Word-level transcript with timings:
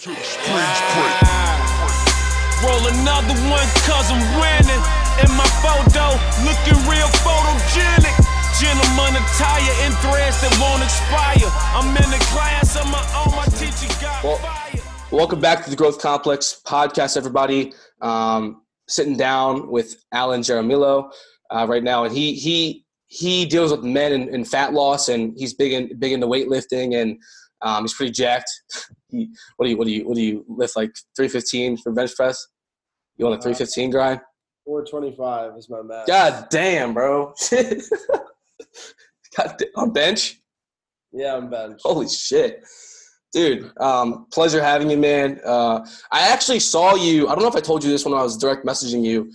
to 0.00 0.08
the 0.08 0.16
springs 0.16 0.80
break. 0.96 1.20
Roll 2.64 2.88
another 2.88 3.36
one 3.52 3.68
cause 3.84 4.08
I'm 4.08 4.24
winning. 4.40 4.82
In 5.20 5.28
my 5.36 5.44
photo, 5.60 6.16
looking 6.40 6.80
real 6.88 7.04
photogenic. 7.20 8.16
Gentleman 8.58 9.20
attire 9.20 9.74
in 9.84 9.92
threads 10.00 10.40
that 10.40 10.56
won't 10.58 10.82
expire. 10.82 11.52
I'm 11.76 11.94
in 11.94 12.10
the 12.10 12.24
class 12.32 12.76
of 12.76 12.86
my 12.86 13.04
own, 13.14 13.36
my 13.36 13.44
teacher 13.44 13.92
got 14.00 14.24
Well, 14.24 14.36
fired. 14.36 14.80
Welcome 15.12 15.38
back 15.38 15.64
to 15.64 15.70
the 15.70 15.76
Growth 15.76 16.00
Complex 16.00 16.62
podcast, 16.66 17.18
everybody. 17.18 17.74
Um, 18.00 18.62
sitting 18.88 19.18
down 19.18 19.70
with 19.70 20.02
Alan 20.12 20.40
Jaramillo 20.40 21.12
uh, 21.50 21.66
right 21.68 21.84
now, 21.84 22.04
and 22.04 22.16
he 22.16 22.32
he 22.32 22.86
he 23.08 23.44
deals 23.44 23.70
with 23.70 23.82
men 23.82 24.12
and, 24.12 24.30
and 24.30 24.48
fat 24.48 24.72
loss, 24.72 25.10
and 25.10 25.34
he's 25.36 25.52
big 25.52 25.74
in 25.74 25.98
big 25.98 26.12
into 26.12 26.26
weightlifting, 26.26 26.96
and 26.96 27.18
um, 27.60 27.84
he's 27.84 27.92
pretty 27.92 28.12
jacked. 28.12 28.50
He, 29.10 29.30
what 29.56 29.66
do 29.66 29.70
you 29.70 29.76
what 29.76 29.86
do 29.86 29.92
you 29.92 30.08
what 30.08 30.16
do 30.16 30.22
you 30.22 30.44
lift 30.48 30.76
like 30.76 30.92
three 31.16 31.28
fifteen 31.28 31.76
for 31.76 31.92
bench 31.92 32.14
press? 32.16 32.46
You 33.16 33.26
want 33.26 33.38
a 33.38 33.42
three 33.42 33.54
fifteen 33.54 33.90
grind? 33.90 34.20
425 34.66 35.56
is 35.56 35.68
my 35.70 35.82
max. 35.82 36.06
God 36.06 36.46
damn, 36.50 36.94
bro! 36.94 37.32
God, 39.36 39.54
da- 39.58 39.66
on 39.76 39.92
bench? 39.92 40.40
Yeah, 41.12 41.36
I'm 41.36 41.50
bench. 41.50 41.80
Holy 41.82 42.08
shit. 42.08 42.62
Dude, 43.32 43.72
um, 43.80 44.26
pleasure 44.32 44.62
having 44.62 44.90
you, 44.90 44.96
man. 44.96 45.40
Uh, 45.44 45.86
I 46.10 46.28
actually 46.28 46.60
saw 46.60 46.94
you. 46.94 47.28
I 47.28 47.34
don't 47.34 47.42
know 47.42 47.48
if 47.48 47.56
I 47.56 47.60
told 47.60 47.84
you 47.84 47.90
this 47.90 48.04
when 48.04 48.14
I 48.14 48.22
was 48.22 48.36
direct 48.36 48.66
messaging 48.66 49.04
you. 49.04 49.30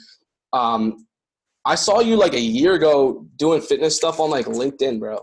Um, 0.54 1.06
I 1.66 1.76
saw 1.76 2.00
you 2.00 2.16
like 2.16 2.34
a 2.34 2.40
year 2.40 2.74
ago 2.74 3.26
doing 3.38 3.62
fitness 3.62 3.96
stuff 3.96 4.20
on 4.20 4.30
like 4.30 4.46
LinkedIn, 4.46 5.00
bro. 5.00 5.20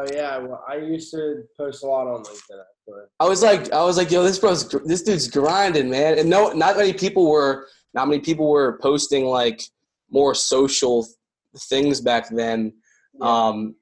Oh 0.00 0.06
yeah, 0.12 0.38
well, 0.38 0.64
I 0.68 0.76
used 0.76 1.10
to 1.12 1.42
post 1.56 1.84
a 1.84 1.86
lot 1.86 2.06
on 2.06 2.24
LinkedIn. 2.24 2.62
I 3.20 3.28
was 3.28 3.42
like, 3.42 3.72
I 3.72 3.84
was 3.84 3.96
like, 3.96 4.10
yo, 4.10 4.22
this 4.22 4.38
bro's, 4.38 4.68
this 4.84 5.02
dude's 5.02 5.28
grinding, 5.28 5.88
man. 5.88 6.18
And 6.18 6.28
no, 6.28 6.52
not 6.52 6.76
many 6.76 6.92
people 6.92 7.30
were, 7.30 7.66
not 7.94 8.08
many 8.08 8.20
people 8.20 8.48
were 8.48 8.78
posting 8.82 9.26
like 9.26 9.62
more 10.10 10.34
social 10.34 11.06
things 11.68 12.00
back 12.00 12.28
then. 12.30 12.72
Um, 13.20 13.76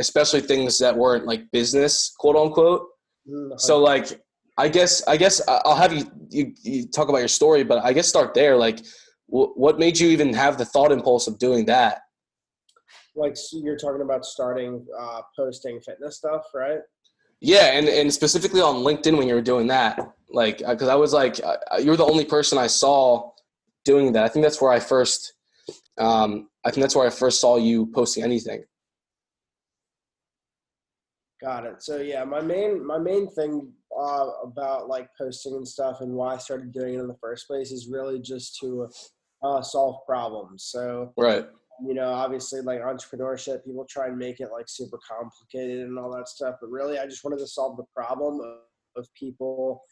especially 0.00 0.40
things 0.40 0.78
that 0.78 0.96
weren't 0.96 1.26
like 1.26 1.50
business, 1.52 2.14
quote 2.18 2.36
unquote. 2.36 2.86
Mhm. 3.28 3.60
So 3.60 3.78
like, 3.78 4.20
I 4.56 4.68
guess 4.68 5.06
I 5.08 5.16
guess 5.16 5.40
I'll 5.48 5.74
have 5.74 5.92
you 5.92 6.10
you, 6.30 6.52
you 6.62 6.86
talk 6.86 7.08
about 7.08 7.18
your 7.18 7.28
story, 7.28 7.64
but 7.64 7.84
I 7.84 7.92
guess 7.92 8.06
start 8.06 8.34
there. 8.34 8.56
Like, 8.56 8.78
wh- 9.26 9.56
what 9.56 9.78
made 9.78 9.98
you 9.98 10.08
even 10.08 10.32
have 10.34 10.58
the 10.58 10.64
thought 10.64 10.92
impulse 10.92 11.26
of 11.26 11.38
doing 11.38 11.66
that? 11.66 12.02
like 13.16 13.36
so 13.36 13.58
you're 13.58 13.76
talking 13.76 14.02
about 14.02 14.24
starting 14.24 14.84
uh, 14.98 15.20
posting 15.36 15.80
fitness 15.80 16.16
stuff, 16.16 16.42
right? 16.54 16.80
Yeah, 17.44 17.76
and 17.76 17.88
and 17.88 18.10
specifically 18.10 18.62
on 18.62 18.76
LinkedIn 18.76 19.18
when 19.18 19.28
you 19.28 19.34
were 19.34 19.42
doing 19.42 19.66
that, 19.66 20.00
like, 20.30 20.58
because 20.58 20.88
I 20.88 20.94
was 20.94 21.12
like, 21.12 21.38
uh, 21.44 21.56
you're 21.78 21.96
the 21.96 22.06
only 22.06 22.24
person 22.24 22.56
I 22.56 22.68
saw 22.68 23.32
doing 23.84 24.12
that. 24.12 24.24
I 24.24 24.28
think 24.28 24.42
that's 24.42 24.62
where 24.62 24.72
I 24.72 24.80
first, 24.80 25.34
um, 25.98 26.48
I 26.64 26.70
think 26.70 26.82
that's 26.82 26.96
where 26.96 27.06
I 27.06 27.10
first 27.10 27.42
saw 27.42 27.58
you 27.58 27.90
posting 27.92 28.24
anything. 28.24 28.64
Got 31.42 31.66
it. 31.66 31.82
So 31.82 31.98
yeah, 31.98 32.24
my 32.24 32.40
main 32.40 32.82
my 32.84 32.96
main 32.96 33.28
thing 33.28 33.70
uh, 33.94 34.26
about 34.42 34.88
like 34.88 35.08
posting 35.18 35.54
and 35.54 35.68
stuff 35.68 36.00
and 36.00 36.14
why 36.14 36.36
I 36.36 36.38
started 36.38 36.72
doing 36.72 36.94
it 36.94 37.00
in 37.00 37.08
the 37.08 37.18
first 37.20 37.46
place 37.46 37.72
is 37.72 37.88
really 37.88 38.20
just 38.20 38.58
to 38.60 38.88
uh, 39.42 39.60
solve 39.60 39.96
problems. 40.06 40.64
So 40.64 41.12
Right. 41.18 41.46
You 41.82 41.94
know, 41.94 42.12
obviously 42.12 42.60
like 42.60 42.80
entrepreneurship, 42.80 43.64
people 43.64 43.86
try 43.88 44.06
and 44.08 44.18
make 44.18 44.40
it 44.40 44.50
like 44.52 44.68
super 44.68 44.98
complicated 45.06 45.86
and 45.86 45.98
all 45.98 46.14
that 46.14 46.28
stuff, 46.28 46.56
but 46.60 46.70
really 46.70 46.98
I 46.98 47.06
just 47.06 47.24
wanted 47.24 47.38
to 47.38 47.46
solve 47.46 47.76
the 47.76 47.84
problem 47.94 48.40
of, 48.40 49.02
of 49.02 49.08
people 49.14 49.82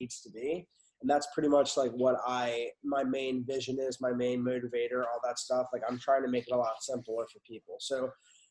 needs 0.00 0.20
to 0.22 0.30
be. 0.30 0.66
And 1.00 1.10
that's 1.10 1.26
pretty 1.34 1.48
much 1.48 1.76
like 1.76 1.90
what 1.90 2.16
I 2.26 2.68
my 2.84 3.02
main 3.02 3.44
vision 3.44 3.78
is, 3.80 4.00
my 4.00 4.12
main 4.12 4.42
motivator, 4.44 5.00
all 5.00 5.20
that 5.24 5.38
stuff. 5.38 5.66
Like 5.72 5.82
I'm 5.88 5.98
trying 5.98 6.22
to 6.22 6.28
make 6.28 6.46
it 6.46 6.54
a 6.54 6.56
lot 6.56 6.74
simpler 6.80 7.26
for 7.32 7.40
people. 7.40 7.76
So 7.80 8.08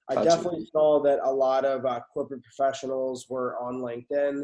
I 0.09 0.21
definitely 0.23 0.67
saw 0.71 1.01
that 1.03 1.19
a 1.23 1.31
lot 1.31 1.63
of 1.63 1.85
uh, 1.85 2.01
corporate 2.13 2.43
professionals 2.43 3.27
were 3.29 3.57
on 3.59 3.75
LinkedIn. 3.75 4.43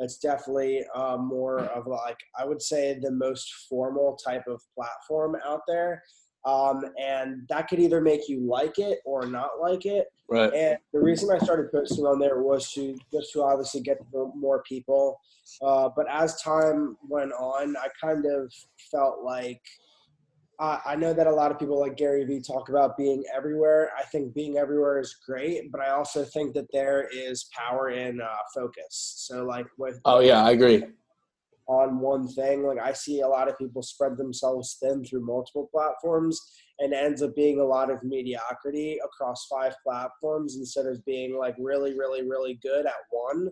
It's 0.00 0.18
definitely 0.18 0.84
uh, 0.94 1.16
more 1.16 1.60
of 1.60 1.86
like 1.86 2.18
I 2.38 2.44
would 2.44 2.62
say 2.62 2.98
the 3.00 3.10
most 3.10 3.52
formal 3.68 4.16
type 4.16 4.46
of 4.46 4.62
platform 4.74 5.36
out 5.44 5.62
there, 5.66 6.02
um, 6.44 6.84
and 7.00 7.46
that 7.48 7.68
could 7.68 7.80
either 7.80 8.00
make 8.00 8.28
you 8.28 8.40
like 8.40 8.78
it 8.78 9.00
or 9.04 9.26
not 9.26 9.60
like 9.60 9.86
it. 9.86 10.06
Right. 10.30 10.52
And 10.52 10.78
the 10.92 11.00
reason 11.00 11.30
I 11.30 11.38
started 11.38 11.72
posting 11.72 12.04
on 12.04 12.18
there 12.18 12.42
was 12.42 12.70
to 12.72 12.96
just 13.12 13.32
to 13.32 13.42
obviously 13.42 13.80
get 13.80 13.98
more 14.12 14.62
people. 14.68 15.18
Uh, 15.62 15.88
but 15.96 16.06
as 16.10 16.40
time 16.42 16.96
went 17.08 17.32
on, 17.32 17.76
I 17.76 17.88
kind 18.00 18.24
of 18.26 18.52
felt 18.90 19.22
like 19.24 19.62
I 20.60 20.80
I 20.86 20.96
know 20.96 21.12
that 21.12 21.26
a 21.26 21.34
lot 21.34 21.50
of 21.50 21.58
people 21.58 21.78
like 21.78 21.96
Gary 21.96 22.24
Vee 22.24 22.40
talk 22.40 22.68
about 22.68 22.96
being 22.96 23.24
everywhere. 23.34 23.90
I 23.98 24.02
think 24.04 24.34
being 24.34 24.58
everywhere 24.58 24.98
is 24.98 25.16
great, 25.26 25.70
but 25.70 25.80
I 25.80 25.90
also 25.90 26.24
think 26.24 26.54
that 26.54 26.66
there 26.72 27.08
is 27.12 27.48
power 27.56 27.90
in 27.90 28.20
uh, 28.20 28.26
focus. 28.54 29.14
So 29.26 29.44
like 29.44 29.66
with 29.78 30.00
Oh 30.04 30.20
yeah, 30.20 30.44
I 30.44 30.52
agree. 30.52 30.84
on 31.68 32.00
one 32.00 32.26
thing. 32.26 32.64
Like 32.64 32.78
I 32.78 32.92
see 32.92 33.20
a 33.20 33.28
lot 33.28 33.48
of 33.48 33.58
people 33.58 33.82
spread 33.82 34.16
themselves 34.16 34.78
thin 34.82 35.04
through 35.04 35.24
multiple 35.24 35.68
platforms 35.70 36.40
and 36.78 36.94
ends 36.94 37.22
up 37.22 37.36
being 37.36 37.60
a 37.60 37.64
lot 37.64 37.90
of 37.90 38.02
mediocrity 38.02 38.98
across 39.04 39.46
five 39.46 39.74
platforms 39.84 40.56
instead 40.56 40.86
of 40.86 41.04
being 41.04 41.38
like 41.38 41.54
really, 41.58 41.96
really, 41.96 42.22
really 42.22 42.58
good 42.62 42.86
at 42.86 42.94
one. 43.10 43.50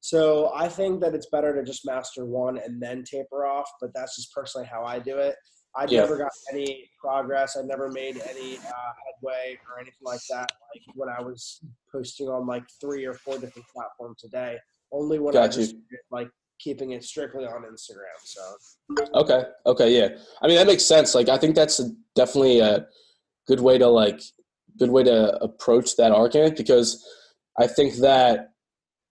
So 0.00 0.50
I 0.52 0.68
think 0.68 1.00
that 1.00 1.14
it's 1.14 1.28
better 1.30 1.54
to 1.54 1.62
just 1.62 1.86
master 1.86 2.26
one 2.26 2.58
and 2.58 2.82
then 2.82 3.04
taper 3.04 3.46
off, 3.46 3.70
but 3.80 3.90
that's 3.94 4.16
just 4.16 4.34
personally 4.34 4.66
how 4.66 4.84
I 4.84 4.98
do 4.98 5.18
it. 5.18 5.36
I 5.74 5.86
Yeah. 5.88 6.00
never 6.00 6.18
got 6.18 6.32
any 6.52 6.90
progress. 7.00 7.56
I 7.56 7.62
never 7.62 7.88
made 7.90 8.20
any 8.28 8.58
uh, 8.58 8.92
headway 9.06 9.58
or 9.70 9.80
anything 9.80 10.02
like 10.04 10.20
that. 10.30 10.52
Like 10.74 10.82
when 10.94 11.08
I 11.08 11.20
was 11.22 11.60
posting 11.90 12.28
on 12.28 12.46
like 12.46 12.64
three 12.80 13.04
or 13.06 13.14
four 13.14 13.38
different 13.38 13.66
platforms 13.68 14.22
a 14.24 14.28
day, 14.28 14.58
only 14.92 15.18
when 15.18 15.34
I 15.36 15.46
Got 15.46 15.54
you. 15.54 15.60
was 15.60 15.74
like 16.10 16.28
keeping 16.60 16.92
it 16.92 17.02
strictly 17.04 17.44
on 17.46 17.62
Instagram. 17.62 18.18
So 18.22 18.42
Okay. 19.14 19.44
Okay. 19.66 19.96
Yeah. 19.98 20.08
I 20.42 20.46
mean, 20.46 20.56
that 20.56 20.66
makes 20.66 20.84
sense. 20.84 21.14
Like, 21.14 21.28
I 21.28 21.38
think 21.38 21.54
that's 21.54 21.80
a, 21.80 21.90
definitely 22.14 22.60
a 22.60 22.86
good 23.46 23.60
way 23.60 23.78
to 23.78 23.88
like, 23.88 24.20
good 24.78 24.90
way 24.90 25.02
to 25.04 25.36
approach 25.42 25.96
that 25.96 26.12
argument 26.12 26.56
because 26.56 27.06
I 27.58 27.66
think 27.66 27.94
that 27.96 28.48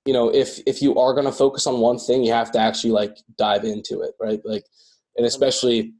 you 0.05 0.13
know 0.13 0.33
if 0.33 0.59
if 0.65 0.81
you 0.81 0.95
are 0.97 1.13
going 1.13 1.27
to 1.27 1.31
focus 1.31 1.67
on 1.67 1.79
one 1.79 1.99
thing, 1.99 2.23
you 2.23 2.33
have 2.33 2.51
to 2.53 2.59
actually 2.59 2.89
like 2.91 3.17
dive 3.37 3.63
into 3.63 4.01
it, 4.01 4.13
right? 4.19 4.41
Like, 4.43 4.65
and 5.17 5.25
especially 5.27 5.93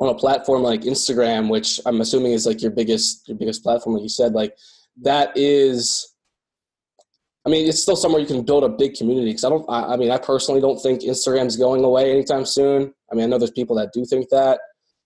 on 0.00 0.08
a 0.08 0.14
platform 0.14 0.62
like 0.62 0.82
Instagram, 0.82 1.48
which 1.48 1.80
I'm 1.86 2.00
assuming 2.00 2.32
is 2.32 2.46
like 2.46 2.62
your 2.62 2.70
biggest 2.70 3.28
your 3.28 3.36
biggest 3.36 3.62
platform, 3.62 3.94
like 3.94 4.02
you 4.02 4.08
said, 4.08 4.32
like 4.32 4.56
that 5.02 5.36
is. 5.36 6.12
I 7.44 7.48
mean, 7.48 7.68
it's 7.68 7.80
still 7.80 7.94
somewhere 7.94 8.20
you 8.20 8.26
can 8.26 8.42
build 8.42 8.64
a 8.64 8.68
big 8.68 8.94
community. 8.94 9.28
Because 9.28 9.44
I 9.44 9.50
don't, 9.50 9.64
I, 9.68 9.92
I 9.92 9.96
mean, 9.96 10.10
I 10.10 10.18
personally 10.18 10.60
don't 10.60 10.80
think 10.80 11.02
Instagram's 11.02 11.56
going 11.56 11.84
away 11.84 12.10
anytime 12.10 12.44
soon. 12.44 12.92
I 13.10 13.14
mean, 13.14 13.22
I 13.22 13.28
know 13.28 13.38
there's 13.38 13.52
people 13.52 13.76
that 13.76 13.92
do 13.92 14.04
think 14.04 14.30
that, 14.30 14.58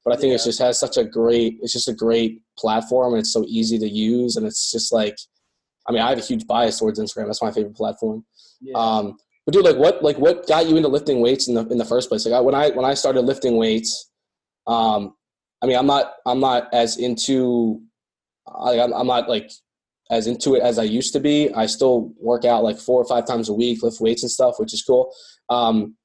but 0.07 0.15
I 0.15 0.17
think 0.17 0.33
it 0.33 0.43
just 0.43 0.59
has 0.59 0.81
such 0.81 0.97
a 0.97 1.05
great, 1.05 1.59
it's 1.61 1.75
just 1.75 1.89
a 1.89 1.93
great 1.93 2.41
platform, 2.59 3.13
and 3.13 3.21
it's 3.21 3.33
so 3.33 3.45
easy 3.47 3.79
to 3.79 3.87
use, 3.87 4.37
and 4.37 4.47
it's 4.47 4.73
just 4.73 4.91
like, 4.91 5.19
I 5.87 5.93
mean, 5.93 6.01
I 6.01 6.09
have 6.09 6.19
a 6.19 6.23
huge 6.23 6.47
bias 6.47 6.79
towards 6.79 6.99
Instagram. 6.99 7.27
That's 7.27 7.43
my 7.43 7.53
favorite 7.53 7.77
platform. 7.77 8.25
yeah, 8.63 8.73
Um, 8.75 9.19
but 9.45 9.53
dude, 9.53 9.65
like, 9.65 9.77
what, 9.77 10.03
like, 10.03 10.17
what 10.17 10.47
got 10.49 10.67
you 10.67 10.79
into 10.79 10.89
lifting 10.89 11.21
weights 11.21 11.47
in 11.49 11.55
the 11.55 11.67
in 11.69 11.77
the 11.77 11.85
first 11.85 12.09
place? 12.09 12.25
Like, 12.25 12.35
I, 12.35 12.41
when 12.41 12.55
I 12.55 12.71
when 12.71 12.87
I 12.87 12.95
started 12.95 13.23
lifting 13.23 13.57
weights, 13.57 14.10
um, 14.67 15.15
I 15.63 15.67
mean, 15.67 15.77
I'm 15.77 15.87
not 15.87 16.15
I'm 16.27 16.41
not 16.41 16.73
as 16.73 16.97
into, 16.97 17.83
I, 18.47 18.81
I'm, 18.81 19.07
not 19.07 19.29
like 19.29 19.51
as 20.11 20.27
into 20.27 20.55
it 20.55 20.63
as 20.63 20.79
I 20.79 20.85
used 20.85 21.13
to 21.13 21.21
be. 21.21 21.53
I 21.55 21.67
still 21.67 22.13
work 22.19 22.45
out 22.45 22.65
like 22.65 22.79
four 22.79 23.01
or 23.01 23.05
five 23.05 23.27
times 23.27 23.49
a 23.49 23.53
week, 23.53 23.83
lift 23.83 24.01
weights 24.01 24.23
and 24.23 24.31
stuff, 24.31 24.55
which 24.59 24.73
is 24.73 24.83
cool. 24.83 25.13
Um, 25.49 25.97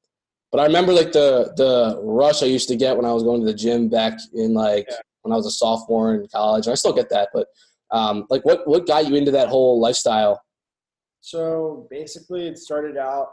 but 0.51 0.59
I 0.59 0.65
remember 0.65 0.93
like 0.93 1.11
the 1.11 1.53
the 1.57 1.99
rush 2.01 2.43
I 2.43 2.47
used 2.47 2.67
to 2.69 2.75
get 2.75 2.95
when 2.95 3.05
I 3.05 3.13
was 3.13 3.23
going 3.23 3.41
to 3.41 3.47
the 3.47 3.53
gym 3.53 3.89
back 3.89 4.17
in 4.33 4.53
like 4.53 4.87
Yeah. 4.89 4.97
when 5.21 5.33
I 5.33 5.35
was 5.35 5.45
a 5.45 5.51
sophomore 5.51 6.15
in 6.15 6.27
college. 6.27 6.65
And 6.65 6.71
I 6.71 6.75
still 6.75 6.93
get 6.93 7.09
that, 7.09 7.29
but 7.33 7.47
um, 7.91 8.25
like, 8.29 8.43
what 8.45 8.67
what 8.67 8.87
got 8.87 9.07
you 9.07 9.15
into 9.15 9.31
that 9.31 9.47
whole 9.49 9.79
lifestyle? 9.79 10.41
So 11.21 11.87
basically, 11.89 12.47
it 12.47 12.57
started 12.57 12.97
out 12.97 13.29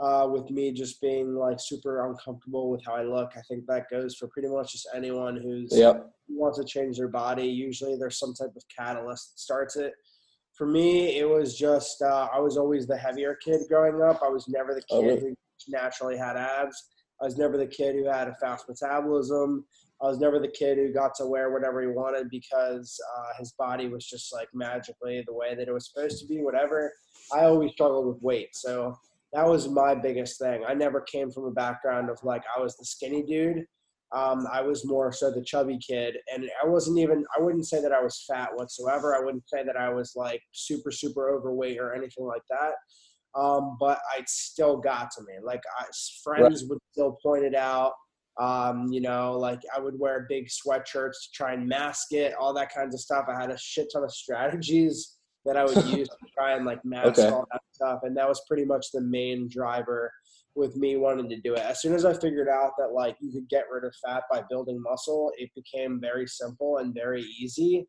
uh, 0.00 0.26
with 0.30 0.50
me 0.50 0.72
just 0.72 1.00
being 1.00 1.34
like 1.34 1.58
super 1.58 2.06
uncomfortable 2.08 2.70
with 2.70 2.84
how 2.84 2.94
I 2.94 3.02
look. 3.02 3.32
I 3.36 3.40
think 3.48 3.66
that 3.66 3.90
goes 3.90 4.14
for 4.14 4.28
pretty 4.28 4.48
much 4.48 4.72
just 4.72 4.88
anyone 4.94 5.36
who's 5.36 5.70
Yep. 5.76 6.08
who 6.28 6.38
wants 6.38 6.58
to 6.58 6.64
change 6.64 6.98
their 6.98 7.08
body. 7.08 7.46
Usually, 7.46 7.96
there's 7.96 8.18
some 8.18 8.34
type 8.34 8.54
of 8.56 8.62
catalyst 8.74 9.32
that 9.32 9.38
starts 9.40 9.76
it. 9.76 9.92
For 10.54 10.66
me, 10.66 11.18
it 11.18 11.28
was 11.28 11.56
just 11.56 12.02
uh, 12.02 12.28
I 12.32 12.40
was 12.40 12.56
always 12.56 12.86
the 12.86 12.96
heavier 12.96 13.36
kid 13.44 13.60
growing 13.68 14.00
up. 14.02 14.20
I 14.24 14.28
was 14.28 14.48
never 14.48 14.74
the 14.74 14.82
Oh, 14.90 15.00
kid 15.00 15.06
really? 15.06 15.20
who 15.20 15.34
naturally 15.68 16.16
had 16.16 16.36
abs. 16.36 16.76
I 17.20 17.24
was 17.24 17.36
never 17.36 17.56
the 17.58 17.66
kid 17.66 17.96
who 17.96 18.06
had 18.06 18.28
a 18.28 18.34
fast 18.36 18.68
metabolism. 18.68 19.64
I 20.00 20.06
was 20.06 20.20
never 20.20 20.38
the 20.38 20.46
kid 20.46 20.78
who 20.78 20.92
got 20.92 21.16
to 21.16 21.26
wear 21.26 21.50
whatever 21.50 21.80
he 21.82 21.88
wanted 21.88 22.30
because 22.30 22.96
uh, 23.16 23.32
his 23.40 23.52
body 23.58 23.88
was 23.88 24.06
just 24.06 24.32
like 24.32 24.48
magically 24.54 25.24
the 25.26 25.34
way 25.34 25.56
that 25.56 25.66
it 25.66 25.72
was 25.72 25.90
supposed 25.92 26.20
to 26.20 26.26
be. 26.28 26.40
Whatever. 26.40 26.92
I 27.34 27.44
always 27.46 27.72
struggled 27.72 28.06
with 28.06 28.22
weight, 28.22 28.54
so 28.54 28.96
that 29.32 29.46
was 29.46 29.68
my 29.68 29.94
biggest 29.94 30.38
thing. 30.38 30.62
I 30.66 30.74
never 30.74 31.00
came 31.02 31.30
from 31.30 31.44
a 31.44 31.50
background 31.50 32.10
of 32.10 32.18
like 32.22 32.42
I 32.56 32.60
was 32.60 32.76
the 32.76 32.84
skinny 32.84 33.22
dude. 33.22 33.64
Um, 34.14 34.46
I 34.50 34.62
was 34.62 34.86
more 34.86 35.12
so 35.12 35.30
the 35.30 35.44
chubby 35.44 35.78
kid, 35.78 36.16
and 36.32 36.48
I 36.62 36.66
wasn't 36.66 36.98
even. 36.98 37.24
I 37.36 37.42
wouldn't 37.42 37.66
say 37.66 37.82
that 37.82 37.92
I 37.92 38.02
was 38.02 38.24
fat 38.26 38.50
whatsoever. 38.54 39.14
I 39.14 39.20
wouldn't 39.20 39.48
say 39.48 39.64
that 39.64 39.76
I 39.76 39.90
was 39.90 40.12
like 40.16 40.40
super 40.52 40.90
super 40.90 41.28
overweight 41.30 41.78
or 41.78 41.94
anything 41.94 42.24
like 42.24 42.42
that. 42.48 42.72
Um, 43.38 43.76
but 43.78 43.98
I 44.16 44.22
still 44.26 44.78
got 44.78 45.10
to 45.12 45.22
me. 45.22 45.34
Like 45.42 45.62
I, 45.78 45.84
friends 46.24 46.62
right. 46.62 46.70
would 46.70 46.78
still 46.92 47.18
point 47.22 47.44
it 47.44 47.54
out. 47.54 47.92
Um, 48.40 48.86
you 48.90 49.02
know, 49.02 49.36
like 49.36 49.60
I 49.76 49.80
would 49.80 49.98
wear 49.98 50.26
big 50.28 50.48
sweatshirts 50.48 51.12
to 51.12 51.30
try 51.34 51.52
and 51.52 51.68
mask 51.68 52.12
it, 52.12 52.34
all 52.40 52.54
that 52.54 52.72
kinds 52.72 52.94
of 52.94 53.00
stuff. 53.00 53.26
I 53.28 53.38
had 53.38 53.50
a 53.50 53.58
shit 53.58 53.88
ton 53.92 54.04
of 54.04 54.12
strategies 54.12 55.17
that 55.44 55.56
I 55.56 55.64
would 55.64 55.84
use 55.96 56.08
to 56.08 56.26
try 56.32 56.54
and 56.54 56.64
like 56.64 56.84
mask 56.84 57.18
okay. 57.18 57.28
all 57.28 57.46
that 57.52 57.62
stuff. 57.72 58.00
And 58.02 58.16
that 58.16 58.28
was 58.28 58.42
pretty 58.46 58.64
much 58.64 58.86
the 58.92 59.00
main 59.00 59.48
driver 59.50 60.12
with 60.54 60.76
me 60.76 60.96
wanting 60.96 61.28
to 61.28 61.40
do 61.40 61.54
it. 61.54 61.60
As 61.60 61.80
soon 61.80 61.94
as 61.94 62.04
I 62.04 62.12
figured 62.12 62.48
out 62.48 62.72
that 62.78 62.92
like 62.92 63.16
you 63.20 63.32
could 63.32 63.48
get 63.48 63.64
rid 63.70 63.84
of 63.84 63.94
fat 64.04 64.24
by 64.30 64.42
building 64.50 64.80
muscle, 64.82 65.32
it 65.38 65.50
became 65.54 66.00
very 66.00 66.26
simple 66.26 66.78
and 66.78 66.94
very 66.94 67.22
easy 67.22 67.86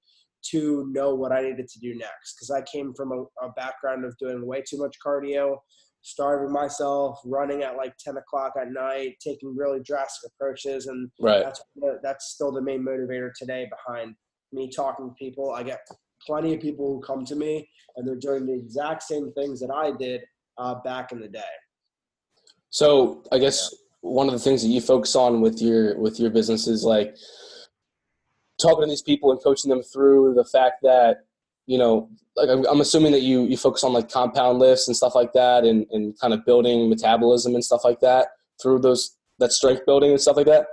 to 0.51 0.87
know 0.91 1.15
what 1.15 1.31
I 1.31 1.41
needed 1.41 1.67
to 1.67 1.79
do 1.79 1.95
next. 1.95 2.35
Because 2.35 2.51
I 2.51 2.61
came 2.61 2.93
from 2.93 3.11
a, 3.11 3.45
a, 3.45 3.51
background 3.57 4.05
of 4.05 4.15
doing 4.17 4.45
way 4.45 4.63
too 4.67 4.77
much 4.77 4.95
cardio, 5.05 5.57
starving 6.01 6.53
myself, 6.53 7.19
running 7.25 7.63
at 7.63 7.75
like 7.75 7.93
10 7.99 8.15
o'clock 8.17 8.53
at 8.59 8.71
night, 8.71 9.15
taking 9.19 9.55
really 9.55 9.81
drastic 9.83 10.31
approaches. 10.31 10.87
And 10.87 11.09
right. 11.19 11.43
that's, 11.43 11.61
that's 12.03 12.31
still 12.31 12.53
the 12.53 12.61
main 12.61 12.85
motivator 12.85 13.31
today 13.37 13.69
behind 13.69 14.15
me 14.53 14.71
talking 14.73 15.09
to 15.09 15.15
people. 15.15 15.51
I 15.51 15.63
get 15.63 15.79
plenty 16.25 16.53
of 16.53 16.61
people 16.61 16.87
who 16.87 17.01
come 17.01 17.25
to 17.25 17.35
me 17.35 17.67
and 17.95 18.07
they're 18.07 18.15
doing 18.15 18.45
the 18.45 18.53
exact 18.53 19.03
same 19.03 19.31
things 19.33 19.59
that 19.59 19.71
I 19.71 19.91
did 19.91 20.21
uh, 20.57 20.75
back 20.75 21.11
in 21.11 21.19
the 21.19 21.27
day. 21.27 21.41
So 22.69 23.23
I 23.31 23.39
guess 23.39 23.73
one 24.01 24.27
of 24.27 24.33
the 24.33 24.39
things 24.39 24.61
that 24.61 24.69
you 24.69 24.81
focus 24.81 25.15
on 25.15 25.41
with 25.41 25.61
your 25.61 25.97
with 25.97 26.19
your 26.19 26.29
business 26.29 26.67
is 26.67 26.83
like 26.83 27.15
talking 28.59 28.83
to 28.83 28.89
these 28.89 29.01
people 29.01 29.31
and 29.31 29.41
coaching 29.41 29.69
them 29.69 29.81
through 29.81 30.33
the 30.35 30.45
fact 30.45 30.81
that 30.83 31.25
you 31.65 31.77
know 31.77 32.09
like 32.35 32.49
i'm 32.49 32.81
assuming 32.81 33.11
that 33.11 33.21
you 33.21 33.43
you 33.43 33.57
focus 33.57 33.83
on 33.83 33.93
like 33.93 34.09
compound 34.09 34.59
lifts 34.59 34.87
and 34.87 34.95
stuff 34.95 35.15
like 35.15 35.33
that 35.33 35.63
and, 35.63 35.85
and 35.91 36.17
kind 36.19 36.33
of 36.33 36.45
building 36.45 36.89
metabolism 36.89 37.55
and 37.55 37.63
stuff 37.63 37.81
like 37.83 37.99
that 37.99 38.27
through 38.61 38.79
those 38.79 39.17
that 39.39 39.51
strength 39.51 39.85
building 39.85 40.11
and 40.11 40.21
stuff 40.21 40.37
like 40.37 40.45
that 40.45 40.65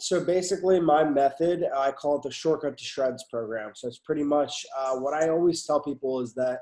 so 0.00 0.24
basically 0.24 0.80
my 0.80 1.04
method 1.04 1.64
i 1.76 1.90
call 1.90 2.16
it 2.16 2.22
the 2.22 2.30
shortcut 2.30 2.76
to 2.76 2.84
shreds 2.84 3.24
program 3.30 3.72
so 3.74 3.88
it's 3.88 3.98
pretty 3.98 4.24
much 4.24 4.64
uh, 4.78 4.96
what 4.96 5.14
i 5.14 5.28
always 5.28 5.64
tell 5.64 5.80
people 5.80 6.20
is 6.20 6.34
that 6.34 6.60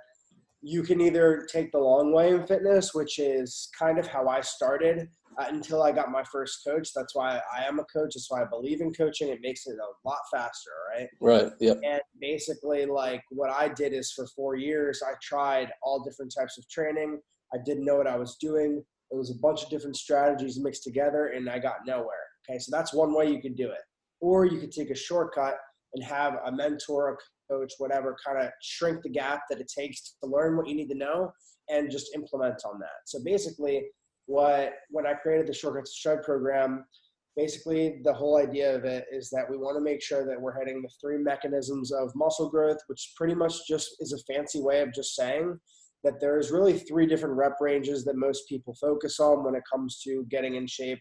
you 0.62 0.82
can 0.82 1.00
either 1.00 1.46
take 1.52 1.70
the 1.70 1.78
long 1.78 2.12
way 2.12 2.30
in 2.30 2.46
fitness 2.46 2.94
which 2.94 3.18
is 3.18 3.68
kind 3.78 3.98
of 3.98 4.06
how 4.06 4.28
i 4.28 4.40
started 4.40 5.08
uh, 5.38 5.44
until 5.48 5.82
I 5.82 5.92
got 5.92 6.10
my 6.10 6.22
first 6.24 6.60
coach. 6.66 6.90
That's 6.94 7.14
why 7.14 7.40
I 7.54 7.64
am 7.64 7.78
a 7.78 7.84
coach. 7.84 8.12
That's 8.14 8.30
why 8.30 8.42
I 8.42 8.46
believe 8.46 8.80
in 8.80 8.92
coaching. 8.92 9.28
It 9.28 9.40
makes 9.42 9.66
it 9.66 9.76
a 9.76 10.08
lot 10.08 10.18
faster, 10.32 10.70
right? 10.94 11.08
Right. 11.20 11.52
Yeah. 11.60 11.74
And 11.84 12.00
basically, 12.20 12.86
like 12.86 13.22
what 13.30 13.50
I 13.50 13.68
did 13.68 13.92
is 13.92 14.12
for 14.12 14.26
four 14.28 14.56
years, 14.56 15.02
I 15.06 15.12
tried 15.22 15.70
all 15.82 16.02
different 16.02 16.34
types 16.36 16.56
of 16.58 16.68
training. 16.70 17.20
I 17.52 17.58
didn't 17.64 17.84
know 17.84 17.96
what 17.96 18.06
I 18.06 18.16
was 18.16 18.36
doing. 18.40 18.82
It 19.10 19.14
was 19.14 19.30
a 19.30 19.38
bunch 19.40 19.62
of 19.62 19.70
different 19.70 19.96
strategies 19.96 20.58
mixed 20.58 20.82
together, 20.82 21.28
and 21.28 21.48
I 21.48 21.58
got 21.58 21.86
nowhere. 21.86 22.26
Okay, 22.48 22.58
so 22.58 22.70
that's 22.70 22.94
one 22.94 23.14
way 23.14 23.30
you 23.30 23.40
could 23.40 23.56
do 23.56 23.68
it. 23.70 23.80
Or 24.20 24.44
you 24.44 24.58
could 24.58 24.72
take 24.72 24.90
a 24.90 24.94
shortcut 24.94 25.56
and 25.94 26.04
have 26.04 26.36
a 26.44 26.52
mentor, 26.52 27.12
a 27.12 27.52
coach, 27.52 27.72
whatever, 27.78 28.16
kind 28.24 28.38
of 28.38 28.50
shrink 28.62 29.02
the 29.02 29.10
gap 29.10 29.42
that 29.50 29.60
it 29.60 29.70
takes 29.76 30.16
to 30.22 30.28
learn 30.28 30.56
what 30.56 30.66
you 30.66 30.74
need 30.74 30.88
to 30.88 30.96
know 30.96 31.30
and 31.68 31.90
just 31.90 32.14
implement 32.14 32.62
on 32.64 32.78
that. 32.78 33.06
So 33.06 33.18
basically, 33.24 33.84
what 34.26 34.74
when 34.90 35.06
I 35.06 35.14
created 35.14 35.46
the 35.46 35.52
Shortcuts 35.52 35.94
to 35.94 36.00
Shred 36.00 36.22
program, 36.22 36.84
basically 37.36 38.00
the 38.04 38.12
whole 38.12 38.38
idea 38.38 38.74
of 38.74 38.84
it 38.84 39.04
is 39.12 39.30
that 39.30 39.48
we 39.48 39.56
want 39.56 39.76
to 39.76 39.82
make 39.82 40.02
sure 40.02 40.26
that 40.26 40.40
we're 40.40 40.58
hitting 40.58 40.82
the 40.82 40.90
three 41.00 41.18
mechanisms 41.18 41.92
of 41.92 42.10
muscle 42.14 42.48
growth, 42.48 42.78
which 42.88 43.12
pretty 43.16 43.34
much 43.34 43.54
just 43.68 43.96
is 44.00 44.12
a 44.12 44.32
fancy 44.32 44.60
way 44.60 44.80
of 44.80 44.92
just 44.92 45.14
saying 45.14 45.58
that 46.02 46.20
there's 46.20 46.50
really 46.50 46.78
three 46.78 47.06
different 47.06 47.36
rep 47.36 47.56
ranges 47.60 48.04
that 48.04 48.16
most 48.16 48.48
people 48.48 48.74
focus 48.80 49.18
on 49.20 49.44
when 49.44 49.54
it 49.54 49.62
comes 49.70 50.00
to 50.00 50.24
getting 50.30 50.54
in 50.54 50.66
shape 50.66 51.00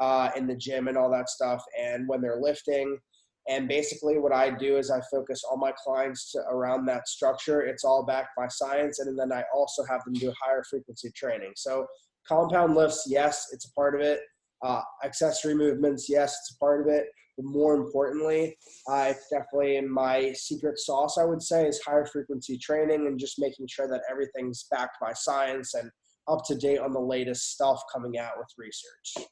uh, 0.00 0.30
in 0.36 0.46
the 0.46 0.56
gym 0.56 0.88
and 0.88 0.96
all 0.96 1.10
that 1.10 1.28
stuff, 1.28 1.62
and 1.80 2.08
when 2.08 2.20
they're 2.20 2.40
lifting. 2.40 2.98
And 3.46 3.68
basically, 3.68 4.18
what 4.18 4.32
I 4.32 4.50
do 4.50 4.78
is 4.78 4.90
I 4.90 5.00
focus 5.10 5.42
all 5.44 5.58
my 5.58 5.72
clients 5.84 6.32
to, 6.32 6.38
around 6.50 6.86
that 6.86 7.06
structure. 7.06 7.60
It's 7.60 7.84
all 7.84 8.04
backed 8.06 8.34
by 8.36 8.48
science, 8.48 9.00
and 9.00 9.18
then 9.18 9.32
I 9.32 9.44
also 9.54 9.84
have 9.84 10.02
them 10.04 10.14
do 10.14 10.32
higher 10.42 10.64
frequency 10.68 11.10
training. 11.14 11.52
So 11.56 11.86
compound 12.26 12.74
lifts, 12.74 13.04
yes, 13.06 13.48
it's 13.52 13.66
a 13.66 13.72
part 13.72 13.94
of 13.94 14.00
it. 14.00 14.20
Uh, 14.64 14.80
accessory 15.04 15.54
movements, 15.54 16.06
yes, 16.08 16.30
it's 16.30 16.56
a 16.56 16.58
part 16.58 16.80
of 16.80 16.86
it. 16.86 17.06
But 17.36 17.46
more 17.46 17.74
importantly, 17.74 18.56
uh, 18.88 19.08
it's 19.10 19.28
definitely 19.28 19.76
in 19.76 19.92
my 19.92 20.32
secret 20.32 20.78
sauce, 20.78 21.18
I 21.18 21.24
would 21.24 21.42
say, 21.42 21.66
is 21.66 21.82
higher 21.82 22.06
frequency 22.06 22.56
training 22.56 23.06
and 23.06 23.18
just 23.18 23.38
making 23.38 23.66
sure 23.68 23.88
that 23.88 24.02
everything's 24.10 24.66
backed 24.70 24.96
by 25.00 25.12
science 25.12 25.74
and 25.74 25.90
up 26.28 26.42
to 26.46 26.54
date 26.54 26.78
on 26.78 26.92
the 26.92 27.00
latest 27.00 27.52
stuff 27.52 27.82
coming 27.92 28.18
out 28.18 28.32
with 28.38 28.48
research. 28.56 29.28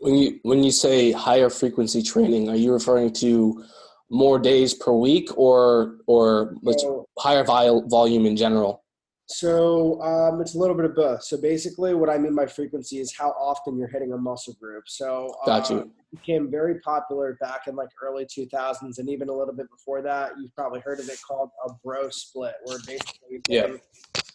When 0.00 0.14
you 0.14 0.40
when 0.42 0.62
you 0.62 0.70
say 0.70 1.12
higher 1.12 1.50
frequency 1.50 2.02
training, 2.02 2.48
are 2.48 2.56
you 2.56 2.72
referring 2.72 3.12
to 3.14 3.64
more 4.10 4.38
days 4.38 4.74
per 4.74 4.92
week 4.92 5.36
or 5.36 5.98
or 6.06 6.54
so, 6.78 7.08
higher 7.18 7.44
volume 7.44 8.26
in 8.26 8.36
general? 8.36 8.84
So 9.28 10.00
um, 10.02 10.40
it's 10.40 10.54
a 10.54 10.58
little 10.58 10.76
bit 10.76 10.84
of 10.84 10.94
both. 10.94 11.24
So 11.24 11.36
basically, 11.36 11.94
what 11.94 12.08
I 12.08 12.16
mean 12.16 12.34
by 12.34 12.46
frequency 12.46 12.98
is 12.98 13.12
how 13.16 13.30
often 13.30 13.76
you're 13.76 13.88
hitting 13.88 14.12
a 14.12 14.16
muscle 14.16 14.54
group. 14.60 14.84
So 14.86 15.34
got 15.44 15.68
you. 15.68 15.80
Uh, 15.80 15.84
became 16.12 16.48
very 16.48 16.78
popular 16.80 17.36
back 17.40 17.66
in 17.66 17.74
like 17.74 17.88
early 18.00 18.24
2000s, 18.24 18.98
and 18.98 19.10
even 19.10 19.28
a 19.28 19.32
little 19.32 19.52
bit 19.52 19.68
before 19.68 20.00
that. 20.02 20.32
You've 20.40 20.54
probably 20.54 20.80
heard 20.80 21.00
of 21.00 21.08
it 21.08 21.18
called 21.26 21.50
a 21.66 21.72
bro 21.84 22.08
split, 22.10 22.54
where 22.64 22.78
basically 22.86 23.40
yeah. 23.48 23.66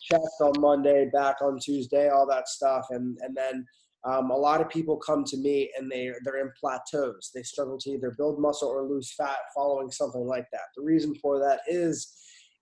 chest 0.02 0.42
on 0.42 0.60
Monday, 0.60 1.10
back 1.14 1.38
on 1.42 1.58
Tuesday, 1.58 2.10
all 2.10 2.28
that 2.28 2.50
stuff, 2.50 2.88
and 2.90 3.18
and 3.22 3.36
then 3.36 3.66
um, 4.04 4.32
a 4.32 4.36
lot 4.36 4.62
of 4.62 4.70
people 4.70 4.98
come 4.98 5.24
to 5.26 5.38
me 5.38 5.72
and 5.78 5.92
they 5.92 6.12
they're 6.24 6.42
in 6.42 6.52
plateaus. 6.60 7.30
They 7.34 7.44
struggle 7.44 7.78
to 7.80 7.90
either 7.92 8.14
build 8.18 8.40
muscle 8.40 8.70
or 8.70 8.84
lose 8.84 9.14
fat 9.14 9.38
following 9.56 9.92
something 9.92 10.26
like 10.26 10.46
that. 10.52 10.62
The 10.76 10.84
reason 10.84 11.14
for 11.22 11.40
that 11.40 11.62
is 11.68 12.12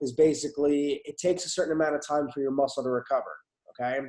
is 0.00 0.12
basically 0.12 1.00
it 1.04 1.16
takes 1.18 1.44
a 1.46 1.48
certain 1.48 1.72
amount 1.72 1.94
of 1.94 2.06
time 2.06 2.28
for 2.32 2.40
your 2.40 2.50
muscle 2.50 2.82
to 2.82 2.90
recover. 2.90 3.30
Okay. 3.70 4.00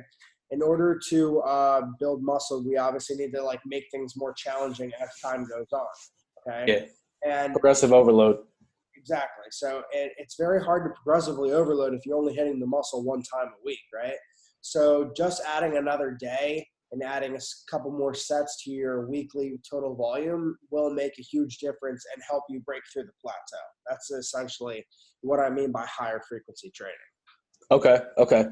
In 0.50 0.60
order 0.60 1.00
to 1.08 1.40
uh, 1.40 1.80
build 1.98 2.22
muscle, 2.22 2.62
we 2.62 2.76
obviously 2.76 3.16
need 3.16 3.32
to 3.32 3.42
like 3.42 3.60
make 3.64 3.84
things 3.90 4.12
more 4.16 4.34
challenging 4.34 4.92
as 5.00 5.08
time 5.24 5.44
goes 5.44 5.66
on. 5.72 5.86
Okay. 6.46 6.86
Yeah. 7.24 7.30
And 7.30 7.52
progressive 7.54 7.92
overload. 7.92 8.40
Exactly. 8.94 9.46
So 9.50 9.82
it, 9.92 10.12
it's 10.18 10.36
very 10.36 10.62
hard 10.62 10.84
to 10.84 10.90
progressively 11.02 11.52
overload 11.52 11.94
if 11.94 12.04
you're 12.04 12.18
only 12.18 12.34
hitting 12.34 12.60
the 12.60 12.66
muscle 12.66 13.02
one 13.02 13.22
time 13.22 13.46
a 13.46 13.64
week, 13.64 13.80
right? 13.94 14.16
So 14.60 15.10
just 15.16 15.42
adding 15.46 15.78
another 15.78 16.10
day 16.20 16.66
and 16.92 17.02
adding 17.02 17.34
a 17.34 17.40
couple 17.70 17.90
more 17.90 18.14
sets 18.14 18.62
to 18.62 18.70
your 18.70 19.08
weekly 19.08 19.58
total 19.68 19.94
volume 19.94 20.56
will 20.70 20.92
make 20.92 21.18
a 21.18 21.22
huge 21.22 21.58
difference 21.58 22.04
and 22.14 22.22
help 22.28 22.44
you 22.48 22.60
break 22.60 22.82
through 22.92 23.04
the 23.04 23.12
plateau. 23.20 23.64
That's 23.88 24.10
essentially 24.10 24.84
what 25.22 25.40
I 25.40 25.48
mean 25.50 25.72
by 25.72 25.86
higher 25.86 26.20
frequency 26.28 26.70
training. 26.74 26.94
Okay. 27.70 28.00
Okay. 28.18 28.44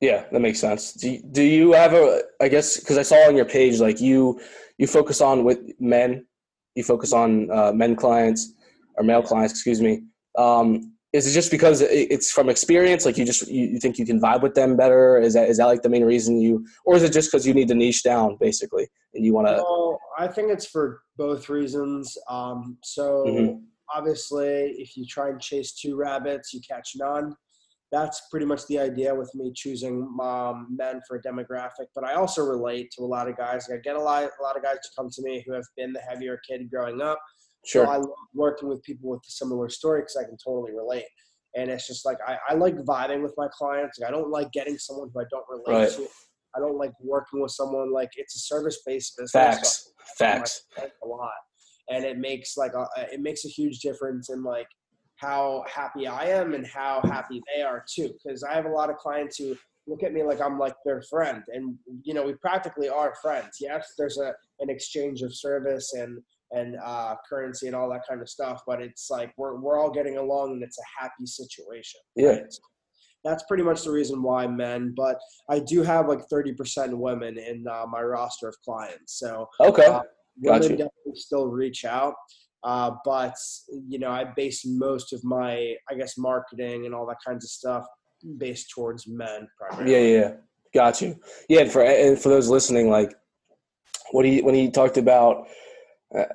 Yeah, 0.00 0.24
that 0.30 0.40
makes 0.40 0.60
sense. 0.60 0.92
Do 0.92 1.10
you, 1.10 1.22
do 1.32 1.42
you 1.42 1.72
have 1.72 1.94
a? 1.94 2.22
I 2.40 2.48
guess 2.48 2.78
because 2.78 2.98
I 2.98 3.02
saw 3.02 3.16
on 3.28 3.34
your 3.34 3.46
page 3.46 3.80
like 3.80 3.98
you 3.98 4.38
you 4.76 4.86
focus 4.86 5.22
on 5.22 5.42
with 5.42 5.58
men, 5.80 6.26
you 6.74 6.84
focus 6.84 7.14
on 7.14 7.50
uh, 7.50 7.72
men 7.72 7.96
clients 7.96 8.52
or 8.96 9.04
male 9.04 9.22
clients, 9.22 9.54
excuse 9.54 9.80
me. 9.80 10.02
Um, 10.36 10.95
is 11.16 11.26
it 11.26 11.32
just 11.32 11.50
because 11.50 11.80
it's 11.80 12.30
from 12.30 12.48
experience? 12.48 13.04
Like 13.04 13.16
you 13.18 13.24
just 13.24 13.48
you, 13.48 13.78
think 13.78 13.98
you 13.98 14.06
can 14.06 14.20
vibe 14.20 14.42
with 14.42 14.54
them 14.54 14.76
better? 14.76 15.18
Is 15.18 15.34
that 15.34 15.48
is 15.48 15.56
that 15.56 15.66
like 15.66 15.82
the 15.82 15.88
main 15.88 16.04
reason 16.04 16.40
you, 16.40 16.66
or 16.84 16.96
is 16.96 17.02
it 17.02 17.12
just 17.12 17.30
because 17.30 17.46
you 17.46 17.54
need 17.54 17.68
to 17.68 17.74
niche 17.74 18.02
down 18.02 18.36
basically 18.40 18.86
and 19.14 19.24
you 19.24 19.34
want 19.34 19.48
to? 19.48 19.54
Well, 19.54 20.00
I 20.18 20.28
think 20.28 20.50
it's 20.50 20.66
for 20.66 21.02
both 21.16 21.48
reasons. 21.48 22.16
Um, 22.28 22.78
so. 22.82 23.24
Mm-hmm 23.26 23.64
obviously, 23.94 24.74
if 24.78 24.96
you 24.96 25.06
try 25.06 25.28
and 25.28 25.40
chase 25.40 25.72
two 25.72 25.96
rabbits, 25.96 26.52
you 26.52 26.60
catch 26.60 26.92
none. 26.96 27.34
That's 27.92 28.22
pretty 28.30 28.46
much 28.46 28.66
the 28.66 28.80
idea 28.80 29.14
with 29.14 29.32
me 29.34 29.52
choosing 29.54 30.08
um, 30.20 30.66
men 30.76 31.00
for 31.06 31.16
a 31.16 31.22
demographic. 31.22 31.86
But 31.94 32.04
I 32.04 32.14
also 32.14 32.44
relate 32.44 32.90
to 32.96 33.04
a 33.04 33.06
lot 33.06 33.28
of 33.28 33.36
guys. 33.36 33.68
I 33.72 33.76
get 33.76 33.94
a 33.94 34.00
lot, 34.00 34.24
a 34.24 34.42
lot 34.42 34.56
of 34.56 34.62
guys 34.62 34.78
to 34.82 34.88
come 34.96 35.08
to 35.10 35.22
me 35.22 35.44
who 35.46 35.52
have 35.52 35.64
been 35.76 35.92
the 35.92 36.00
heavier 36.00 36.40
kid 36.48 36.68
growing 36.68 37.00
up. 37.00 37.18
Sure. 37.66 37.86
So 37.86 37.90
I 37.90 37.96
love 37.96 38.10
working 38.34 38.68
with 38.68 38.82
people 38.82 39.10
with 39.10 39.20
a 39.26 39.30
similar 39.30 39.68
story 39.68 40.02
because 40.02 40.16
I 40.16 40.24
can 40.24 40.36
totally 40.42 40.72
relate. 40.72 41.06
And 41.56 41.70
it's 41.70 41.86
just 41.86 42.04
like 42.04 42.18
I, 42.26 42.38
I 42.48 42.54
like 42.54 42.76
vibing 42.76 43.22
with 43.22 43.34
my 43.36 43.48
clients. 43.52 43.98
Like, 43.98 44.08
I 44.08 44.12
don't 44.12 44.30
like 44.30 44.52
getting 44.52 44.78
someone 44.78 45.10
who 45.12 45.20
I 45.20 45.24
don't 45.30 45.44
relate 45.48 45.86
right. 45.86 45.96
to. 45.96 46.08
I 46.54 46.60
don't 46.60 46.78
like 46.78 46.92
working 47.00 47.42
with 47.42 47.50
someone 47.50 47.92
like 47.92 48.10
it's 48.16 48.36
a 48.36 48.40
service 48.40 48.80
based 48.86 49.16
business. 49.16 49.32
Facts. 49.32 49.92
So 50.16 50.24
Facts. 50.24 50.62
A 50.78 51.06
lot 51.06 51.32
and 51.88 52.04
it 52.04 52.18
makes 52.18 52.56
like 52.56 52.72
a, 52.74 52.86
it 53.12 53.20
makes 53.20 53.44
a 53.44 53.48
huge 53.48 53.80
difference 53.80 54.30
in 54.30 54.42
like 54.42 54.68
how 55.16 55.64
happy 55.68 56.06
I 56.06 56.24
am 56.24 56.54
and 56.54 56.66
how 56.66 57.00
happy 57.04 57.40
they 57.54 57.62
are 57.62 57.84
too. 57.88 58.12
Because 58.22 58.42
I 58.42 58.54
have 58.54 58.66
a 58.66 58.70
lot 58.70 58.90
of 58.90 58.96
clients 58.96 59.38
who 59.38 59.56
look 59.86 60.02
at 60.02 60.12
me 60.12 60.22
like 60.22 60.40
I'm 60.40 60.58
like 60.58 60.74
their 60.84 61.02
friend, 61.02 61.42
and 61.48 61.76
you 62.02 62.14
know 62.14 62.24
we 62.24 62.34
practically 62.34 62.88
are 62.88 63.14
friends. 63.22 63.58
Yes, 63.60 63.92
there's 63.96 64.18
a 64.18 64.34
an 64.60 64.70
exchange 64.70 65.22
of 65.22 65.34
service 65.34 65.92
and 65.94 66.18
and 66.52 66.76
uh, 66.84 67.16
currency 67.28 67.66
and 67.66 67.74
all 67.76 67.88
that 67.90 68.02
kind 68.08 68.20
of 68.20 68.28
stuff, 68.28 68.62
but 68.66 68.80
it's 68.80 69.10
like 69.10 69.32
we're 69.36 69.56
we're 69.60 69.78
all 69.78 69.90
getting 69.90 70.16
along 70.16 70.52
and 70.52 70.62
it's 70.62 70.78
a 70.78 71.02
happy 71.02 71.26
situation. 71.26 72.00
Yeah. 72.14 72.28
Right? 72.28 72.54
That's 73.24 73.42
pretty 73.44 73.64
much 73.64 73.82
the 73.82 73.90
reason 73.90 74.22
why 74.22 74.46
men, 74.46 74.94
but 74.96 75.18
I 75.50 75.58
do 75.58 75.82
have 75.82 76.06
like 76.06 76.28
30% 76.32 76.94
women 76.94 77.36
in 77.38 77.64
uh, 77.68 77.84
my 77.90 78.00
roster 78.00 78.48
of 78.48 78.54
clients. 78.64 79.18
So 79.18 79.48
Okay. 79.60 79.84
uh, 79.84 80.02
women 80.40 80.60
Gotcha. 80.60 80.68
definitely 80.70 81.14
still 81.16 81.46
reach 81.48 81.84
out. 81.84 82.14
Uh, 82.62 82.92
but 83.04 83.34
you 83.88 83.98
know, 83.98 84.10
I 84.10 84.24
base 84.36 84.64
most 84.64 85.12
of 85.12 85.24
my, 85.24 85.74
I 85.90 85.94
guess, 85.96 86.16
marketing 86.16 86.86
and 86.86 86.94
all 86.94 87.06
that 87.06 87.18
kinds 87.26 87.44
of 87.44 87.50
stuff 87.50 87.84
based 88.38 88.70
towards 88.70 89.06
men 89.08 89.48
primarily. 89.58 89.92
Yeah, 89.92 89.98
yeah, 89.98 90.20
yeah. 90.20 90.34
Got 90.74 91.00
you. 91.00 91.18
Yeah, 91.48 91.60
and 91.60 91.70
for 91.70 91.82
and 91.82 92.18
for 92.18 92.28
those 92.28 92.48
listening, 92.48 92.90
like 92.90 93.12
what 94.12 94.24
he 94.24 94.42
when 94.42 94.54
he 94.54 94.70
talked 94.70 94.98
about 94.98 95.48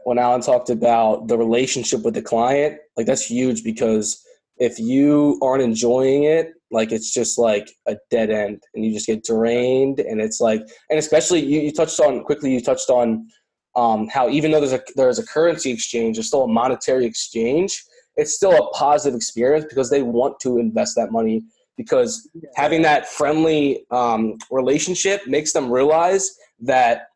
when 0.03 0.17
Alan 0.17 0.41
talked 0.41 0.69
about 0.69 1.27
the 1.27 1.37
relationship 1.37 2.03
with 2.03 2.13
the 2.13 2.21
client, 2.21 2.79
like 2.97 3.05
that's 3.05 3.25
huge 3.25 3.63
because 3.63 4.23
if 4.57 4.79
you 4.79 5.39
aren't 5.41 5.63
enjoying 5.63 6.23
it, 6.23 6.53
like 6.69 6.91
it's 6.91 7.13
just 7.13 7.37
like 7.37 7.71
a 7.87 7.97
dead 8.09 8.29
end, 8.29 8.61
and 8.73 8.85
you 8.85 8.93
just 8.93 9.07
get 9.07 9.23
drained, 9.23 9.99
and 9.99 10.21
it's 10.21 10.39
like, 10.39 10.61
and 10.89 10.99
especially 10.99 11.39
you, 11.39 11.61
you 11.61 11.71
touched 11.71 11.99
on 11.99 12.23
quickly, 12.23 12.53
you 12.53 12.61
touched 12.61 12.89
on 12.89 13.27
um, 13.75 14.07
how 14.07 14.29
even 14.29 14.51
though 14.51 14.59
there's 14.59 14.73
a 14.73 14.81
there's 14.95 15.19
a 15.19 15.25
currency 15.25 15.71
exchange, 15.71 16.17
there's 16.17 16.27
still 16.27 16.43
a 16.43 16.47
monetary 16.47 17.05
exchange. 17.05 17.83
It's 18.17 18.35
still 18.35 18.51
a 18.51 18.69
positive 18.71 19.15
experience 19.15 19.65
because 19.67 19.89
they 19.89 20.01
want 20.01 20.39
to 20.41 20.59
invest 20.59 20.95
that 20.95 21.11
money 21.11 21.43
because 21.77 22.29
having 22.55 22.81
that 22.83 23.07
friendly 23.07 23.85
um, 23.89 24.37
relationship 24.51 25.25
makes 25.27 25.53
them 25.53 25.71
realize 25.71 26.35
that 26.59 27.07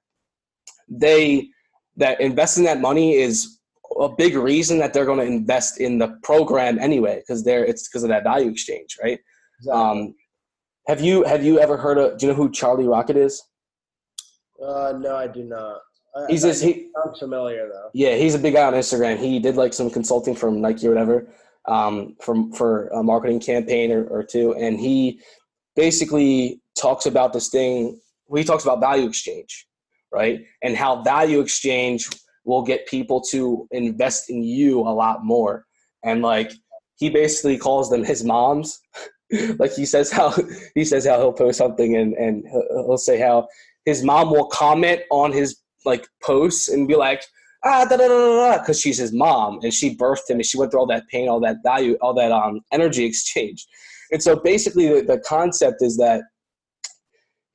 they 0.87 1.49
that 1.97 2.19
investing 2.21 2.63
that 2.65 2.81
money 2.81 3.15
is 3.15 3.59
a 3.99 4.09
big 4.09 4.35
reason 4.35 4.77
that 4.79 4.93
they're 4.93 5.05
going 5.05 5.19
to 5.19 5.25
invest 5.25 5.79
in 5.79 5.97
the 5.97 6.09
program 6.23 6.77
anyway 6.79 7.19
because 7.19 7.43
they're 7.43 7.63
it's 7.65 7.87
because 7.87 8.03
of 8.03 8.09
that 8.09 8.23
value 8.23 8.49
exchange 8.49 8.97
right 9.01 9.19
Exactly. 9.59 9.81
um, 9.81 10.15
have 10.87 11.01
you 11.01 11.23
have 11.23 11.43
you 11.43 11.59
ever 11.59 11.77
heard 11.77 11.97
of 11.97 12.17
do 12.17 12.25
you 12.25 12.31
know 12.31 12.35
who 12.37 12.51
charlie 12.51 12.87
rocket 12.87 13.15
is 13.17 13.41
uh, 14.63 14.93
no, 14.97 15.17
I 15.17 15.27
do 15.27 15.43
not. 15.43 15.79
I, 16.15 16.27
he's 16.29 16.45
I, 16.45 16.47
this 16.49 16.61
he 16.61 16.87
I'm 17.05 17.13
familiar 17.15 17.67
though. 17.67 17.89
yeah 17.93 18.15
he's 18.15 18.35
a 18.35 18.39
big 18.39 18.53
guy 18.53 18.65
on 18.65 18.73
instagram 18.73 19.17
he 19.17 19.39
did 19.39 19.55
like 19.55 19.73
some 19.73 19.89
consulting 19.89 20.35
from 20.35 20.61
nike 20.61 20.87
or 20.87 20.91
whatever 20.91 21.27
um, 21.67 22.15
for 22.21 22.35
for 22.55 22.87
a 22.89 23.01
marketing 23.03 23.39
campaign 23.39 23.91
or, 23.91 24.05
or 24.07 24.23
two 24.23 24.53
and 24.55 24.79
he 24.79 25.19
basically 25.75 26.61
talks 26.79 27.05
about 27.05 27.33
this 27.33 27.49
thing 27.49 27.99
he 28.35 28.43
talks 28.43 28.63
about 28.63 28.79
value 28.79 29.07
exchange 29.07 29.67
right? 30.15 30.39
And 30.63 30.77
how 30.77 31.03
value 31.03 31.41
exchange 31.41 32.07
will 32.45 32.63
get 32.63 32.87
people 32.87 33.19
to 33.31 33.67
invest 33.71 34.29
in 34.29 34.43
you 34.43 34.79
a 34.79 34.93
lot 35.03 35.25
more. 35.25 35.65
And 36.03 36.21
like 36.21 36.51
he 36.95 37.09
basically 37.09 37.57
calls 37.57 37.89
them 37.89 38.03
his 38.03 38.23
moms. 38.23 38.79
Like 39.57 39.73
he 39.73 39.87
says 39.87 40.11
how 40.11 40.35
he 40.75 40.85
says 40.85 41.07
how 41.07 41.17
he'll 41.17 41.33
post 41.33 41.57
something 41.57 41.97
and 41.97 42.13
and 42.13 42.45
he'll 42.47 42.95
say 42.95 43.19
how 43.19 43.47
his 43.83 44.03
mom 44.03 44.29
will 44.29 44.45
comment 44.45 45.01
on 45.09 45.31
his 45.31 45.57
like 45.83 46.07
posts 46.23 46.67
and 46.67 46.87
be 46.87 46.95
like 46.95 47.23
ah 47.63 47.85
da 47.89 47.97
da 47.97 48.07
da 48.07 48.17
da 48.51 48.59
because 48.59 48.79
she's 48.79 48.99
his 48.99 49.11
mom 49.11 49.59
and 49.63 49.73
she 49.73 49.97
birthed 49.97 50.29
him 50.29 50.37
and 50.37 50.45
she 50.45 50.59
went 50.59 50.71
through 50.71 50.81
all 50.81 50.85
that 50.85 51.07
pain 51.11 51.27
all 51.27 51.39
that 51.39 51.57
value 51.63 51.97
all 52.01 52.13
that 52.13 52.31
um 52.31 52.61
energy 52.71 53.03
exchange. 53.03 53.65
And 54.11 54.21
so 54.21 54.35
basically 54.35 54.87
the, 54.89 55.01
the 55.01 55.19
concept 55.27 55.81
is 55.81 55.97
that 55.97 56.21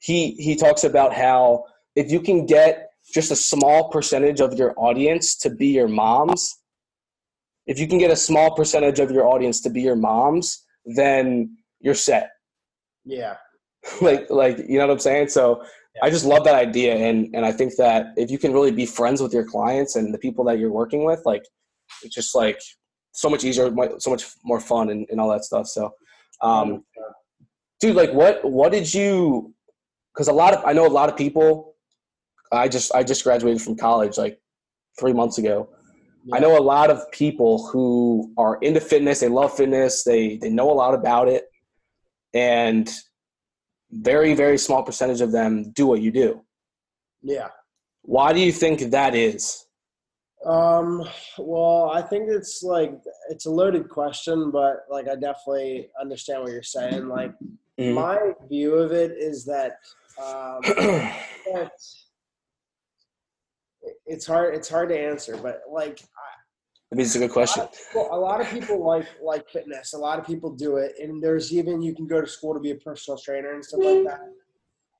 he 0.00 0.33
he 0.33 0.57
talks 0.57 0.83
about 0.83 1.14
how 1.14 1.64
if 1.97 2.11
you 2.11 2.20
can 2.20 2.47
get 2.47 2.90
just 3.12 3.30
a 3.30 3.37
small 3.37 3.90
percentage 3.90 4.40
of 4.40 4.54
your 4.54 4.75
audience 4.76 5.37
to 5.37 5.50
be 5.50 5.68
your 5.68 5.88
moms 5.88 6.61
if 7.66 7.78
you 7.78 7.87
can 7.87 7.99
get 7.99 8.11
a 8.11 8.16
small 8.16 8.54
percentage 8.54 8.99
of 8.99 9.11
your 9.11 9.26
audience 9.26 9.61
to 9.61 9.70
be 9.70 9.80
your 9.80 9.97
moms 9.97 10.64
then 10.85 11.56
you're 11.80 11.94
set. 11.94 12.30
Yeah. 13.04 13.37
like 14.00 14.28
like 14.28 14.59
you 14.68 14.78
know 14.78 14.87
what 14.87 14.92
i'm 14.92 14.99
saying? 14.99 15.28
So 15.28 15.62
i 16.02 16.11
just 16.11 16.25
love 16.25 16.44
that 16.44 16.54
idea 16.54 16.94
and 16.94 17.35
and 17.35 17.44
i 17.44 17.50
think 17.50 17.75
that 17.76 18.12
if 18.16 18.30
you 18.30 18.38
can 18.38 18.52
really 18.52 18.70
be 18.70 18.87
friends 18.87 19.20
with 19.20 19.32
your 19.35 19.44
clients 19.44 19.97
and 19.97 20.14
the 20.14 20.18
people 20.18 20.44
that 20.44 20.56
you're 20.59 20.70
working 20.70 21.04
with 21.04 21.20
like 21.26 21.42
it's 22.04 22.14
just 22.14 22.32
like 22.32 22.61
so 23.12 23.28
much 23.28 23.42
easier 23.42 23.75
so 23.99 24.11
much 24.11 24.25
more 24.44 24.61
fun 24.61 24.90
and, 24.90 25.04
and 25.11 25.20
all 25.20 25.28
that 25.28 25.44
stuff. 25.44 25.66
So 25.66 25.90
um 26.42 26.85
dude 27.80 27.97
like 27.97 28.12
what 28.12 28.44
what 28.44 28.70
did 28.73 28.92
you 28.92 29.54
because 30.14 30.28
a 30.28 30.32
lot 30.32 30.54
of 30.54 30.64
i 30.64 30.73
know 30.73 30.87
a 30.87 30.88
lot 30.88 31.09
of 31.09 31.16
people 31.16 31.70
i 32.52 32.69
just 32.69 32.95
i 32.95 33.02
just 33.02 33.25
graduated 33.25 33.61
from 33.62 33.76
college 33.76 34.16
like 34.19 34.40
three 34.99 35.12
months 35.12 35.38
ago 35.38 35.69
i 36.33 36.38
know 36.38 36.59
a 36.59 36.61
lot 36.61 36.90
of 36.90 37.11
people 37.12 37.66
who 37.69 38.33
are 38.37 38.57
into 38.62 38.80
fitness 38.80 39.21
they 39.21 39.28
love 39.28 39.54
fitness 39.57 40.04
they 40.04 40.37
they 40.37 40.50
know 40.50 40.71
a 40.71 40.75
lot 40.75 40.95
about 40.95 41.28
it 41.28 41.45
and 42.35 42.90
very 43.90 44.35
very 44.35 44.59
small 44.59 44.83
percentage 44.83 45.21
of 45.21 45.33
them 45.33 45.71
do 45.73 45.87
what 45.87 46.00
you 46.00 46.11
do 46.11 46.40
Yeah. 47.23 47.49
why 48.02 48.33
do 48.33 48.40
you 48.40 48.52
think 48.52 48.80
that 48.90 49.14
is 49.14 49.66
Um, 50.47 51.07
well, 51.37 51.90
I 51.90 52.00
think 52.00 52.30
it's 52.30 52.62
like 52.62 52.92
it's 53.28 53.45
a 53.45 53.50
loaded 53.50 53.90
question, 53.90 54.50
but 54.50 54.87
like 54.88 55.07
I 55.07 55.14
definitely 55.14 55.90
understand 56.00 56.42
what 56.42 56.52
you're 56.52 56.62
saying. 56.62 57.09
Like 57.09 57.35
Mhm. 57.78 57.95
my 57.95 58.19
view 58.49 58.75
of 58.75 58.92
it 58.92 59.12
is 59.12 59.45
that 59.45 59.73
um, 60.19 60.62
that 61.52 61.73
it's 64.07 64.27
hard. 64.27 64.55
It's 64.55 64.69
hard 64.69 64.89
to 64.91 64.99
answer, 64.99 65.37
but 65.37 65.63
like 65.71 66.01
I 66.93 66.97
mean, 66.97 67.07
it's 67.07 67.15
a 67.15 67.21
good 67.21 67.31
question 67.31 67.69
well, 67.95 68.09
a 68.11 68.19
lot 68.19 68.41
of 68.41 68.49
people 68.51 68.85
like 68.85 69.07
like 69.23 69.49
fitness. 69.49 69.93
A 69.95 69.99
lot 69.99 70.19
of 70.19 70.27
people 70.27 70.51
do 70.51 70.77
it, 70.77 70.93
and 71.01 71.23
there's 71.23 71.53
even 71.53 71.81
you 71.83 71.95
can 71.95 72.07
go 72.07 72.21
to 72.21 72.27
school 72.27 72.55
to 72.55 72.61
be 72.61 72.73
a 72.73 72.77
personal 72.77 73.19
trainer 73.19 73.55
and 73.55 73.65
stuff 73.65 73.81
like 73.83 74.05
that. 74.05 74.21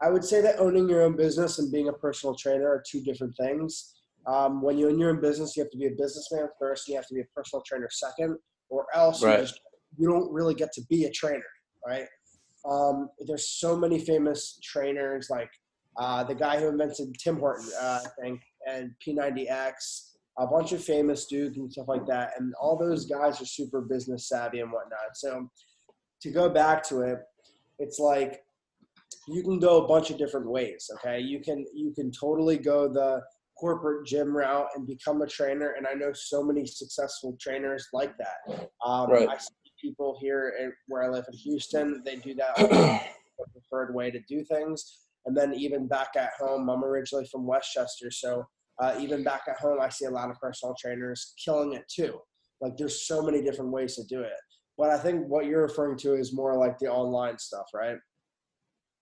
I 0.01 0.09
would 0.09 0.25
say 0.25 0.41
that 0.41 0.59
owning 0.59 0.89
your 0.89 1.03
own 1.03 1.15
business 1.17 1.59
and 1.59 1.71
being 1.71 1.89
a 1.89 1.93
personal 1.93 2.35
trainer 2.35 2.69
are 2.69 2.83
two 2.87 3.03
different 3.03 3.37
things. 3.37 3.95
Um, 4.27 4.63
when 4.63 4.79
you 4.79 4.89
own 4.89 4.99
your 4.99 5.11
own 5.11 5.21
business, 5.21 5.57
you 5.57 5.63
have 5.63 5.71
to 5.73 5.79
be 5.79 5.87
a 5.87 5.91
businessman 5.91 6.49
first. 6.59 6.89
You 6.89 6.97
have 6.97 7.07
to 7.09 7.15
be 7.15 7.21
a 7.21 7.27
personal 7.35 7.63
trainer 7.67 7.89
second, 7.91 8.39
or 8.69 8.87
else 8.95 9.23
Right. 9.23 9.41
you, 9.41 9.45
just, 9.47 9.61
you 9.99 10.09
don't 10.09 10.33
really 10.33 10.55
get 10.55 10.73
to 10.75 10.83
be 10.89 11.05
a 11.05 11.11
trainer, 11.11 11.43
right? 11.87 12.07
Um, 12.69 13.09
there's 13.27 13.49
so 13.49 13.77
many 13.77 13.99
famous 13.99 14.59
trainers, 14.63 15.29
like 15.31 15.51
uh, 15.99 16.25
the 16.25 16.35
guy 16.35 16.61
who 16.61 16.69
invented 16.69 17.15
Tim 17.23 17.39
Horton, 17.39 17.69
uh, 17.81 18.01
I 18.05 18.23
think, 18.23 18.41
and 18.67 18.93
P90X, 19.05 20.11
a 20.39 20.47
bunch 20.47 20.73
of 20.73 20.83
famous 20.83 21.27
dudes 21.27 21.57
and 21.59 21.71
stuff 21.71 21.89
like 21.89 22.07
that. 22.07 22.33
And 22.39 22.55
all 22.61 22.77
those 22.77 23.07
guys 23.07 23.41
are 23.41 23.47
super 23.47 23.81
business 23.81 24.29
savvy 24.29 24.61
and 24.61 24.71
whatnot. 24.71 25.15
So 25.15 25.49
to 26.23 26.31
go 26.31 26.49
back 26.49 26.83
to 26.89 27.03
it, 27.03 27.19
it's 27.79 27.99
like 27.99 28.43
you 29.29 29.43
can 29.43 29.59
go 29.59 29.85
a 29.85 29.89
bunch 29.89 30.11
of 30.11 30.19
different 30.19 30.51
ways. 30.51 30.91
Okay, 30.95 31.21
you 31.21 31.41
can 31.41 31.65
you 31.75 31.93
can 31.93 32.11
totally 32.11 32.59
go 32.59 32.89
the 32.89 33.21
corporate 33.59 34.07
gym 34.07 34.35
route 34.35 34.69
and 34.75 34.87
become 34.87 35.21
a 35.21 35.27
trainer. 35.27 35.75
And 35.77 35.87
I 35.87 35.93
know 35.93 36.13
so 36.15 36.43
many 36.43 36.65
successful 36.67 37.37
trainers 37.39 37.89
like 37.93 38.15
that. 38.17 38.69
Um, 38.85 39.11
Right. 39.11 39.29
I 39.29 39.37
see 39.37 39.53
people 39.81 40.17
here 40.21 40.75
where 40.89 41.03
I 41.05 41.09
live 41.09 41.25
in 41.31 41.39
Houston. 41.39 42.03
They 42.05 42.17
do 42.17 42.35
that. 42.35 43.07
preferred 43.53 43.95
way 43.95 44.11
to 44.11 44.21
do 44.29 44.45
things. 44.45 44.99
And 45.27 45.37
then 45.37 45.55
even 45.55 45.87
back 45.87 46.11
at 46.17 46.31
home, 46.39 46.69
I'm 46.69 46.85
originally 46.85 47.27
from 47.31 47.47
Westchester, 47.47 48.11
so 48.11 48.45
uh, 48.81 48.97
even 48.99 49.23
back 49.23 49.43
at 49.49 49.59
home, 49.59 49.79
I 49.81 49.91
see 49.91 50.07
a 50.07 50.11
lot 50.11 50.31
of 50.31 50.39
personal 50.41 50.75
trainers 50.81 51.35
killing 51.43 51.75
it 51.75 51.85
too. 51.95 52.19
Like 52.61 52.77
there's 52.79 53.07
so 53.07 53.23
many 53.23 53.43
different 53.43 53.71
ways 53.71 53.97
to 53.97 54.05
do 54.05 54.23
it. 54.23 54.33
But 54.79 54.91
I 54.91 54.99
think 54.99 55.27
what 55.29 55.45
you're 55.45 55.63
referring 55.63 55.99
to 55.99 56.15
is 56.15 56.35
more 56.35 56.57
like 56.57 56.79
the 56.79 56.89
online 56.89 57.39
stuff, 57.39 57.67
right? 57.75 57.99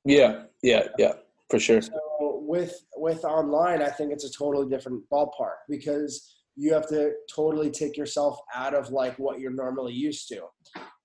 yeah 0.05 0.45
yeah 0.63 0.89
yeah 0.99 1.13
for 1.51 1.59
sure 1.59 1.83
So 1.83 1.93
with 2.21 2.75
with 2.97 3.25
online, 3.25 3.83
I 3.83 3.91
think 3.91 4.13
it's 4.13 4.25
a 4.25 4.33
totally 4.33 4.69
different 4.69 5.03
ballpark 5.13 5.59
because 5.69 6.35
you 6.57 6.73
have 6.73 6.89
to 6.89 7.13
totally 7.33 7.71
take 7.71 7.97
yourself 7.97 8.39
out 8.55 8.75
of 8.75 8.91
like 8.91 9.17
what 9.19 9.39
you're 9.39 9.53
normally 9.53 9.93
used 9.93 10.29
to. 10.29 10.41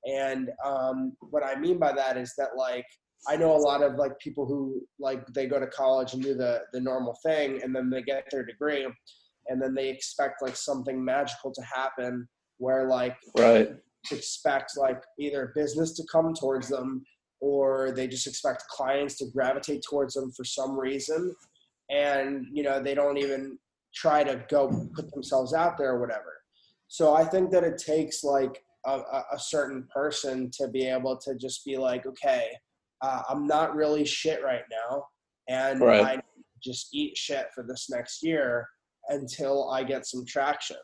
And 0.05 0.49
um, 0.65 1.13
what 1.19 1.43
I 1.43 1.55
mean 1.55 1.77
by 1.77 1.91
that 1.93 2.17
is 2.17 2.33
that 2.37 2.55
like 2.57 2.85
I 3.27 3.37
know 3.37 3.55
a 3.55 3.57
lot 3.57 3.81
of 3.83 3.95
like 3.95 4.17
people 4.19 4.45
who 4.45 4.81
like 4.99 5.25
they 5.27 5.47
go 5.47 5.59
to 5.59 5.67
college 5.67 6.13
and 6.13 6.21
do 6.21 6.33
the 6.33 6.61
the 6.73 6.81
normal 6.81 7.17
thing, 7.25 7.61
and 7.63 7.75
then 7.75 7.89
they 7.89 8.01
get 8.01 8.27
their 8.31 8.45
degree, 8.45 8.85
and 9.47 9.61
then 9.61 9.73
they 9.73 9.89
expect 9.89 10.41
like 10.41 10.55
something 10.55 11.03
magical 11.03 11.51
to 11.53 11.61
happen 11.61 12.27
where 12.57 12.87
like 12.87 13.17
right 13.37 13.69
expect 14.11 14.77
like 14.77 15.01
either 15.17 15.53
business 15.55 15.93
to 15.93 16.03
come 16.11 16.33
towards 16.33 16.67
them 16.67 17.05
or 17.39 17.91
they 17.91 18.05
just 18.05 18.27
expect 18.27 18.67
clients 18.67 19.15
to 19.15 19.25
gravitate 19.33 19.81
towards 19.89 20.13
them 20.13 20.29
for 20.35 20.43
some 20.43 20.77
reason 20.77 21.33
and 21.89 22.45
you 22.51 22.63
know 22.63 22.83
they 22.83 22.93
don't 22.93 23.17
even 23.17 23.57
try 23.93 24.23
to 24.23 24.43
go 24.49 24.89
put 24.95 25.11
themselves 25.11 25.53
out 25.53 25.77
there 25.77 25.91
or 25.91 25.99
whatever. 25.99 26.33
So 26.87 27.13
I 27.13 27.23
think 27.23 27.51
that 27.51 27.63
it 27.63 27.77
takes 27.77 28.23
like 28.23 28.63
a, 28.85 28.99
a 29.31 29.39
certain 29.39 29.87
person 29.93 30.51
to 30.59 30.67
be 30.67 30.87
able 30.87 31.17
to 31.17 31.35
just 31.35 31.63
be 31.63 31.77
like, 31.77 32.05
okay, 32.05 32.51
uh, 33.03 33.21
I'm 33.29 33.45
not 33.45 33.75
really 33.75 34.05
shit 34.05 34.41
right 34.43 34.63
now, 34.71 35.05
and 35.49 35.81
right. 35.81 36.05
I 36.05 36.21
just 36.63 36.95
eat 36.95 37.17
shit 37.17 37.47
for 37.53 37.63
this 37.67 37.89
next 37.89 38.23
year 38.23 38.67
until 39.09 39.69
I 39.69 39.83
get 39.83 40.07
some 40.07 40.25
traction. 40.25 40.77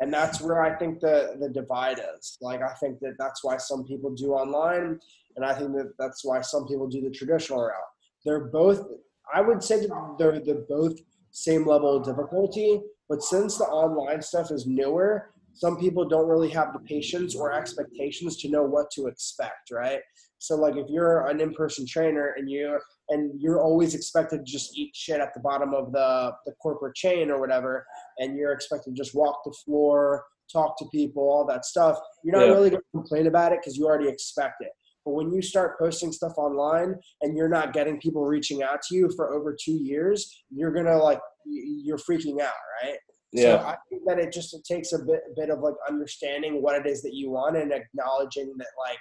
And 0.00 0.12
that's 0.12 0.40
where 0.40 0.62
I 0.62 0.78
think 0.78 1.00
the 1.00 1.36
the 1.38 1.50
divide 1.50 2.00
is. 2.16 2.38
Like 2.40 2.62
I 2.62 2.72
think 2.74 3.00
that 3.00 3.16
that's 3.18 3.44
why 3.44 3.58
some 3.58 3.84
people 3.84 4.10
do 4.14 4.32
online, 4.32 4.98
and 5.36 5.44
I 5.44 5.52
think 5.54 5.72
that 5.72 5.92
that's 5.98 6.24
why 6.24 6.40
some 6.40 6.66
people 6.66 6.88
do 6.88 7.02
the 7.02 7.10
traditional 7.10 7.60
route. 7.60 7.92
They're 8.24 8.46
both. 8.46 8.86
I 9.32 9.42
would 9.42 9.62
say 9.62 9.86
they're 10.18 10.40
they're 10.40 10.64
both 10.68 10.94
same 11.32 11.66
level 11.66 11.96
of 11.96 12.04
difficulty, 12.04 12.80
but 13.10 13.22
since 13.22 13.58
the 13.58 13.64
online 13.64 14.22
stuff 14.22 14.50
is 14.50 14.66
newer, 14.66 15.30
some 15.58 15.76
people 15.76 16.08
don't 16.08 16.28
really 16.28 16.50
have 16.50 16.72
the 16.72 16.78
patience 16.80 17.34
or 17.34 17.52
expectations 17.52 18.36
to 18.38 18.48
know 18.48 18.62
what 18.62 18.90
to 18.92 19.06
expect, 19.06 19.70
right? 19.72 20.00
So 20.38 20.54
like 20.54 20.76
if 20.76 20.86
you're 20.88 21.26
an 21.26 21.40
in-person 21.40 21.84
trainer 21.86 22.34
and 22.38 22.48
you're 22.48 22.80
and 23.08 23.32
you're 23.40 23.60
always 23.60 23.94
expected 23.94 24.46
to 24.46 24.52
just 24.52 24.76
eat 24.78 24.94
shit 24.94 25.20
at 25.20 25.34
the 25.34 25.40
bottom 25.40 25.74
of 25.74 25.90
the, 25.92 26.32
the 26.46 26.52
corporate 26.62 26.94
chain 26.94 27.30
or 27.30 27.40
whatever, 27.40 27.84
and 28.18 28.36
you're 28.36 28.52
expected 28.52 28.94
to 28.94 29.02
just 29.02 29.16
walk 29.16 29.40
the 29.44 29.54
floor, 29.64 30.24
talk 30.52 30.78
to 30.78 30.84
people, 30.92 31.24
all 31.24 31.44
that 31.46 31.64
stuff, 31.64 31.98
you're 32.22 32.36
not 32.36 32.46
yeah. 32.46 32.52
really 32.52 32.70
gonna 32.70 32.82
complain 32.94 33.26
about 33.26 33.52
it 33.52 33.58
because 33.60 33.76
you 33.76 33.86
already 33.86 34.08
expect 34.08 34.56
it. 34.60 34.70
But 35.04 35.14
when 35.14 35.32
you 35.32 35.42
start 35.42 35.78
posting 35.78 36.12
stuff 36.12 36.34
online 36.36 36.94
and 37.22 37.36
you're 37.36 37.48
not 37.48 37.72
getting 37.72 37.98
people 37.98 38.24
reaching 38.24 38.62
out 38.62 38.82
to 38.82 38.94
you 38.94 39.10
for 39.16 39.34
over 39.34 39.56
two 39.60 39.72
years, 39.72 40.44
you're 40.50 40.72
gonna 40.72 40.98
like 40.98 41.20
you're 41.46 41.98
freaking 41.98 42.40
out, 42.40 42.52
right? 42.82 42.98
Yeah. 43.32 43.42
So 43.42 43.66
I 43.66 43.76
think 43.88 44.02
that 44.06 44.18
it 44.18 44.32
just 44.32 44.54
it 44.54 44.64
takes 44.64 44.92
a 44.92 44.98
bit, 44.98 45.20
a 45.30 45.40
bit 45.40 45.50
of 45.50 45.60
like 45.60 45.74
understanding 45.88 46.62
what 46.62 46.76
it 46.76 46.90
is 46.90 47.02
that 47.02 47.14
you 47.14 47.30
want 47.30 47.56
and 47.56 47.72
acknowledging 47.72 48.54
that 48.56 48.68
like 48.86 48.98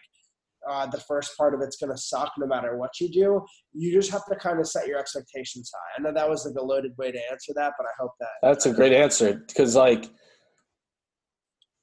uh, 0.69 0.85
the 0.87 0.99
first 0.99 1.37
part 1.37 1.53
of 1.53 1.61
it's 1.61 1.77
going 1.77 1.91
to 1.91 1.97
suck 1.97 2.31
no 2.37 2.45
matter 2.45 2.77
what 2.77 2.99
you 2.99 3.09
do. 3.09 3.41
You 3.73 3.93
just 3.93 4.11
have 4.11 4.25
to 4.25 4.35
kind 4.35 4.59
of 4.59 4.67
set 4.67 4.87
your 4.87 4.99
expectations 4.99 5.71
high. 5.73 5.97
I 5.97 6.01
know 6.01 6.13
that 6.13 6.29
was 6.29 6.45
like 6.45 6.55
a 6.55 6.63
loaded 6.63 6.91
way 6.97 7.11
to 7.11 7.19
answer 7.31 7.53
that, 7.55 7.73
but 7.77 7.85
I 7.85 7.91
hope 7.99 8.11
that 8.19 8.29
that's 8.41 8.65
a 8.65 8.73
great 8.73 8.93
answer 8.93 9.43
because 9.47 9.75
like, 9.75 10.09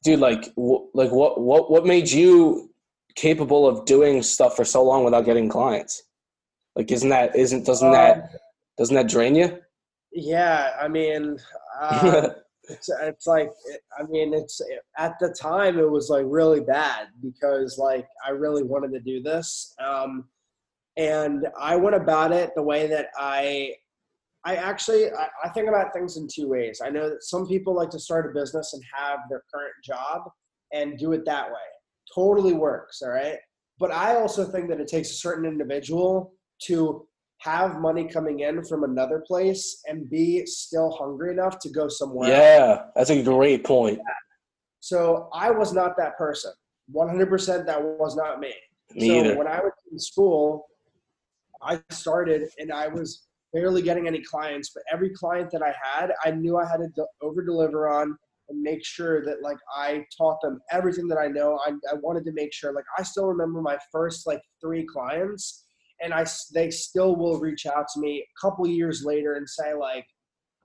dude, 0.03 0.21
like, 0.21 0.55
w- 0.57 0.89
like 0.93 1.11
what 1.11 1.41
what 1.41 1.71
what 1.71 1.87
made 1.87 2.11
you 2.11 2.71
capable 3.15 3.67
of 3.67 3.85
doing 3.87 4.23
stuff 4.23 4.57
for 4.57 4.65
so 4.65 4.83
long 4.83 5.05
without 5.05 5.25
getting 5.25 5.49
clients? 5.49 6.03
Like, 6.77 6.91
isn't 6.91 7.09
that 7.09 7.37
isn't 7.37 7.65
doesn't 7.65 7.93
that 7.93 8.17
um, 8.17 8.29
doesn't 8.77 8.97
that 8.97 9.09
drain 9.09 9.35
you? 9.35 9.59
Yeah, 10.13 10.73
I 10.81 10.89
mean, 10.89 11.39
uh, 11.81 12.31
it's, 12.69 12.88
it's 13.02 13.26
like 13.26 13.50
I 13.99 14.04
mean, 14.04 14.35
it's 14.35 14.61
at 14.99 15.14
the 15.21 15.31
time 15.31 15.78
it 15.78 15.90
was 15.90 16.09
like 16.09 16.25
really 16.26 16.61
bad 16.61 17.09
because 17.23 17.78
like 17.78 18.07
I 18.26 18.31
really 18.31 18.62
wanted 18.62 18.93
to 18.93 19.00
do 19.00 19.23
this, 19.23 19.75
um, 19.85 20.25
and 20.97 21.47
I 21.61 21.76
went 21.76 21.97
about 21.97 22.33
it 22.33 22.52
the 22.54 22.62
way 22.62 22.87
that 22.88 23.09
I. 23.19 23.75
I 24.47 24.57
actually 24.57 25.07
I, 25.07 25.28
I 25.43 25.49
think 25.49 25.71
about 25.71 25.95
things 25.95 26.19
in 26.19 26.28
two 26.31 26.49
ways. 26.49 26.83
I 26.85 26.90
know 26.90 27.09
that 27.09 27.25
some 27.25 27.47
people 27.47 27.75
like 27.75 27.88
to 27.88 27.99
start 27.99 28.31
a 28.31 28.38
business 28.38 28.75
and 28.75 28.83
have 28.95 29.21
their 29.31 29.43
current 29.50 29.73
job 29.83 30.21
and 30.71 30.99
do 30.99 31.12
it 31.12 31.25
that 31.25 31.47
way. 31.47 31.54
Totally 32.14 32.52
works, 32.52 33.00
all 33.00 33.09
right. 33.09 33.38
But 33.78 33.90
I 33.90 34.16
also 34.16 34.45
think 34.45 34.69
that 34.69 34.81
it 34.81 34.88
takes 34.88 35.11
a 35.12 35.14
certain 35.14 35.47
individual 35.47 36.35
to 36.64 37.07
have 37.45 37.79
money 37.79 38.09
coming 38.09 38.41
in 38.41 38.65
from 38.65 38.85
another 38.85 39.23
place 39.27 39.83
and 39.87 40.09
be 40.09 40.47
still 40.47 40.91
hungry 40.91 41.31
enough 41.31 41.59
to 41.59 41.69
go 41.69 41.89
somewhere. 41.89 42.31
Yeah, 42.31 42.85
that's 42.97 43.11
a 43.11 43.23
great 43.23 43.65
point. 43.65 44.01
So 44.81 45.29
I 45.33 45.51
was 45.51 45.75
not 45.75 45.97
that 45.99 46.17
person. 46.17 46.53
100% 46.95 47.67
that 47.67 47.83
was 47.83 48.17
not 48.17 48.41
me. 48.41 48.55
Me 48.95 49.09
so 49.09 49.15
either. 49.15 49.37
when 49.37 49.47
I 49.47 49.61
was 49.61 49.73
in 49.93 49.99
school, 49.99 50.67
I 51.63 51.81
started 51.91 52.49
and 52.59 52.73
I 52.73 52.89
was 52.89 53.27
barely 53.53 53.83
getting 53.83 54.07
any 54.07 54.23
clients, 54.23 54.71
but 54.75 54.83
every 54.91 55.11
client 55.11 55.51
that 55.53 55.63
I 55.63 55.75
had, 55.83 56.13
I 56.25 56.31
knew 56.31 56.57
I 56.57 56.66
had 56.66 56.79
to 56.79 57.07
over 57.23 57.45
deliver 57.45 57.88
on 57.88 58.16
and 58.49 58.62
make 58.62 58.85
sure 58.85 59.25
that 59.25 59.42
like 59.42 59.57
I 59.75 60.05
taught 60.16 60.40
them 60.42 60.61
everything 60.71 61.09
that 61.09 61.18
I 61.18 61.29
know. 61.29 61.59
I, 61.66 61.71
I 61.90 61.97
wanted 62.03 62.25
to 62.27 62.33
make 62.33 62.53
sure 62.53 62.73
like 62.73 62.85
I 62.99 63.03
still 63.03 63.27
remember 63.27 63.61
my 63.61 63.79
first 63.92 64.27
like 64.27 64.40
three 64.62 64.85
clients 64.85 65.63
and 66.02 66.12
I 66.12 66.26
they 66.52 66.70
still 66.70 67.16
will 67.16 67.38
reach 67.38 67.66
out 67.66 67.87
to 67.94 68.00
me 68.00 68.22
a 68.22 68.40
couple 68.40 68.66
years 68.66 69.04
later 69.04 69.35
and 69.35 69.48
say 69.48 69.74
like, 69.74 70.07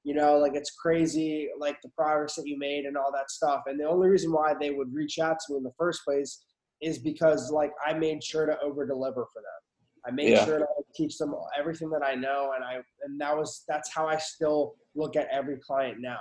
you 0.03 0.13
know, 0.13 0.37
like 0.37 0.55
it's 0.55 0.71
crazy, 0.71 1.49
like 1.57 1.77
the 1.81 1.89
progress 1.89 2.35
that 2.35 2.47
you 2.47 2.57
made 2.57 2.85
and 2.85 2.97
all 2.97 3.11
that 3.11 3.29
stuff. 3.29 3.63
And 3.67 3.79
the 3.79 3.87
only 3.87 4.09
reason 4.09 4.31
why 4.31 4.53
they 4.59 4.71
would 4.71 4.93
reach 4.93 5.19
out 5.19 5.37
to 5.39 5.53
me 5.53 5.57
in 5.57 5.63
the 5.63 5.73
first 5.77 6.03
place 6.03 6.43
is 6.81 6.97
because 6.97 7.51
like 7.51 7.71
I 7.85 7.93
made 7.93 8.23
sure 8.23 8.45
to 8.45 8.59
over 8.61 8.85
deliver 8.85 9.25
for 9.33 9.41
them. 9.41 9.59
I 10.05 10.11
made 10.11 10.29
yeah. 10.29 10.45
sure 10.45 10.59
to 10.59 10.65
teach 10.95 11.17
them 11.17 11.35
everything 11.57 11.89
that 11.89 12.03
I 12.03 12.15
know, 12.15 12.53
and 12.55 12.63
I 12.63 12.81
and 13.03 13.19
that 13.19 13.35
was 13.35 13.63
that's 13.67 13.93
how 13.93 14.07
I 14.07 14.17
still 14.17 14.75
look 14.95 15.15
at 15.15 15.27
every 15.31 15.57
client 15.57 15.97
now. 15.99 16.19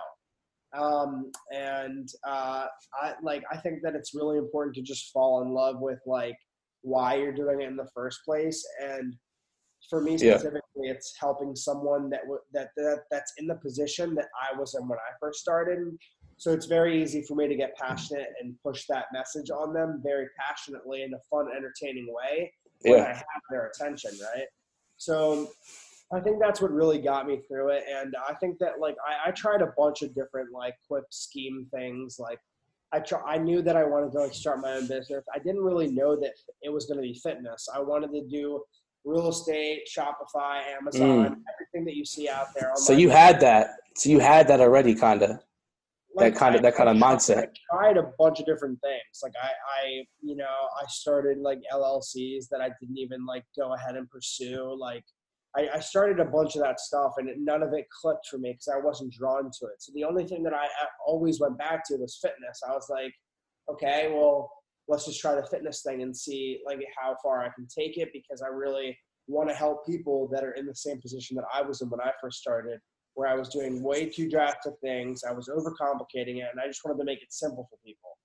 Um, 0.76 1.30
and 1.54 2.08
uh, 2.26 2.66
I 3.00 3.14
like 3.22 3.44
I 3.50 3.56
think 3.56 3.82
that 3.82 3.94
it's 3.94 4.14
really 4.14 4.38
important 4.38 4.74
to 4.76 4.82
just 4.82 5.12
fall 5.12 5.42
in 5.42 5.50
love 5.50 5.80
with 5.80 6.00
like 6.06 6.36
why 6.82 7.16
you're 7.16 7.32
doing 7.32 7.60
it 7.60 7.68
in 7.68 7.76
the 7.76 7.88
first 7.94 8.20
place. 8.24 8.64
And 8.82 9.14
for 9.88 10.02
me 10.02 10.18
specifically, 10.18 10.60
yeah. 10.82 10.92
it's 10.92 11.14
helping 11.18 11.54
someone 11.54 12.10
that, 12.10 12.22
w- 12.22 12.40
that 12.52 12.70
that 12.76 13.00
that's 13.10 13.32
in 13.38 13.46
the 13.46 13.54
position 13.54 14.14
that 14.16 14.28
I 14.50 14.58
was 14.58 14.74
in 14.74 14.88
when 14.88 14.98
I 14.98 15.16
first 15.20 15.40
started. 15.40 15.78
So 16.36 16.52
it's 16.52 16.66
very 16.66 17.02
easy 17.02 17.22
for 17.22 17.34
me 17.34 17.48
to 17.48 17.56
get 17.56 17.76
passionate 17.76 18.28
and 18.40 18.54
push 18.64 18.84
that 18.88 19.06
message 19.12 19.50
on 19.50 19.74
them 19.74 20.00
very 20.04 20.26
passionately 20.38 21.02
in 21.02 21.12
a 21.12 21.18
fun, 21.28 21.46
entertaining 21.54 22.06
way 22.08 22.52
when 22.82 22.98
yeah. 22.98 23.04
I 23.04 23.08
have 23.08 23.42
their 23.50 23.66
attention, 23.66 24.12
right? 24.34 24.46
So 24.98 25.50
I 26.12 26.20
think 26.20 26.38
that's 26.40 26.60
what 26.60 26.70
really 26.72 26.98
got 26.98 27.26
me 27.26 27.40
through 27.48 27.70
it. 27.70 27.84
And 27.88 28.14
I 28.28 28.34
think 28.34 28.58
that 28.60 28.80
like 28.80 28.96
I, 29.06 29.28
I 29.28 29.30
tried 29.32 29.62
a 29.62 29.72
bunch 29.76 30.02
of 30.02 30.14
different 30.14 30.52
like 30.52 30.74
quick 30.86 31.04
scheme 31.10 31.66
things 31.74 32.16
like 32.18 32.38
I 32.92 33.00
try, 33.00 33.20
I 33.20 33.38
knew 33.38 33.60
that 33.62 33.76
I 33.76 33.84
wanted 33.84 34.12
to 34.12 34.18
like 34.20 34.34
start 34.34 34.60
my 34.60 34.72
own 34.72 34.86
business. 34.86 35.24
I 35.34 35.38
didn't 35.38 35.62
really 35.62 35.88
know 35.88 36.16
that 36.16 36.32
it 36.62 36.70
was 36.70 36.86
going 36.86 36.96
to 36.96 37.02
be 37.02 37.14
fitness. 37.14 37.68
I 37.74 37.80
wanted 37.80 38.12
to 38.12 38.26
do 38.26 38.62
real 39.04 39.28
estate, 39.28 39.82
Shopify, 39.86 40.62
Amazon, 40.78 41.08
mm. 41.08 41.36
everything 41.54 41.84
that 41.84 41.94
you 41.94 42.04
see 42.04 42.28
out 42.28 42.48
there. 42.58 42.72
So 42.76 42.92
you 42.92 43.10
had 43.10 43.40
that. 43.40 43.70
So 43.96 44.10
you 44.10 44.20
had 44.20 44.48
that 44.48 44.60
already, 44.60 44.94
kind 44.94 45.22
of. 45.22 45.38
Like 46.14 46.32
that 46.32 46.38
kind 46.38 46.56
of 46.56 46.62
that 46.62 46.74
kind 46.74 46.88
of 46.88 46.96
mindset. 46.96 47.48
I 47.72 47.76
tried 47.76 47.96
a 47.96 48.10
bunch 48.18 48.40
of 48.40 48.46
different 48.46 48.80
things. 48.80 49.20
Like 49.22 49.34
I, 49.40 49.48
I, 49.48 50.04
you 50.20 50.34
know, 50.36 50.44
I 50.44 50.84
started 50.88 51.38
like 51.38 51.60
LLCs 51.72 52.48
that 52.50 52.60
I 52.60 52.70
didn't 52.80 52.98
even 52.98 53.24
like 53.24 53.44
go 53.56 53.74
ahead 53.74 53.94
and 53.94 54.08
pursue. 54.10 54.76
Like 54.76 55.04
I, 55.56 55.68
I 55.74 55.80
started 55.80 56.20
a 56.20 56.24
bunch 56.24 56.56
of 56.56 56.62
that 56.62 56.80
stuff 56.80 57.12
and 57.16 57.28
none 57.44 57.62
of 57.62 57.72
it 57.72 57.86
clicked 57.90 58.26
for 58.26 58.38
me 58.38 58.52
because 58.52 58.68
I 58.68 58.78
wasn't 58.78 59.12
drawn 59.12 59.44
to 59.44 59.66
it. 59.66 59.80
So 59.80 59.92
the 59.94 60.04
only 60.04 60.26
thing 60.26 60.42
that 60.42 60.54
I 60.54 60.66
always 61.06 61.40
went 61.40 61.58
back 61.58 61.86
to 61.86 61.96
was 61.96 62.18
fitness. 62.20 62.60
I 62.68 62.72
was 62.72 62.88
like, 62.90 63.14
okay, 63.70 64.10
well, 64.12 64.50
let's 64.88 65.06
just 65.06 65.20
try 65.20 65.34
the 65.34 65.46
fitness 65.46 65.82
thing 65.82 66.02
and 66.02 66.16
see 66.16 66.60
like 66.66 66.78
how 66.98 67.16
far 67.22 67.44
I 67.44 67.50
can 67.54 67.66
take 67.66 67.96
it 67.96 68.10
because 68.12 68.42
I 68.42 68.48
really 68.48 68.96
want 69.26 69.48
to 69.48 69.54
help 69.54 69.86
people 69.86 70.28
that 70.32 70.42
are 70.42 70.52
in 70.52 70.66
the 70.66 70.74
same 70.74 71.00
position 71.00 71.36
that 71.36 71.44
I 71.52 71.62
was 71.62 71.82
in 71.82 71.90
when 71.90 72.00
I 72.00 72.12
first 72.20 72.38
started, 72.38 72.80
where 73.14 73.28
I 73.28 73.34
was 73.34 73.50
doing 73.50 73.82
way 73.82 74.06
too 74.06 74.28
drastic 74.28 74.74
things. 74.82 75.22
I 75.28 75.32
was 75.32 75.48
overcomplicating 75.48 76.38
it, 76.38 76.48
and 76.50 76.60
I 76.62 76.66
just 76.66 76.80
wanted 76.84 76.98
to 76.98 77.04
make 77.04 77.22
it 77.22 77.32
simple 77.32 77.68
for 77.70 77.78
people. 77.84 78.16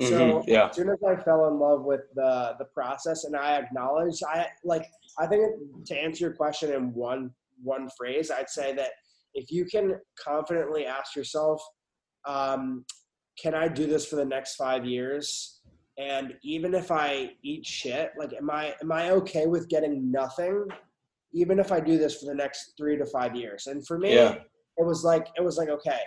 Mm-hmm, 0.00 0.14
so 0.14 0.44
yeah. 0.46 0.68
as 0.68 0.76
soon 0.76 0.90
as 0.90 0.98
I 1.02 1.16
fell 1.16 1.48
in 1.48 1.58
love 1.58 1.84
with 1.84 2.02
the 2.14 2.54
the 2.58 2.66
process 2.66 3.24
and 3.24 3.34
I 3.34 3.56
acknowledged, 3.56 4.22
I 4.28 4.46
like 4.62 4.86
I 5.18 5.26
think 5.26 5.42
to 5.86 5.96
answer 5.96 6.24
your 6.24 6.34
question 6.34 6.72
in 6.72 6.92
one 6.92 7.30
one 7.62 7.88
phrase, 7.96 8.30
I'd 8.30 8.50
say 8.50 8.74
that 8.74 8.90
if 9.34 9.50
you 9.50 9.64
can 9.64 9.98
confidently 10.22 10.84
ask 10.86 11.16
yourself, 11.16 11.62
um, 12.26 12.84
can 13.40 13.54
I 13.54 13.68
do 13.68 13.86
this 13.86 14.06
for 14.06 14.16
the 14.16 14.24
next 14.24 14.56
five 14.56 14.84
years? 14.84 15.60
And 15.98 16.34
even 16.42 16.74
if 16.74 16.90
I 16.90 17.30
eat 17.42 17.64
shit, 17.64 18.12
like 18.18 18.34
am 18.34 18.50
I 18.50 18.74
am 18.82 18.92
I 18.92 19.10
okay 19.12 19.46
with 19.46 19.68
getting 19.68 20.10
nothing? 20.10 20.66
Even 21.32 21.58
if 21.58 21.72
I 21.72 21.80
do 21.80 21.96
this 21.96 22.20
for 22.20 22.26
the 22.26 22.34
next 22.34 22.74
three 22.76 22.96
to 22.98 23.06
five 23.06 23.34
years. 23.34 23.66
And 23.66 23.86
for 23.86 23.98
me, 23.98 24.14
yeah. 24.14 24.34
it 24.76 24.84
was 24.84 25.04
like 25.04 25.28
it 25.36 25.42
was 25.42 25.56
like, 25.56 25.68
okay, 25.70 26.00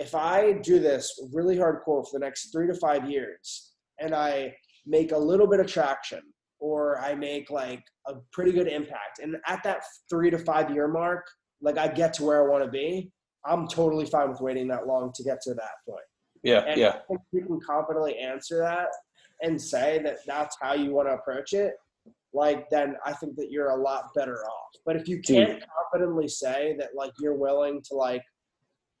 if 0.00 0.14
I 0.14 0.52
do 0.52 0.78
this 0.78 1.12
really 1.32 1.56
hardcore 1.56 2.04
for 2.04 2.08
the 2.14 2.20
next 2.20 2.50
three 2.50 2.66
to 2.66 2.74
five 2.74 3.08
years 3.08 3.74
and 4.00 4.14
I 4.14 4.54
make 4.86 5.12
a 5.12 5.18
little 5.18 5.46
bit 5.46 5.60
of 5.60 5.66
traction 5.66 6.20
or 6.58 6.98
I 7.00 7.14
make 7.14 7.50
like 7.50 7.82
a 8.06 8.14
pretty 8.32 8.52
good 8.52 8.66
impact, 8.66 9.20
and 9.22 9.36
at 9.46 9.62
that 9.62 9.82
three 10.08 10.30
to 10.30 10.38
five 10.38 10.70
year 10.70 10.88
mark, 10.88 11.26
like 11.60 11.78
I 11.78 11.88
get 11.88 12.14
to 12.14 12.24
where 12.24 12.42
I 12.42 12.50
want 12.50 12.64
to 12.64 12.70
be, 12.70 13.10
I'm 13.46 13.68
totally 13.68 14.06
fine 14.06 14.30
with 14.30 14.40
waiting 14.40 14.68
that 14.68 14.86
long 14.86 15.12
to 15.14 15.22
get 15.22 15.40
to 15.42 15.54
that 15.54 15.70
point. 15.88 16.04
Yeah, 16.42 16.64
and 16.66 16.80
yeah. 16.80 16.96
If 17.08 17.20
you 17.32 17.44
can 17.44 17.60
confidently 17.60 18.16
answer 18.16 18.58
that 18.58 18.88
and 19.42 19.60
say 19.60 20.00
that 20.04 20.18
that's 20.26 20.56
how 20.60 20.74
you 20.74 20.92
want 20.92 21.08
to 21.08 21.14
approach 21.14 21.52
it, 21.52 21.74
like 22.32 22.68
then 22.70 22.96
I 23.04 23.12
think 23.12 23.36
that 23.36 23.50
you're 23.50 23.70
a 23.70 23.82
lot 23.82 24.04
better 24.14 24.44
off. 24.44 24.72
But 24.84 24.96
if 24.96 25.08
you 25.08 25.20
can't 25.20 25.60
Dude. 25.60 25.64
confidently 25.92 26.28
say 26.28 26.74
that 26.78 26.90
like 26.94 27.12
you're 27.20 27.36
willing 27.36 27.82
to 27.88 27.94
like 27.94 28.22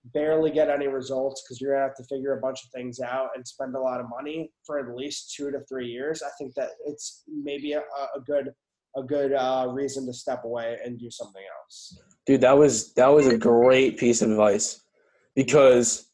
barely 0.04 0.50
get 0.50 0.70
any 0.70 0.88
results 0.88 1.42
because 1.42 1.60
you're 1.60 1.74
gonna 1.74 1.86
have 1.86 1.96
to 1.96 2.04
figure 2.04 2.36
a 2.36 2.40
bunch 2.40 2.64
of 2.64 2.70
things 2.70 3.00
out 3.00 3.28
and 3.34 3.46
spend 3.46 3.74
a 3.74 3.80
lot 3.80 4.00
of 4.00 4.06
money 4.08 4.50
for 4.66 4.78
at 4.78 4.96
least 4.96 5.34
two 5.34 5.50
to 5.50 5.60
three 5.68 5.86
years, 5.86 6.22
I 6.22 6.30
think 6.38 6.54
that 6.54 6.70
it's 6.86 7.24
maybe 7.28 7.72
a, 7.72 7.80
a 7.80 8.20
good 8.26 8.50
a 8.96 9.02
good 9.02 9.32
uh, 9.32 9.68
reason 9.70 10.04
to 10.06 10.12
step 10.12 10.42
away 10.44 10.76
and 10.84 10.98
do 10.98 11.10
something 11.10 11.42
else. 11.62 12.00
Dude, 12.26 12.40
that 12.40 12.56
was 12.56 12.92
that 12.94 13.08
was 13.08 13.26
a 13.26 13.38
great 13.38 13.98
piece 13.98 14.22
of 14.22 14.30
advice 14.30 14.80
because 15.34 16.10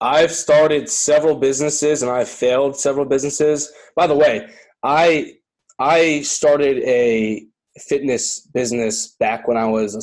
I've 0.00 0.32
started 0.32 0.88
several 0.88 1.36
businesses 1.36 2.02
and 2.02 2.10
I've 2.10 2.28
failed 2.28 2.76
several 2.76 3.04
businesses. 3.04 3.70
By 3.94 4.06
the 4.06 4.16
way, 4.16 4.48
I 4.82 5.34
I 5.78 6.22
started 6.22 6.82
a 6.84 7.46
fitness 7.78 8.40
business 8.52 9.16
back 9.20 9.46
when 9.46 9.56
I 9.56 9.66
was 9.66 9.94
a 9.94 10.02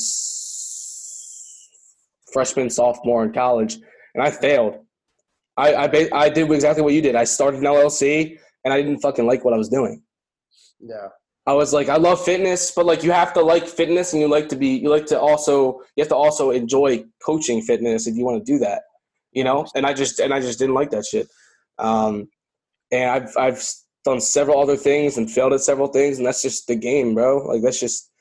freshman, 2.38 2.70
sophomore 2.70 3.24
in 3.26 3.34
college, 3.34 3.80
and 4.14 4.22
I 4.24 4.30
failed. 4.30 4.76
I 5.58 5.74
I, 5.74 6.10
I 6.14 6.30
did 6.30 6.52
exactly 6.52 6.84
what 6.84 6.94
you 6.94 7.02
did. 7.02 7.16
I 7.16 7.24
started 7.24 7.62
an 7.62 7.66
LLC, 7.66 8.38
and 8.64 8.72
I 8.72 8.80
didn't 8.80 9.00
fucking 9.00 9.26
like 9.26 9.44
what 9.44 9.56
I 9.56 9.58
was 9.58 9.70
doing. 9.70 10.04
Yeah. 10.80 11.08
I 11.48 11.54
was 11.54 11.74
like, 11.74 11.90
I 11.90 11.96
love 11.96 12.24
fitness, 12.24 12.72
but 12.76 12.86
like 12.86 13.02
you 13.02 13.12
have 13.12 13.34
to 13.34 13.42
like 13.42 13.68
fitness, 13.68 14.14
and 14.14 14.22
you 14.22 14.28
like 14.28 14.50
to 14.50 14.56
be, 14.56 14.68
you 14.68 14.90
like 14.90 15.08
to 15.08 15.20
also, 15.20 15.80
you 15.96 16.04
have 16.04 16.10
to 16.10 16.16
also 16.16 16.52
enjoy 16.52 17.06
coaching 17.26 17.64
fitness 17.64 18.06
if 18.06 18.16
you 18.16 18.24
want 18.24 18.46
to 18.46 18.52
do 18.54 18.60
that, 18.60 18.84
you 19.32 19.44
know. 19.44 19.66
And 19.74 19.84
I 19.88 19.94
just, 19.94 20.20
and 20.20 20.32
I 20.32 20.40
just 20.40 20.60
didn't 20.60 20.76
like 20.76 20.92
that 20.92 21.06
shit. 21.06 21.28
Um, 21.80 22.28
and 22.92 23.10
I've, 23.10 23.36
I've 23.36 23.64
done 24.06 24.22
several 24.22 24.62
other 24.62 24.78
things 24.78 25.18
and 25.18 25.32
failed 25.32 25.54
at 25.54 25.62
several 25.62 25.88
things, 25.88 26.20
and 26.20 26.28
that's 26.28 26.44
just 26.44 26.68
the 26.68 26.76
game, 26.76 27.16
bro. 27.16 27.38
Like 27.48 27.64
that's 27.64 27.80
just, 27.80 28.12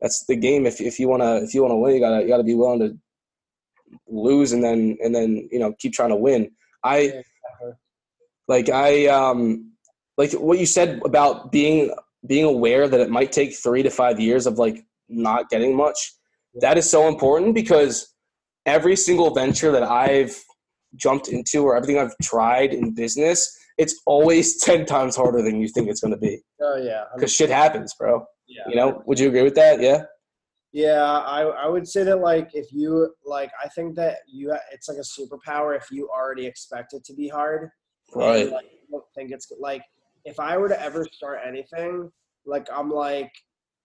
that's 0.00 0.24
the 0.26 0.36
game. 0.36 0.64
If 0.64 0.80
if 0.80 1.00
you 1.00 1.08
wanna, 1.08 1.36
if 1.36 1.54
you 1.54 1.62
wanna 1.62 1.78
win, 1.78 1.94
you 1.94 2.00
gotta, 2.00 2.22
you 2.22 2.28
gotta 2.28 2.44
be 2.44 2.54
willing 2.54 2.80
to 2.80 2.98
lose 4.08 4.52
and 4.52 4.62
then 4.62 4.96
and 5.02 5.14
then 5.14 5.48
you 5.50 5.58
know 5.58 5.74
keep 5.78 5.92
trying 5.92 6.10
to 6.10 6.16
win. 6.16 6.50
I 6.82 7.22
like 8.48 8.68
I 8.68 9.06
um 9.06 9.72
like 10.16 10.32
what 10.32 10.58
you 10.58 10.66
said 10.66 11.00
about 11.04 11.52
being 11.52 11.94
being 12.26 12.44
aware 12.44 12.88
that 12.88 13.00
it 13.00 13.10
might 13.10 13.32
take 13.32 13.54
three 13.54 13.82
to 13.82 13.90
five 13.90 14.20
years 14.20 14.46
of 14.46 14.58
like 14.58 14.84
not 15.08 15.48
getting 15.50 15.76
much. 15.76 16.14
That 16.60 16.78
is 16.78 16.88
so 16.88 17.08
important 17.08 17.54
because 17.54 18.14
every 18.64 18.96
single 18.96 19.34
venture 19.34 19.72
that 19.72 19.82
I've 19.82 20.40
jumped 20.96 21.28
into 21.28 21.64
or 21.64 21.76
everything 21.76 21.98
I've 21.98 22.14
tried 22.22 22.72
in 22.72 22.94
business, 22.94 23.52
it's 23.76 24.00
always 24.06 24.56
ten 24.60 24.86
times 24.86 25.16
harder 25.16 25.42
than 25.42 25.60
you 25.60 25.68
think 25.68 25.88
it's 25.88 26.00
going 26.00 26.14
to 26.14 26.20
be. 26.20 26.40
Oh 26.60 26.76
yeah, 26.76 27.04
because 27.14 27.34
shit 27.34 27.50
happens, 27.50 27.94
bro. 27.98 28.24
Yeah, 28.46 28.62
you 28.68 28.76
know. 28.76 29.02
Would 29.06 29.18
you 29.18 29.28
agree 29.28 29.42
with 29.42 29.54
that? 29.56 29.80
Yeah. 29.80 30.04
Yeah, 30.74 31.04
I, 31.04 31.42
I 31.42 31.68
would 31.68 31.86
say 31.86 32.02
that 32.02 32.16
like 32.16 32.50
if 32.52 32.72
you 32.72 33.14
like 33.24 33.52
I 33.64 33.68
think 33.68 33.94
that 33.94 34.16
you 34.26 34.52
it's 34.72 34.88
like 34.88 34.98
a 34.98 35.02
superpower 35.02 35.76
if 35.76 35.86
you 35.92 36.08
already 36.08 36.46
expect 36.46 36.94
it 36.94 37.04
to 37.04 37.14
be 37.14 37.28
hard. 37.28 37.70
Right. 38.12 38.42
And, 38.42 38.50
like, 38.50 38.66
don't 38.90 39.04
think 39.14 39.30
it's 39.30 39.46
like 39.60 39.82
if 40.24 40.40
I 40.40 40.56
were 40.56 40.68
to 40.68 40.82
ever 40.82 41.06
start 41.12 41.38
anything, 41.46 42.10
like 42.44 42.66
I'm 42.74 42.90
like 42.90 43.30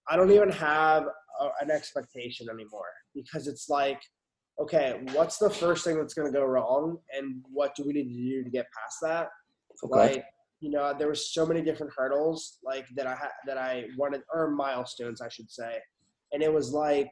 I 0.09 0.15
don't 0.15 0.31
even 0.31 0.49
have 0.49 1.03
a, 1.39 1.49
an 1.61 1.69
expectation 1.69 2.47
anymore 2.51 2.89
because 3.13 3.47
it's 3.47 3.69
like 3.69 4.01
okay, 4.59 4.99
what's 5.13 5.37
the 5.37 5.49
first 5.49 5.85
thing 5.85 5.95
that's 5.95 6.15
going 6.15 6.29
to 6.29 6.37
go 6.37 6.43
wrong 6.43 6.97
and 7.15 7.43
what 7.53 7.75
do 7.75 7.83
we 7.85 7.93
need 7.93 8.05
to 8.05 8.09
do 8.09 8.43
to 8.45 8.49
get 8.49 8.65
past 8.75 8.97
that? 9.03 9.27
Okay. 9.85 10.15
Like 10.15 10.25
you 10.59 10.71
know, 10.71 10.91
there 10.97 11.07
was 11.07 11.31
so 11.31 11.45
many 11.45 11.61
different 11.61 11.93
hurdles 11.95 12.57
like 12.63 12.87
that 12.95 13.05
I 13.05 13.13
had 13.13 13.29
that 13.45 13.59
I 13.59 13.85
wanted 13.95 14.21
or 14.33 14.49
milestones 14.49 15.21
I 15.21 15.29
should 15.29 15.51
say 15.51 15.77
and 16.31 16.43
it 16.43 16.51
was 16.51 16.71
like 16.71 17.11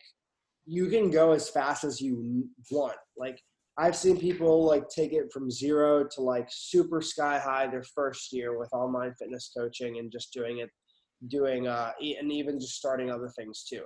you 0.65 0.88
can 0.88 1.10
go 1.10 1.32
as 1.32 1.49
fast 1.49 1.84
as 1.84 2.01
you 2.01 2.47
want. 2.71 2.97
Like 3.17 3.39
I've 3.77 3.95
seen 3.95 4.19
people 4.19 4.65
like 4.65 4.89
take 4.89 5.13
it 5.13 5.32
from 5.32 5.49
zero 5.49 6.06
to 6.15 6.21
like 6.21 6.47
super 6.49 7.01
sky 7.01 7.39
high 7.39 7.67
their 7.67 7.84
first 7.95 8.34
year 8.34 8.58
with 8.58 8.73
online 8.73 9.13
fitness 9.17 9.51
coaching 9.56 9.99
and 9.99 10.12
just 10.12 10.34
doing 10.34 10.60
it, 10.60 10.69
doing 11.30 11.67
uh, 11.67 11.91
and 11.99 12.32
even 12.32 12.60
just 12.60 12.75
starting 12.75 13.12
other 13.12 13.30
things 13.38 13.63
too. 13.63 13.84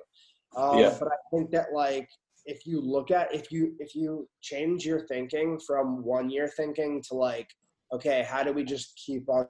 Um, 0.55 0.79
yeah. 0.79 0.95
But 0.97 1.09
I 1.09 1.35
think 1.37 1.51
that 1.51 1.67
like 1.73 2.07
if 2.45 2.65
you 2.65 2.81
look 2.81 3.11
at 3.11 3.33
if 3.33 3.51
you 3.51 3.75
if 3.79 3.95
you 3.95 4.27
change 4.41 4.85
your 4.85 5.01
thinking 5.07 5.59
from 5.65 6.03
one 6.03 6.29
year 6.29 6.47
thinking 6.47 7.01
to 7.09 7.15
like 7.15 7.47
okay 7.93 8.25
how 8.27 8.43
do 8.43 8.51
we 8.51 8.63
just 8.63 8.99
keep 9.05 9.29
on 9.29 9.45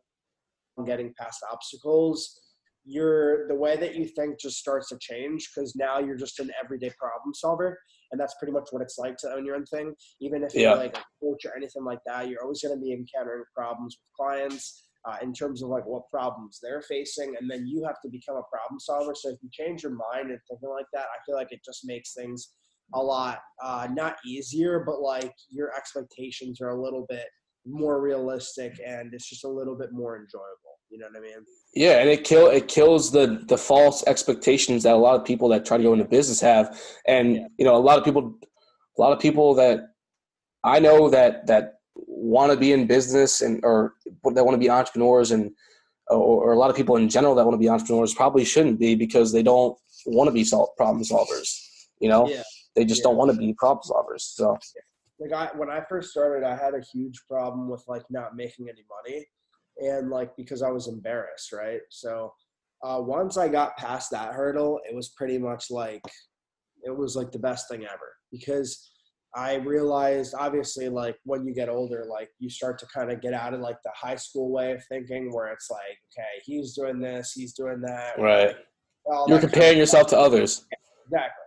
getting 0.85 1.13
past 1.17 1.43
obstacles 1.51 2.40
your 2.85 3.47
the 3.47 3.55
way 3.55 3.77
that 3.77 3.95
you 3.95 4.05
think 4.05 4.39
just 4.39 4.57
starts 4.57 4.89
to 4.89 4.97
change 4.99 5.49
because 5.53 5.75
now 5.75 5.99
you're 5.99 6.15
just 6.15 6.39
an 6.39 6.49
everyday 6.63 6.91
problem 6.99 7.33
solver 7.33 7.77
and 8.11 8.19
that's 8.19 8.35
pretty 8.39 8.51
much 8.51 8.67
what 8.71 8.81
it's 8.81 8.97
like 8.97 9.17
to 9.17 9.31
own 9.31 9.45
your 9.45 9.55
own 9.55 9.65
thing. 9.65 9.93
Even 10.19 10.43
if 10.43 10.53
you're 10.53 10.75
like 10.77 10.97
a 10.97 11.03
coach 11.23 11.45
or 11.45 11.55
anything 11.55 11.83
like 11.83 11.99
that 12.05 12.27
you're 12.27 12.41
always 12.41 12.61
going 12.61 12.75
to 12.75 12.81
be 12.81 12.91
encountering 12.93 13.43
problems 13.55 13.97
with 13.99 14.15
clients 14.17 14.87
uh, 15.07 15.17
in 15.21 15.33
terms 15.33 15.63
of 15.63 15.69
like 15.69 15.85
what 15.85 16.09
problems 16.11 16.59
they're 16.61 16.81
facing 16.81 17.35
and 17.39 17.49
then 17.49 17.65
you 17.67 17.83
have 17.85 18.01
to 18.03 18.09
become 18.09 18.35
a 18.35 18.49
problem 18.51 18.79
solver. 18.79 19.13
So 19.15 19.29
if 19.29 19.37
you 19.41 19.49
change 19.51 19.83
your 19.83 19.93
mind 19.93 20.29
and 20.31 20.39
thinking 20.49 20.69
like 20.69 20.85
that 20.93 21.05
i 21.05 21.17
feel 21.25 21.35
like 21.35 21.51
it 21.51 21.61
just 21.65 21.81
makes 21.85 22.13
things 22.13 22.53
a 22.93 22.99
lot 23.01 23.39
uh, 23.63 23.87
not 23.91 24.15
easier 24.25 24.83
but 24.85 25.01
like 25.01 25.33
your 25.49 25.71
expectations 25.75 26.59
are 26.61 26.69
a 26.69 26.81
little 26.81 27.05
bit 27.09 27.25
more 27.65 28.01
realistic 28.01 28.79
and 28.85 29.13
it's 29.13 29.29
just 29.29 29.45
a 29.45 29.49
little 29.49 29.77
bit 29.77 29.89
more 29.91 30.17
enjoyable 30.17 30.60
you 30.91 30.97
know 30.99 31.07
what 31.07 31.17
i 31.17 31.21
mean 31.21 31.45
yeah, 31.73 31.99
and 31.99 32.09
it 32.09 32.25
kill 32.25 32.47
it 32.47 32.67
kills 32.67 33.11
the 33.11 33.43
the 33.47 33.57
false 33.57 34.03
expectations 34.05 34.83
that 34.83 34.93
a 34.93 34.97
lot 34.97 35.17
of 35.17 35.25
people 35.25 35.47
that 35.49 35.65
try 35.65 35.77
to 35.77 35.83
go 35.83 35.93
into 35.93 36.05
business 36.05 36.41
have, 36.41 36.77
and 37.07 37.35
yeah. 37.35 37.47
you 37.57 37.65
know 37.65 37.75
a 37.75 37.77
lot 37.77 37.97
of 37.97 38.03
people, 38.03 38.37
a 38.97 39.01
lot 39.01 39.13
of 39.13 39.19
people 39.19 39.53
that 39.55 39.79
I 40.65 40.79
know 40.79 41.09
that 41.09 41.47
that 41.47 41.75
want 41.95 42.51
to 42.51 42.57
be 42.57 42.73
in 42.73 42.87
business 42.87 43.41
and 43.41 43.63
or 43.63 43.93
that 44.33 44.43
want 44.43 44.53
to 44.55 44.59
be 44.59 44.69
entrepreneurs 44.69 45.31
and 45.31 45.51
or, 46.09 46.49
or, 46.49 46.51
a 46.51 46.57
lot 46.57 46.69
of 46.69 46.75
people 46.75 46.97
in 46.97 47.07
general 47.07 47.35
that 47.35 47.45
want 47.45 47.53
to 47.53 47.59
be 47.59 47.69
entrepreneurs 47.69 48.13
probably 48.13 48.43
shouldn't 48.43 48.77
be 48.77 48.95
because 48.95 49.31
they 49.31 49.43
don't 49.43 49.77
want 50.07 50.27
to 50.27 50.33
be 50.33 50.45
problem 50.75 51.03
solvers. 51.03 51.57
You 52.01 52.09
know, 52.09 52.27
yeah. 52.27 52.43
they 52.75 52.83
just 52.83 52.99
yeah. 52.99 53.03
don't 53.03 53.15
want 53.15 53.31
to 53.31 53.37
be 53.37 53.53
problem 53.53 53.81
solvers. 53.89 54.21
So, 54.21 54.57
like 55.21 55.31
I 55.31 55.57
when 55.57 55.69
I 55.69 55.85
first 55.87 56.09
started, 56.09 56.45
I 56.45 56.57
had 56.57 56.73
a 56.73 56.81
huge 56.93 57.21
problem 57.29 57.69
with 57.69 57.85
like 57.87 58.03
not 58.09 58.35
making 58.35 58.67
any 58.67 58.83
money 58.89 59.25
and 59.81 60.09
like 60.09 60.31
because 60.37 60.61
I 60.61 60.69
was 60.69 60.87
embarrassed, 60.87 61.51
right? 61.51 61.81
So 61.89 62.31
uh, 62.83 62.99
once 62.99 63.37
I 63.37 63.47
got 63.47 63.77
past 63.77 64.11
that 64.11 64.33
hurdle, 64.33 64.79
it 64.89 64.95
was 64.95 65.09
pretty 65.09 65.37
much 65.37 65.65
like 65.69 66.01
it 66.83 66.95
was 66.95 67.15
like 67.15 67.31
the 67.31 67.39
best 67.39 67.69
thing 67.69 67.83
ever 67.83 68.13
because 68.31 68.91
I 69.35 69.55
realized 69.55 70.33
obviously 70.37 70.89
like 70.89 71.15
when 71.23 71.45
you 71.45 71.53
get 71.53 71.69
older, 71.69 72.05
like 72.09 72.29
you 72.39 72.49
start 72.49 72.77
to 72.79 72.85
kind 72.93 73.11
of 73.11 73.21
get 73.21 73.33
out 73.33 73.53
of 73.53 73.61
like 73.61 73.77
the 73.83 73.91
high 73.95 74.15
school 74.15 74.51
way 74.51 74.71
of 74.73 74.83
thinking 74.85 75.31
where 75.31 75.47
it's 75.47 75.69
like, 75.69 75.97
okay, 76.11 76.41
he's 76.43 76.75
doing 76.75 76.99
this, 76.99 77.31
he's 77.33 77.53
doing 77.53 77.81
that. 77.81 78.19
Right. 78.19 78.55
You're 79.27 79.39
comparing 79.39 79.51
kind 79.51 79.71
of 79.71 79.77
yourself 79.77 80.07
to 80.07 80.17
others. 80.17 80.65
Exactly. 81.07 81.45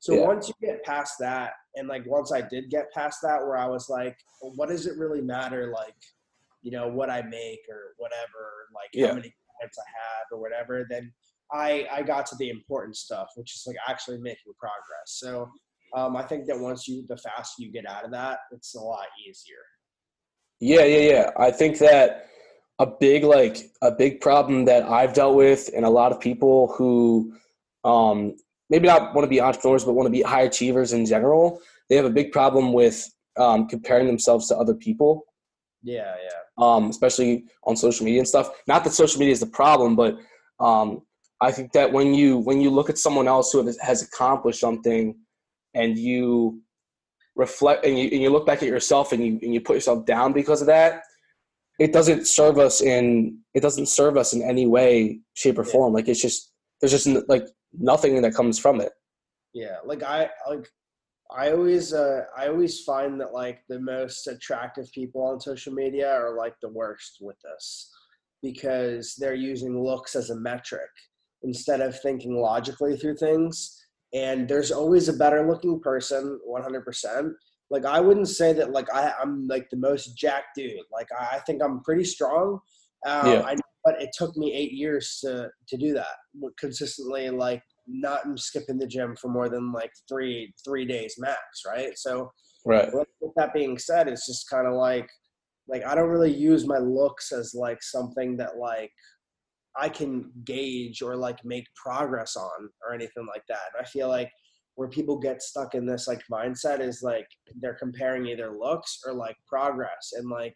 So 0.00 0.14
yeah. 0.14 0.26
once 0.26 0.48
you 0.48 0.54
get 0.66 0.82
past 0.84 1.14
that, 1.20 1.52
and 1.74 1.88
like 1.88 2.04
once 2.06 2.32
I 2.32 2.40
did 2.40 2.70
get 2.70 2.90
past 2.92 3.18
that, 3.22 3.40
where 3.40 3.56
I 3.56 3.66
was 3.66 3.88
like, 3.88 4.16
well, 4.40 4.52
what 4.56 4.68
does 4.68 4.86
it 4.86 4.98
really 4.98 5.20
matter? 5.20 5.72
Like, 5.74 5.94
you 6.66 6.72
know 6.72 6.88
what 6.88 7.08
I 7.08 7.22
make 7.22 7.60
or 7.70 7.94
whatever, 7.96 8.66
like 8.74 8.90
yeah. 8.92 9.06
how 9.06 9.14
many 9.14 9.32
clients 9.56 9.78
I 9.78 9.88
have 10.02 10.26
or 10.32 10.40
whatever, 10.40 10.84
then 10.90 11.12
I 11.52 11.86
I 11.92 12.02
got 12.02 12.26
to 12.26 12.36
the 12.40 12.50
important 12.50 12.96
stuff, 12.96 13.28
which 13.36 13.54
is 13.54 13.62
like 13.68 13.76
actually 13.88 14.18
making 14.18 14.52
progress. 14.58 15.06
So 15.06 15.48
um, 15.96 16.16
I 16.16 16.24
think 16.24 16.46
that 16.46 16.58
once 16.58 16.88
you 16.88 17.04
the 17.08 17.16
faster 17.18 17.62
you 17.62 17.70
get 17.70 17.88
out 17.88 18.04
of 18.04 18.10
that, 18.10 18.40
it's 18.50 18.74
a 18.74 18.80
lot 18.80 19.06
easier. 19.24 19.62
Yeah, 20.58 20.84
yeah, 20.84 21.10
yeah. 21.12 21.30
I 21.38 21.52
think 21.52 21.78
that 21.78 22.30
a 22.80 22.86
big 22.86 23.22
like 23.22 23.70
a 23.82 23.92
big 23.92 24.20
problem 24.20 24.64
that 24.64 24.82
I've 24.82 25.14
dealt 25.14 25.36
with 25.36 25.70
and 25.72 25.84
a 25.84 25.90
lot 25.90 26.10
of 26.10 26.18
people 26.18 26.74
who 26.76 27.32
um, 27.84 28.34
maybe 28.70 28.88
not 28.88 29.14
want 29.14 29.24
to 29.24 29.30
be 29.30 29.40
entrepreneurs 29.40 29.84
but 29.84 29.92
want 29.92 30.08
to 30.08 30.10
be 30.10 30.22
high 30.22 30.42
achievers 30.42 30.92
in 30.92 31.06
general, 31.06 31.60
they 31.88 31.94
have 31.94 32.06
a 32.06 32.10
big 32.10 32.32
problem 32.32 32.72
with 32.72 33.08
um, 33.36 33.68
comparing 33.68 34.08
themselves 34.08 34.48
to 34.48 34.56
other 34.56 34.74
people. 34.74 35.22
Yeah, 35.84 36.12
yeah. 36.24 36.40
Um, 36.58 36.88
especially 36.88 37.44
on 37.64 37.76
social 37.76 38.04
media 38.06 38.20
and 38.20 38.28
stuff. 38.28 38.48
Not 38.66 38.82
that 38.84 38.94
social 38.94 39.18
media 39.18 39.32
is 39.32 39.40
the 39.40 39.46
problem, 39.46 39.94
but 39.94 40.16
um, 40.58 41.02
I 41.40 41.52
think 41.52 41.72
that 41.72 41.92
when 41.92 42.14
you 42.14 42.38
when 42.38 42.60
you 42.60 42.70
look 42.70 42.88
at 42.88 42.98
someone 42.98 43.28
else 43.28 43.52
who 43.52 43.66
has 43.82 44.02
accomplished 44.02 44.60
something, 44.60 45.14
and 45.74 45.98
you 45.98 46.62
reflect 47.36 47.84
and 47.84 47.98
you, 47.98 48.08
and 48.08 48.22
you 48.22 48.30
look 48.30 48.46
back 48.46 48.62
at 48.62 48.68
yourself 48.68 49.12
and 49.12 49.24
you 49.24 49.38
and 49.42 49.52
you 49.52 49.60
put 49.60 49.74
yourself 49.74 50.06
down 50.06 50.32
because 50.32 50.62
of 50.62 50.66
that, 50.66 51.02
it 51.78 51.92
doesn't 51.92 52.26
serve 52.26 52.58
us 52.58 52.80
in 52.80 53.38
it 53.54 53.60
doesn't 53.60 53.86
serve 53.86 54.16
us 54.16 54.32
in 54.32 54.42
any 54.42 54.66
way, 54.66 55.20
shape, 55.34 55.58
or 55.58 55.64
form. 55.64 55.92
Like 55.92 56.08
it's 56.08 56.20
just 56.20 56.52
there's 56.80 56.92
just 56.92 57.06
like 57.28 57.46
nothing 57.72 58.20
that 58.22 58.34
comes 58.34 58.58
from 58.58 58.80
it. 58.80 58.92
Yeah, 59.52 59.76
like 59.84 60.02
I 60.02 60.30
like 60.48 60.68
I 61.30 61.50
always 61.52 61.92
uh, 61.92 62.22
I 62.36 62.48
always 62.48 62.82
find 62.82 63.20
that 63.20 63.32
like 63.32 63.60
the 63.68 63.80
most 63.80 64.26
attractive 64.26 64.90
people 64.92 65.22
on 65.22 65.40
social 65.40 65.72
media 65.72 66.10
are 66.10 66.36
like 66.36 66.54
the 66.62 66.68
worst 66.68 67.18
with 67.20 67.36
this 67.42 67.90
because 68.42 69.14
they're 69.18 69.34
using 69.34 69.82
looks 69.82 70.14
as 70.14 70.30
a 70.30 70.36
metric 70.40 70.90
instead 71.42 71.80
of 71.80 71.98
thinking 72.00 72.36
logically 72.36 72.96
through 72.96 73.16
things. 73.16 73.76
And 74.14 74.48
there's 74.48 74.70
always 74.70 75.08
a 75.08 75.12
better 75.12 75.46
looking 75.46 75.80
person, 75.80 76.38
100%, 76.48 77.32
like 77.70 77.84
I 77.84 78.00
wouldn't 78.00 78.28
say 78.28 78.52
that 78.52 78.72
like 78.72 78.86
I, 78.94 79.12
I'm 79.20 79.46
like 79.48 79.68
the 79.70 79.76
most 79.76 80.16
jack 80.16 80.44
dude. 80.54 80.78
Like 80.92 81.08
I, 81.18 81.36
I 81.36 81.38
think 81.40 81.62
I'm 81.62 81.82
pretty 81.82 82.04
strong. 82.04 82.60
Um, 83.06 83.26
Yeah. 83.26 83.42
I, 83.44 83.56
but 83.84 84.00
it 84.02 84.10
took 84.16 84.36
me 84.36 84.52
eight 84.54 84.72
years 84.72 85.18
to 85.24 85.48
to 85.68 85.76
do 85.76 85.94
that 85.94 86.06
consistently. 86.58 87.30
Like 87.30 87.62
not 87.86 88.22
skipping 88.38 88.78
the 88.78 88.86
gym 88.86 89.16
for 89.16 89.28
more 89.28 89.48
than 89.48 89.72
like 89.72 89.92
three 90.08 90.52
three 90.64 90.84
days 90.84 91.14
max. 91.18 91.38
Right. 91.66 91.96
So 91.96 92.30
Right. 92.64 92.92
with 92.92 93.06
with 93.20 93.32
that 93.36 93.54
being 93.54 93.78
said, 93.78 94.08
it's 94.08 94.26
just 94.26 94.50
kind 94.50 94.66
of 94.66 94.74
like 94.74 95.08
like 95.68 95.84
I 95.86 95.94
don't 95.94 96.08
really 96.10 96.34
use 96.34 96.66
my 96.66 96.78
looks 96.78 97.32
as 97.32 97.54
like 97.54 97.82
something 97.82 98.36
that 98.38 98.56
like 98.58 98.90
I 99.76 99.88
can 99.88 100.32
gauge 100.44 101.02
or 101.02 101.16
like 101.16 101.44
make 101.44 101.66
progress 101.76 102.34
on 102.36 102.68
or 102.84 102.94
anything 102.94 103.26
like 103.26 103.44
that. 103.48 103.60
And 103.76 103.84
I 103.84 103.88
feel 103.88 104.08
like 104.08 104.30
where 104.74 104.88
people 104.88 105.18
get 105.18 105.42
stuck 105.42 105.74
in 105.74 105.86
this 105.86 106.08
like 106.08 106.22
mindset 106.30 106.80
is 106.80 107.02
like 107.02 107.26
they're 107.60 107.78
comparing 107.78 108.26
either 108.26 108.56
looks 108.58 109.00
or 109.06 109.14
like 109.14 109.36
progress 109.48 110.12
and 110.14 110.28
like 110.28 110.54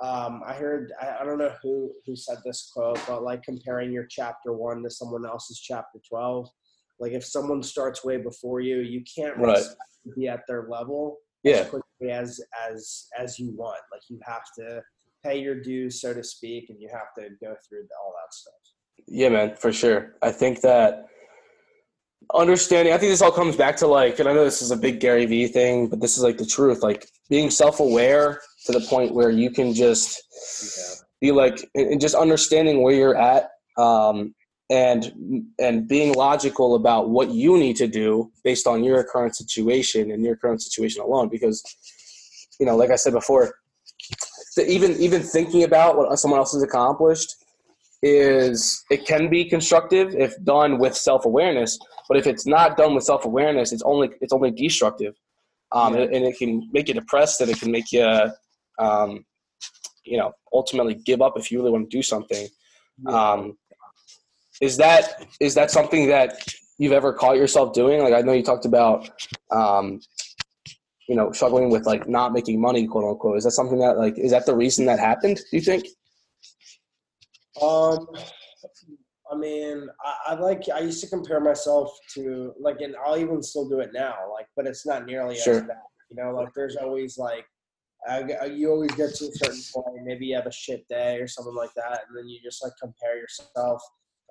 um, 0.00 0.42
I 0.46 0.52
heard 0.54 0.92
I, 1.00 1.18
I 1.20 1.24
don't 1.24 1.38
know 1.38 1.52
who 1.62 1.92
who 2.06 2.14
said 2.14 2.38
this 2.44 2.70
quote, 2.72 3.00
but 3.08 3.22
like 3.22 3.42
comparing 3.42 3.92
your 3.92 4.06
chapter 4.06 4.52
one 4.52 4.82
to 4.84 4.90
someone 4.90 5.26
else's 5.26 5.58
chapter 5.60 5.98
twelve. 6.08 6.48
Like 7.00 7.12
if 7.12 7.24
someone 7.24 7.62
starts 7.62 8.04
way 8.04 8.16
before 8.16 8.60
you, 8.60 8.78
you 8.78 9.02
can't 9.16 9.36
Right. 9.36 9.62
be 10.16 10.28
at 10.28 10.40
their 10.48 10.66
level 10.68 11.18
Yeah. 11.42 11.58
as 11.58 11.68
quickly 11.70 12.10
as 12.10 12.40
as 12.70 13.06
as 13.18 13.38
you 13.38 13.50
want. 13.56 13.80
Like 13.92 14.02
you 14.08 14.18
have 14.24 14.42
to 14.58 14.82
pay 15.24 15.38
your 15.40 15.60
dues, 15.60 16.00
so 16.00 16.14
to 16.14 16.22
speak, 16.22 16.70
and 16.70 16.80
you 16.80 16.88
have 16.92 17.12
to 17.18 17.30
go 17.40 17.54
through 17.68 17.86
all 18.02 18.14
that 18.20 18.32
stuff. 18.34 18.54
Yeah, 19.06 19.30
man, 19.30 19.56
for 19.56 19.72
sure. 19.72 20.14
I 20.22 20.30
think 20.30 20.60
that 20.60 21.06
understanding, 22.34 22.92
I 22.92 22.98
think 22.98 23.10
this 23.10 23.22
all 23.22 23.32
comes 23.32 23.56
back 23.56 23.76
to 23.78 23.86
like, 23.86 24.18
and 24.18 24.28
I 24.28 24.32
know 24.32 24.44
this 24.44 24.62
is 24.62 24.70
a 24.70 24.76
big 24.76 25.00
Gary 25.00 25.26
Vee 25.26 25.46
thing, 25.48 25.88
but 25.88 26.00
this 26.00 26.16
is 26.16 26.22
like 26.22 26.36
the 26.38 26.46
truth, 26.46 26.82
like 26.82 27.08
being 27.28 27.50
self 27.50 27.80
aware 27.80 28.40
to 28.66 28.72
the 28.72 28.80
point 28.80 29.14
where 29.14 29.30
you 29.30 29.50
can 29.50 29.72
just 29.74 30.22
be 31.20 31.32
like, 31.32 31.68
just 31.98 32.14
understanding 32.14 32.82
where 32.82 32.94
you're 32.94 33.16
at. 33.16 33.50
Um, 33.76 34.34
and 34.70 35.12
and 35.58 35.88
being 35.88 36.12
logical 36.14 36.74
about 36.74 37.08
what 37.08 37.30
you 37.30 37.56
need 37.56 37.76
to 37.76 37.88
do 37.88 38.30
based 38.44 38.66
on 38.66 38.84
your 38.84 39.02
current 39.02 39.34
situation 39.34 40.10
and 40.10 40.22
your 40.22 40.36
current 40.36 40.62
situation 40.62 41.02
alone 41.02 41.28
because 41.28 41.62
you 42.60 42.66
know 42.66 42.76
like 42.76 42.90
i 42.90 42.96
said 42.96 43.12
before 43.12 43.54
the, 44.56 44.70
even 44.70 44.92
even 45.00 45.22
thinking 45.22 45.62
about 45.64 45.96
what 45.96 46.14
someone 46.18 46.38
else 46.38 46.52
has 46.52 46.62
accomplished 46.62 47.36
is 48.02 48.84
it 48.90 49.06
can 49.06 49.28
be 49.30 49.44
constructive 49.44 50.14
if 50.14 50.34
done 50.44 50.78
with 50.78 50.94
self-awareness 50.94 51.78
but 52.06 52.16
if 52.16 52.26
it's 52.26 52.46
not 52.46 52.76
done 52.76 52.94
with 52.94 53.04
self-awareness 53.04 53.72
it's 53.72 53.82
only 53.82 54.10
it's 54.20 54.32
only 54.32 54.50
destructive 54.50 55.14
um, 55.72 55.94
Yeah. 55.94 56.02
and, 56.02 56.14
and 56.14 56.24
it 56.26 56.36
can 56.38 56.68
make 56.72 56.88
you 56.88 56.94
depressed 56.94 57.40
and 57.40 57.50
it 57.50 57.58
can 57.58 57.70
make 57.70 57.90
you 57.90 58.06
um, 58.78 59.24
you 60.04 60.16
know 60.16 60.32
ultimately 60.52 60.94
give 60.94 61.20
up 61.22 61.34
if 61.36 61.50
you 61.50 61.58
really 61.58 61.70
want 61.70 61.88
to 61.90 61.96
do 61.96 62.02
something 62.02 62.48
um, 63.06 63.56
is 64.60 64.76
that 64.76 65.26
is 65.40 65.54
that 65.54 65.70
something 65.70 66.08
that 66.08 66.38
you've 66.78 66.92
ever 66.92 67.12
caught 67.12 67.36
yourself 67.36 67.72
doing 67.72 68.02
like 68.02 68.14
i 68.14 68.20
know 68.20 68.32
you 68.32 68.42
talked 68.42 68.64
about 68.64 69.08
um, 69.50 70.00
you 71.08 71.14
know 71.16 71.30
struggling 71.32 71.70
with 71.70 71.86
like 71.86 72.08
not 72.08 72.32
making 72.32 72.60
money 72.60 72.86
quote 72.86 73.04
unquote 73.04 73.36
is 73.36 73.44
that 73.44 73.52
something 73.52 73.78
that 73.78 73.98
like 73.98 74.18
is 74.18 74.30
that 74.30 74.46
the 74.46 74.54
reason 74.54 74.86
that 74.86 74.98
happened 74.98 75.36
do 75.36 75.56
you 75.56 75.60
think 75.60 75.84
Um, 77.60 78.06
I 79.30 79.36
mean, 79.36 79.88
I, 80.04 80.32
I 80.32 80.34
like 80.34 80.62
I 80.74 80.80
used 80.80 81.02
to 81.02 81.10
compare 81.10 81.40
myself 81.40 81.90
to 82.14 82.52
like, 82.58 82.80
and 82.80 82.94
I'll 83.04 83.18
even 83.18 83.42
still 83.42 83.68
do 83.68 83.80
it 83.80 83.90
now. 83.92 84.14
Like, 84.32 84.46
but 84.56 84.66
it's 84.66 84.86
not 84.86 85.06
nearly 85.06 85.36
Sure. 85.36 85.54
as 85.56 85.62
bad. 85.62 85.76
You 86.10 86.16
know, 86.16 86.30
like 86.32 86.48
there's 86.54 86.76
always 86.76 87.18
like, 87.18 87.44
I, 88.08 88.22
I- 88.42 88.44
you 88.46 88.70
always 88.70 88.92
get 88.92 89.14
to 89.16 89.24
a 89.26 89.32
certain 89.32 89.60
point. 89.74 90.04
Maybe 90.04 90.26
you 90.26 90.36
have 90.36 90.46
a 90.46 90.52
shit 90.52 90.86
day 90.88 91.16
or 91.18 91.26
something 91.26 91.54
like 91.54 91.72
that, 91.74 92.00
and 92.08 92.16
then 92.16 92.28
you 92.28 92.38
just 92.42 92.62
like 92.62 92.72
compare 92.80 93.16
yourself. 93.18 93.82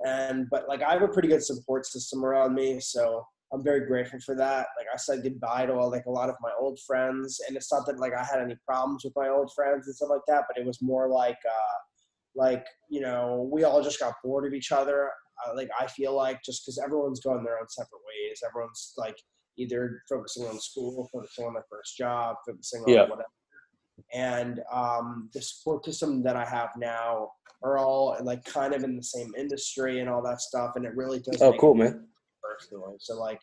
And 0.06 0.47
but 0.51 0.67
like 0.67 0.84
I 0.84 0.93
have 0.93 1.01
a 1.01 1.08
pretty 1.08 1.27
good 1.27 1.43
support 1.43 1.86
system 1.86 2.23
around 2.23 2.53
me, 2.53 2.80
so 2.80 3.25
I'm 3.53 3.63
very 3.63 3.86
grateful 3.88 4.19
for 4.19 4.36
that. 4.36 4.67
Like 4.77 4.88
I 4.93 4.97
said 4.97 5.23
goodbye 5.23 5.65
to 5.65 5.73
like 5.88 6.06
a 6.06 6.12
lot 6.12 6.30
of 6.30 6.36
my 6.41 6.51
old 6.60 6.80
friends, 6.86 7.41
and 7.47 7.58
it's 7.58 7.71
not 7.71 7.86
that 7.88 7.99
like 7.99 8.13
I 8.13 8.23
had 8.23 8.39
any 8.41 8.56
problems 8.65 9.03
with 9.03 9.13
my 9.15 9.30
old 9.30 9.51
friends 9.56 9.88
and 9.88 9.95
stuff 9.95 10.10
like 10.12 10.21
that, 10.27 10.43
but 10.47 10.58
it 10.62 10.65
was 10.67 10.82
more 10.82 11.10
like. 11.10 11.38
uh 11.47 11.77
like 12.36 12.67
you 12.88 13.01
know 13.01 13.49
we 13.51 13.63
all 13.63 13.82
just 13.82 13.99
got 13.99 14.13
bored 14.23 14.45
of 14.45 14.53
each 14.53 14.71
other 14.71 15.10
uh, 15.47 15.56
like 15.56 15.69
i 15.80 15.88
feel 15.88 16.13
like 16.15 16.38
just 16.45 16.62
because 16.63 16.77
everyone's 16.77 17.19
going 17.19 17.43
their 17.43 17.58
own 17.58 17.67
separate 17.67 18.01
ways 18.10 18.41
everyone's 18.47 18.93
like 18.95 19.15
either 19.58 20.03
focusing 20.08 20.45
on 20.45 20.60
school 20.60 21.10
focusing 21.12 21.45
on 21.45 21.53
their 21.53 21.65
first 21.71 21.97
job 21.97 22.36
focusing 22.47 22.82
on 22.84 22.89
Yeah. 22.93 23.03
whatever 23.10 23.25
and 24.13 24.62
um, 24.72 25.30
the 25.34 25.41
support 25.41 25.84
system 25.86 26.24
that 26.24 26.36
i 26.36 26.46
have 26.46 26.70
now 26.78 27.30
are 27.63 27.78
all 27.78 28.17
like 28.24 28.43
kind 28.46 28.74
of 28.74 28.84
in 28.84 28.96
the 28.96 29.04
same 29.04 29.32
industry 29.38 30.00
and 30.00 30.10
all 30.10 30.22
that 30.22 30.39
stuff 30.39 30.74
and 30.76 30.86
it 30.86 30.96
really 30.96 31.20
does 31.20 31.41
oh 31.41 31.54
cool 31.54 31.74
man 31.74 32.08
personally. 32.58 32.96
So 33.00 33.20
like 33.20 33.39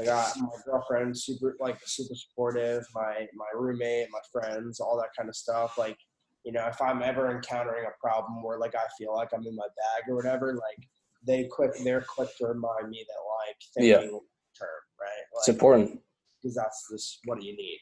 I 0.00 0.04
got 0.04 0.36
my 0.38 0.48
girlfriend 0.64 1.18
super 1.18 1.56
like 1.60 1.78
super 1.84 2.14
supportive, 2.14 2.84
my 2.94 3.26
my 3.34 3.46
roommate, 3.54 4.08
my 4.10 4.20
friends, 4.32 4.80
all 4.80 4.96
that 4.98 5.10
kind 5.16 5.28
of 5.28 5.36
stuff. 5.36 5.78
Like, 5.78 5.96
you 6.44 6.52
know, 6.52 6.66
if 6.66 6.80
I'm 6.80 7.02
ever 7.02 7.30
encountering 7.30 7.84
a 7.86 7.94
problem 8.00 8.42
where 8.42 8.58
like 8.58 8.74
I 8.74 8.86
feel 8.98 9.14
like 9.14 9.30
I'm 9.34 9.46
in 9.46 9.56
my 9.56 9.64
bag 9.64 10.10
or 10.10 10.16
whatever, 10.16 10.54
like 10.54 10.88
they 11.26 11.48
quick 11.50 11.72
they're 11.82 12.04
quick 12.06 12.28
to 12.38 12.46
remind 12.46 12.90
me 12.90 13.04
that 13.06 13.84
like 13.84 13.86
Yeah. 13.86 14.00
term, 14.00 14.82
right? 15.00 15.24
it's 15.38 15.48
important 15.48 16.00
because 16.42 16.54
that's 16.54 16.88
just 16.92 17.20
what 17.24 17.40
do 17.40 17.46
you 17.46 17.56
need. 17.56 17.78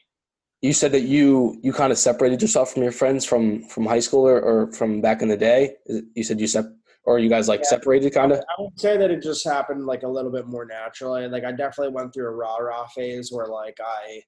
You 0.65 0.73
said 0.73 0.91
that 0.91 1.03
you 1.03 1.59
you 1.61 1.71
kind 1.71 1.91
of 1.91 1.97
separated 1.97 2.41
yourself 2.41 2.73
from 2.73 2.81
your 2.81 2.91
friends 2.91 3.23
from 3.23 3.61
from 3.73 3.85
high 3.85 3.99
school 3.99 4.27
or, 4.27 4.39
or 4.41 4.71
from 4.71 4.99
back 4.99 5.21
in 5.21 5.27
the 5.27 5.37
day 5.37 5.75
you 6.15 6.23
said 6.23 6.39
you 6.39 6.47
sep 6.47 6.65
or 7.03 7.19
you 7.19 7.29
guys 7.29 7.47
like 7.47 7.59
Yeah. 7.61 7.75
separated 7.75 8.13
kind 8.13 8.31
of 8.31 8.39
I 8.39 8.55
would 8.61 8.79
say 8.79 8.97
that 8.97 9.11
it 9.11 9.21
just 9.21 9.47
happened 9.47 9.85
like 9.85 10.01
a 10.03 10.07
little 10.07 10.31
bit 10.31 10.47
more 10.47 10.65
naturally. 10.65 11.27
Like 11.27 11.43
I 11.45 11.51
definitely 11.51 11.93
went 11.93 12.13
through 12.13 12.27
a 12.27 12.35
rah 12.41 12.57
rah 12.57 12.87
phase 12.87 13.31
where 13.31 13.47
like 13.47 13.77
I 13.79 14.21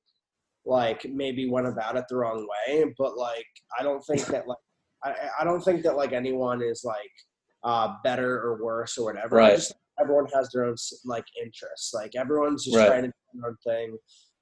like 0.66 1.06
maybe 1.10 1.50
went 1.50 1.68
about 1.68 1.98
it 1.98 2.06
the 2.10 2.18
wrong 2.18 2.48
way, 2.54 2.86
but 3.00 3.18
like 3.18 3.48
I 3.80 3.82
don't 3.84 4.04
think 4.06 4.24
that 4.28 4.48
like 4.48 4.58
I, 5.04 5.14
I 5.40 5.44
don't 5.44 5.64
think 5.64 5.82
that 5.84 5.96
like 5.98 6.14
anyone 6.14 6.62
is 6.62 6.82
like 6.84 7.16
uh 7.64 7.88
better 8.04 8.32
or 8.46 8.64
worse 8.64 8.98
or 9.00 9.06
whatever. 9.06 9.40
I 9.42 9.48
Right. 9.48 9.56
just 9.56 9.74
everyone 10.00 10.28
has 10.36 10.50
their 10.54 10.66
own 10.66 10.76
like 11.06 11.26
interests. 11.44 11.94
Like 11.96 12.14
everyone's 12.16 12.64
just 12.66 12.78
Right. 12.78 12.88
trying 12.90 13.04
to 13.04 13.08
do 13.08 13.42
their 13.42 13.50
own 13.50 13.58
thing. 13.66 13.98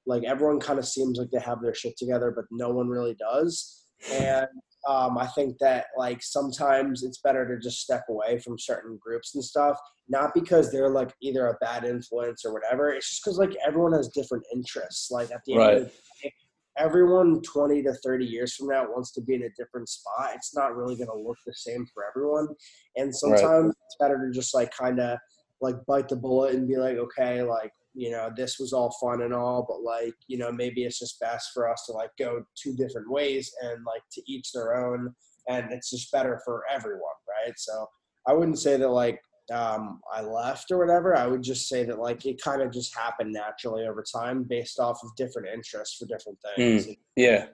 Like 0.06 0.24
everyone 0.24 0.60
kind 0.60 0.80
of 0.80 0.88
seems 0.88 1.18
like 1.18 1.30
they 1.32 1.40
have 1.40 1.62
their 1.62 1.76
shit 1.76 1.98
together, 1.98 2.32
but 2.36 2.46
no 2.52 2.70
one 2.70 2.88
really 2.88 3.16
does. 3.16 3.84
And 4.12 4.48
um, 4.88 5.18
I 5.18 5.28
think 5.28 5.58
that 5.60 5.88
like 5.98 6.22
sometimes 6.22 7.04
it's 7.04 7.22
better 7.22 7.48
to 7.48 7.62
just 7.62 7.82
step 7.82 8.04
away 8.10 8.40
from 8.40 8.60
certain 8.60 9.00
groups 9.02 9.34
and 9.34 9.44
stuff, 9.44 9.78
not 10.08 10.34
because 10.34 10.72
they're 10.72 10.90
like 10.90 11.12
either 11.22 11.48
a 11.48 11.58
bad 11.60 11.86
influence 11.86 12.46
or 12.46 12.54
whatever. 12.54 12.92
It's 12.92 13.10
just 13.10 13.24
because 13.24 13.40
like 13.40 13.56
everyone 13.66 13.94
has 13.94 14.10
different 14.10 14.46
interests. 14.54 15.10
Like 15.10 15.32
at 15.32 15.42
the 15.46 15.54
end 15.54 15.78
of 15.78 15.84
the 15.86 15.92
day, 16.22 16.34
everyone 16.78 17.42
20 17.42 17.84
to 17.84 17.94
30 17.94 18.26
years 18.26 18.56
from 18.56 18.68
now 18.68 18.84
wants 18.84 19.12
to 19.14 19.22
be 19.22 19.36
in 19.36 19.44
a 19.44 19.50
different 19.58 19.90
spot. 19.90 20.32
It's 20.36 20.56
not 20.56 20.76
really 20.76 20.96
going 20.96 21.10
to 21.10 21.18
look 21.18 21.38
the 21.46 21.54
same 21.56 21.86
for 21.94 22.04
everyone. 22.08 22.48
And 22.96 23.16
sometimes 23.16 23.74
it's 23.86 23.96
better 24.00 24.28
to 24.28 24.32
just 24.32 24.54
like 24.54 24.72
kind 24.76 25.00
of 25.00 25.18
like 25.62 25.76
bite 25.88 26.10
the 26.10 26.16
bullet 26.16 26.54
and 26.54 26.68
be 26.68 26.78
like, 26.78 26.98
okay, 26.98 27.42
like, 27.42 27.72
you 27.96 28.12
know, 28.12 28.30
this 28.36 28.60
was 28.60 28.74
all 28.74 28.96
fun 29.02 29.22
and 29.22 29.34
all, 29.34 29.66
but 29.68 29.82
like, 29.82 30.14
you 30.28 30.38
know, 30.38 30.52
maybe 30.52 30.84
it's 30.84 31.00
just 31.00 31.20
best 31.20 31.52
for 31.54 31.70
us 31.72 31.84
to 31.86 31.94
like 31.94 32.12
go 32.20 32.44
two 32.62 32.76
different 32.76 33.10
ways 33.10 33.52
and 33.62 33.84
like 33.86 34.02
to 34.12 34.22
each 34.28 34.52
their 34.52 34.76
own. 34.76 35.14
And 35.48 35.72
it's 35.72 35.92
just 35.92 36.12
better 36.12 36.42
for 36.44 36.64
everyone, 36.70 37.00
right? 37.30 37.54
So 37.58 37.88
I 38.28 38.34
wouldn't 38.34 38.60
say 38.60 38.78
that 38.78 38.90
like 38.90 39.20
um, 39.54 40.02
I 40.12 40.22
left 40.22 40.72
or 40.72 40.80
whatever. 40.80 41.16
I 41.16 41.28
would 41.28 41.44
just 41.44 41.68
say 41.70 41.84
that 41.86 42.00
like 42.00 42.26
it 42.26 42.42
kind 42.42 42.62
of 42.62 42.72
just 42.72 42.96
happened 42.96 43.32
naturally 43.32 43.88
over 43.88 44.04
time 44.04 44.44
based 44.44 44.80
off 44.80 45.00
of 45.04 45.16
different 45.16 45.48
interests 45.54 45.98
for 45.98 46.06
different 46.08 46.40
things. 46.56 46.88
Yeah, 47.16 47.46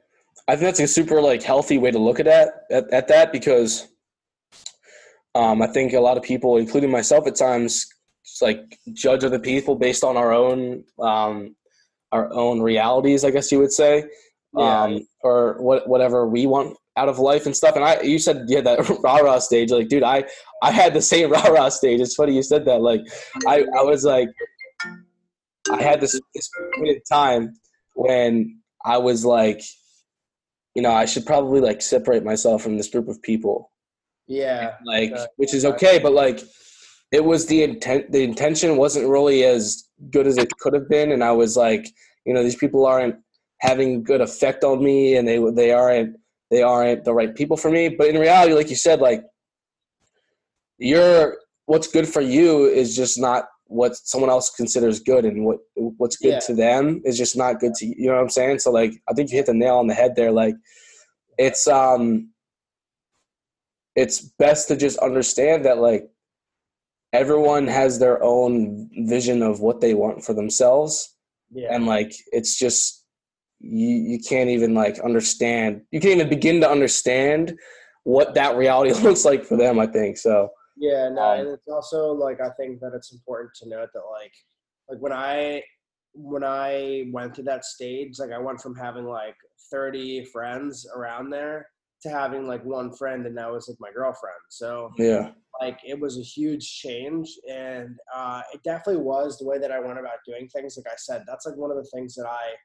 I 0.48 0.56
think 0.56 0.64
that's 0.64 0.80
a 0.80 0.88
super 0.88 1.22
like 1.22 1.44
healthy 1.44 1.78
way 1.78 1.92
to 1.92 2.00
look 2.00 2.20
at 2.20 2.26
that 2.26 2.64
at, 2.72 2.92
at 2.92 3.08
that 3.10 3.32
because 3.32 3.88
um, 5.36 5.62
I 5.62 5.68
think 5.68 5.94
a 5.94 6.00
lot 6.00 6.18
of 6.18 6.24
people, 6.24 6.58
including 6.58 6.92
myself, 6.92 7.28
at 7.28 7.36
times, 7.36 7.86
just 8.26 8.42
like 8.42 8.78
judge 8.94 9.24
other 9.24 9.40
people 9.40 9.76
based 9.76 10.04
on 10.04 10.18
our 10.18 10.32
own 10.34 10.84
um, 11.02 11.56
our 12.12 12.32
own 12.34 12.62
realities. 12.62 13.24
I 13.24 13.32
guess 13.32 13.52
you 13.52 13.60
would 13.60 13.72
say, 13.72 14.04
Yeah. 14.58 14.84
um, 14.84 15.08
or 15.24 15.62
what 15.62 15.88
whatever 15.88 16.28
we 16.28 16.46
want 16.46 16.78
out 16.98 17.08
of 17.10 17.20
life 17.20 17.46
and 17.46 17.56
stuff. 17.56 17.76
And 17.76 17.86
I, 17.86 18.02
you 18.02 18.20
said 18.20 18.48
had 18.52 18.66
that 18.66 18.88
rah 19.04 19.18
rah 19.18 19.40
stage. 19.40 19.72
Like, 19.72 19.88
dude, 19.88 20.04
I 20.04 20.26
I 20.62 20.72
had 20.72 20.94
the 20.94 21.02
same 21.02 21.32
rah 21.36 21.48
rah 21.48 21.70
stage. 21.70 22.00
It's 22.02 22.16
funny 22.16 22.36
you 22.36 22.44
said 22.44 22.66
that. 22.66 22.82
Like, 22.82 23.02
I 23.48 23.62
I 23.78 23.84
was 23.84 24.04
like, 24.04 24.30
I 25.72 25.82
had 25.82 26.02
this 26.02 26.20
this 26.36 26.50
period 26.76 26.98
of 26.98 27.04
time 27.10 27.54
when 27.96 28.60
I 28.86 28.98
was 28.98 29.24
like, 29.26 29.62
you 30.76 30.82
know, 30.82 30.92
I 30.92 31.06
should 31.06 31.26
probably 31.26 31.62
like 31.62 31.82
separate 31.82 32.24
myself 32.24 32.62
from 32.64 32.78
this 32.78 32.88
group 32.90 33.08
of 33.08 33.22
people, 33.22 33.72
Yeah. 34.28 34.76
like, 34.86 35.12
Okay. 35.12 35.26
which 35.38 35.54
is 35.54 35.66
okay, 35.66 36.00
but 36.00 36.14
like, 36.14 36.40
it 37.12 37.24
was 37.26 37.48
the 37.48 37.64
intent. 37.64 38.12
The 38.12 38.24
intention 38.24 38.78
wasn't 38.78 39.10
really 39.10 39.44
as 39.44 39.84
good 40.12 40.28
as 40.28 40.38
it 40.38 40.58
could 40.60 40.74
have 40.74 40.88
been, 40.90 41.12
and 41.12 41.24
I 41.24 41.32
was 41.32 41.58
like, 41.58 41.88
you 42.26 42.34
know, 42.34 42.44
these 42.44 42.56
people 42.56 42.86
aren't 42.86 43.16
having 43.60 44.04
good 44.04 44.22
effect 44.22 44.64
on 44.64 44.84
me 44.84 45.16
and 45.16 45.28
they 45.28 45.38
they 45.54 45.72
aren't 45.72 46.16
they 46.50 46.64
aren't 46.64 47.04
the 47.04 47.14
right 47.14 47.36
people 47.36 47.58
for 47.58 47.70
me. 47.70 47.90
But 47.90 48.08
in 48.08 48.18
reality, 48.18 48.54
like 48.54 48.70
you 48.70 48.76
said, 48.76 49.00
like 49.02 49.24
you're 50.78 51.38
what's 51.66 51.88
good 51.88 52.08
for 52.08 52.22
you 52.22 52.66
is 52.66 52.96
just 52.96 53.20
not 53.20 53.46
what 53.66 53.96
someone 53.96 54.30
else 54.30 54.50
considers 54.50 55.00
good 55.00 55.26
and 55.26 55.46
what 55.46 55.60
what's 55.76 56.18
good 56.18 56.34
Yeah. 56.34 56.40
to 56.40 56.54
them 56.54 57.02
is 57.06 57.18
just 57.18 57.38
not 57.38 57.60
good 57.60 57.74
to 57.76 57.86
you. 57.86 57.96
You 57.98 58.08
know 58.08 58.16
what 58.16 58.22
I'm 58.24 58.30
saying? 58.30 58.60
So 58.60 58.72
like 58.72 58.94
I 59.10 59.14
think 59.14 59.32
you 59.32 59.38
hit 59.38 59.46
the 59.46 59.54
nail 59.54 59.78
on 59.78 59.88
the 59.88 59.94
head 59.94 60.16
there. 60.16 60.32
Like 60.32 60.56
it's 61.38 61.68
um 61.68 62.30
it's 63.96 64.22
best 64.40 64.68
to 64.70 64.76
just 64.76 64.98
understand 65.00 65.66
that 65.66 65.78
like 65.78 66.10
everyone 67.14 67.68
has 67.68 68.00
their 68.00 68.22
own 68.24 68.90
vision 69.08 69.42
of 69.42 69.60
what 69.60 69.82
they 69.82 69.94
want 69.94 70.24
for 70.24 70.34
themselves 70.34 71.16
Yeah. 71.52 71.74
and 71.74 71.86
like 71.86 72.14
it's 72.32 72.58
just 72.58 73.06
you 73.60 73.88
you 74.12 74.20
can't 74.20 74.50
even 74.50 74.74
like 74.74 75.00
understand 75.00 75.82
you 75.92 76.00
can't 76.00 76.16
even 76.16 76.30
begin 76.30 76.62
to 76.62 76.70
understand 76.70 77.54
what 78.04 78.34
that 78.34 78.56
reality 78.56 78.92
looks 79.04 79.26
like 79.26 79.44
for 79.46 79.58
them 79.58 79.78
i 79.80 79.86
think 79.86 80.18
so 80.18 80.50
Yeah, 80.78 81.10
no, 81.10 81.22
Um, 81.22 81.40
and 81.40 81.50
it's 81.50 81.68
also 81.68 82.14
like 82.14 82.40
I 82.42 82.50
think 82.58 82.80
that 82.82 82.94
it's 82.98 83.12
important 83.18 83.52
to 83.60 83.70
note 83.70 83.90
that 83.94 84.06
like 84.20 84.34
like 84.90 85.00
when 85.06 85.12
I 85.14 85.62
when 86.14 86.44
I 86.44 87.06
went 87.18 87.34
to 87.36 87.44
that 87.44 87.64
stage, 87.64 88.14
like 88.20 88.32
I 88.32 88.40
went 88.48 88.60
from 88.62 88.76
having 88.76 89.06
like 89.06 89.36
30 89.72 90.26
friends 90.34 90.74
around 90.98 91.30
there 91.30 91.68
to 92.02 92.10
having 92.10 92.48
like 92.48 92.64
one 92.66 92.92
friend 92.94 93.26
and 93.26 93.38
that 93.38 93.52
was 93.52 93.68
like 93.70 93.78
my 93.80 93.92
girlfriend. 93.92 94.36
So 94.50 94.92
yeah 94.98 95.32
like 95.60 95.80
it 95.86 96.00
was 96.00 96.18
a 96.18 96.22
huge 96.24 96.66
change 96.80 97.30
and 97.50 97.96
uh, 98.16 98.42
it 98.54 98.64
definitely 98.64 99.04
was 99.04 99.38
the 99.38 99.46
way 99.46 99.60
that 99.60 99.72
I 99.72 99.80
went 99.80 100.00
about 100.00 100.18
doing 100.26 100.48
things. 100.48 100.78
Like 100.78 100.92
I 100.92 100.96
said, 100.98 101.24
that's 101.28 101.46
like 101.46 101.56
one 101.56 101.70
of 101.70 101.78
the 101.78 101.90
things 101.94 102.16
that 102.16 102.26
I 102.26 102.56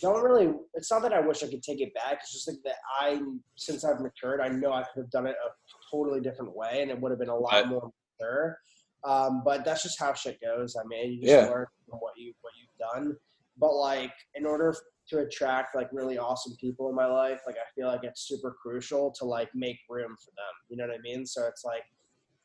don't 0.00 0.22
really. 0.22 0.54
It's 0.74 0.90
not 0.90 1.02
that 1.02 1.12
I 1.12 1.20
wish 1.20 1.42
I 1.42 1.48
could 1.48 1.62
take 1.62 1.80
it 1.80 1.92
back. 1.92 2.18
It's 2.22 2.32
just 2.32 2.48
like 2.48 2.58
that 2.64 2.76
I, 2.98 3.20
since 3.56 3.84
I've 3.84 4.00
matured, 4.00 4.40
I 4.40 4.48
know 4.48 4.72
I 4.72 4.84
could 4.84 5.02
have 5.02 5.10
done 5.10 5.26
it 5.26 5.34
a 5.44 5.50
totally 5.94 6.20
different 6.20 6.56
way, 6.56 6.80
and 6.80 6.90
it 6.90 6.98
would 7.00 7.10
have 7.10 7.18
been 7.18 7.28
a 7.28 7.36
lot 7.36 7.52
Right. 7.52 7.66
more 7.68 7.90
mature. 8.20 8.58
Um, 9.04 9.42
but 9.44 9.64
that's 9.64 9.82
just 9.82 9.98
how 9.98 10.14
shit 10.14 10.38
goes. 10.40 10.76
I 10.76 10.86
mean, 10.86 11.12
you 11.14 11.22
just 11.22 11.32
Yeah. 11.32 11.48
learn 11.48 11.66
from 11.88 11.98
what 11.98 12.12
you 12.16 12.32
what 12.40 12.52
you've 12.58 12.78
done. 12.92 13.16
But 13.58 13.74
like, 13.74 14.12
in 14.34 14.46
order 14.46 14.74
to 15.10 15.18
attract 15.18 15.76
like 15.76 15.88
really 15.92 16.18
awesome 16.18 16.56
people 16.60 16.88
in 16.88 16.94
my 16.94 17.06
life, 17.06 17.40
like 17.46 17.56
I 17.56 17.68
feel 17.74 17.88
like 17.88 18.04
it's 18.04 18.26
super 18.26 18.56
crucial 18.60 19.12
to 19.18 19.24
like 19.24 19.50
make 19.54 19.78
room 19.88 20.16
for 20.24 20.30
them. 20.30 20.54
You 20.68 20.76
know 20.76 20.86
what 20.86 20.96
I 20.96 21.00
mean? 21.02 21.26
So 21.26 21.46
it's 21.46 21.64
like 21.64 21.84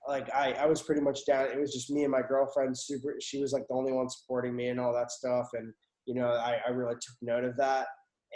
like 0.08 0.34
I, 0.34 0.54
I 0.54 0.65
was 0.65 0.82
pretty 0.82 1.01
much 1.01 1.25
down. 1.25 1.47
It 1.47 1.60
was 1.60 1.73
just 1.73 1.89
me 1.89 2.04
and 2.04 2.12
my 2.12 2.21
girlfriend. 2.21 2.78
Super. 2.78 3.15
She 3.19 3.41
was 3.41 3.54
like 3.54 3.67
the 3.67 3.73
only 3.73 3.91
one 3.91 4.10
supporting 4.10 4.56
me 4.56 4.67
and 4.67 4.80
all 4.80 4.93
that 4.93 5.12
stuff. 5.12 5.49
And 5.54 5.73
you 6.06 6.13
know, 6.13 6.28
I, 6.28 6.60
I 6.65 6.69
really 6.69 6.95
took 6.95 7.15
note 7.21 7.43
of 7.43 7.58
that. 7.58 7.88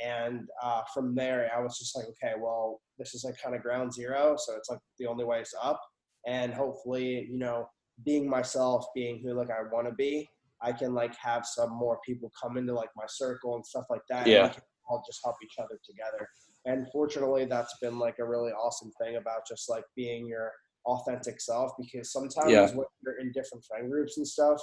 And 0.04 0.48
uh, 0.64 0.82
from 0.94 1.14
there, 1.14 1.52
I 1.56 1.62
was 1.62 1.78
just 1.78 1.96
like, 1.96 2.06
okay, 2.08 2.34
well, 2.40 2.82
this 2.98 3.14
is 3.14 3.24
like 3.24 3.36
kind 3.42 3.56
of 3.56 3.62
ground 3.62 3.94
zero. 3.94 4.36
So 4.38 4.56
it's 4.56 4.70
like 4.70 4.80
the 4.98 5.08
only 5.08 5.26
way 5.26 5.42
is 5.42 5.54
up. 5.62 5.82
And 6.26 6.54
hopefully, 6.54 7.28
you 7.30 7.38
know, 7.38 7.70
being 8.06 8.30
myself, 8.30 8.86
being 8.96 9.22
who 9.22 9.34
like 9.34 9.50
I 9.50 9.62
want 9.72 9.88
to 9.88 9.94
be, 9.94 10.28
I 10.62 10.72
can 10.72 10.94
like 10.94 11.16
have 11.16 11.46
some 11.46 11.72
more 11.72 12.00
people 12.06 12.32
come 12.42 12.58
into 12.58 12.74
like 12.74 12.90
my 12.96 13.06
circle 13.08 13.56
and 13.56 13.66
stuff 13.66 13.86
like 13.90 14.02
that. 14.10 14.28
Yeah. 14.28 14.52
all 14.90 15.04
just 15.06 15.20
help 15.24 15.36
each 15.44 15.54
other 15.60 15.80
together. 15.86 16.28
And 16.66 16.88
fortunately, 16.92 17.46
that's 17.46 17.76
been 17.80 18.00
like 18.00 18.16
a 18.20 18.28
really 18.28 18.52
awesome 18.52 18.92
thing 19.02 19.18
about 19.18 19.42
just 19.48 19.70
like 19.70 19.84
being 19.96 20.28
your 20.28 20.52
authentic 20.86 21.40
self 21.40 21.72
because 21.78 22.12
sometimes 22.12 22.52
Yeah. 22.52 22.66
when 22.76 22.88
you're 23.04 23.20
in 23.20 23.32
different 23.32 23.64
friend 23.66 23.90
groups 23.90 24.18
and 24.18 24.28
stuff, 24.28 24.60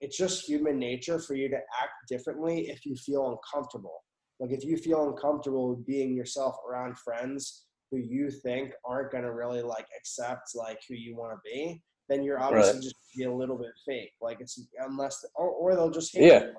it's 0.00 0.16
just 0.16 0.44
human 0.48 0.78
nature 0.78 1.18
for 1.20 1.34
you 1.34 1.48
to 1.50 1.56
act 1.56 1.92
differently 2.08 2.68
if 2.68 2.84
you 2.84 2.96
feel 2.96 3.30
uncomfortable. 3.30 4.02
Like 4.40 4.50
if 4.50 4.64
you 4.64 4.76
feel 4.76 5.08
uncomfortable 5.10 5.76
being 5.86 6.14
yourself 6.16 6.56
around 6.68 6.98
friends 6.98 7.66
who 7.90 7.98
you 7.98 8.30
think 8.30 8.72
aren't 8.84 9.12
gonna 9.12 9.32
really 9.32 9.62
like 9.62 9.86
accept 9.98 10.50
like 10.54 10.80
who 10.88 10.94
you 10.94 11.14
want 11.16 11.32
to 11.34 11.40
be, 11.48 11.82
then 12.10 12.22
you're 12.22 12.42
obviously 12.42 12.74
Right. 12.74 12.82
just 12.82 12.96
be 13.16 13.24
a 13.24 13.32
little 13.32 13.56
bit 13.56 13.70
fake. 13.86 14.12
Like 14.20 14.40
it's 14.40 14.60
unless 14.80 15.24
or, 15.34 15.48
or 15.48 15.74
they'll 15.74 15.90
just 15.90 16.14
hate 16.14 16.26
Yeah. 16.26 16.40
you. 16.40 16.52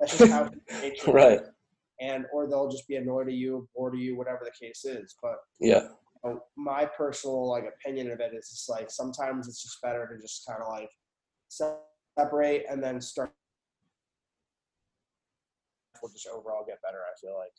That's 0.00 0.16
just 0.16 0.32
how 0.32 0.48
nature 0.80 1.12
Right. 1.12 1.40
And 2.00 2.24
or 2.32 2.48
they'll 2.48 2.70
just 2.70 2.88
be 2.88 2.96
annoyed 2.96 3.28
at 3.28 3.34
you, 3.34 3.68
bored 3.74 3.94
of 3.94 4.00
you, 4.00 4.16
whatever 4.16 4.40
the 4.44 4.66
case 4.66 4.84
is. 4.86 5.14
But 5.22 5.36
yeah 5.60 5.88
know, 6.24 6.40
my 6.56 6.84
personal 6.84 7.48
like 7.48 7.64
opinion 7.64 8.10
of 8.10 8.20
it 8.20 8.32
is 8.34 8.48
just 8.48 8.68
like 8.70 8.90
sometimes 8.90 9.48
it's 9.48 9.62
just 9.62 9.80
better 9.82 10.06
to 10.06 10.20
just 10.20 10.46
kind 10.46 10.62
of 10.62 10.68
like 10.68 10.90
separate 11.48 12.64
and 12.70 12.82
then 12.82 13.00
start 13.00 13.32
will 16.02 16.08
just 16.10 16.26
overall 16.28 16.64
get 16.66 16.78
better 16.82 16.98
i 16.98 17.14
feel 17.20 17.36
like 17.38 17.52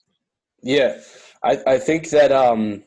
Yeah, 0.62 1.00
I, 1.44 1.74
I 1.76 1.78
think 1.80 2.10
that 2.10 2.32
um, 2.32 2.84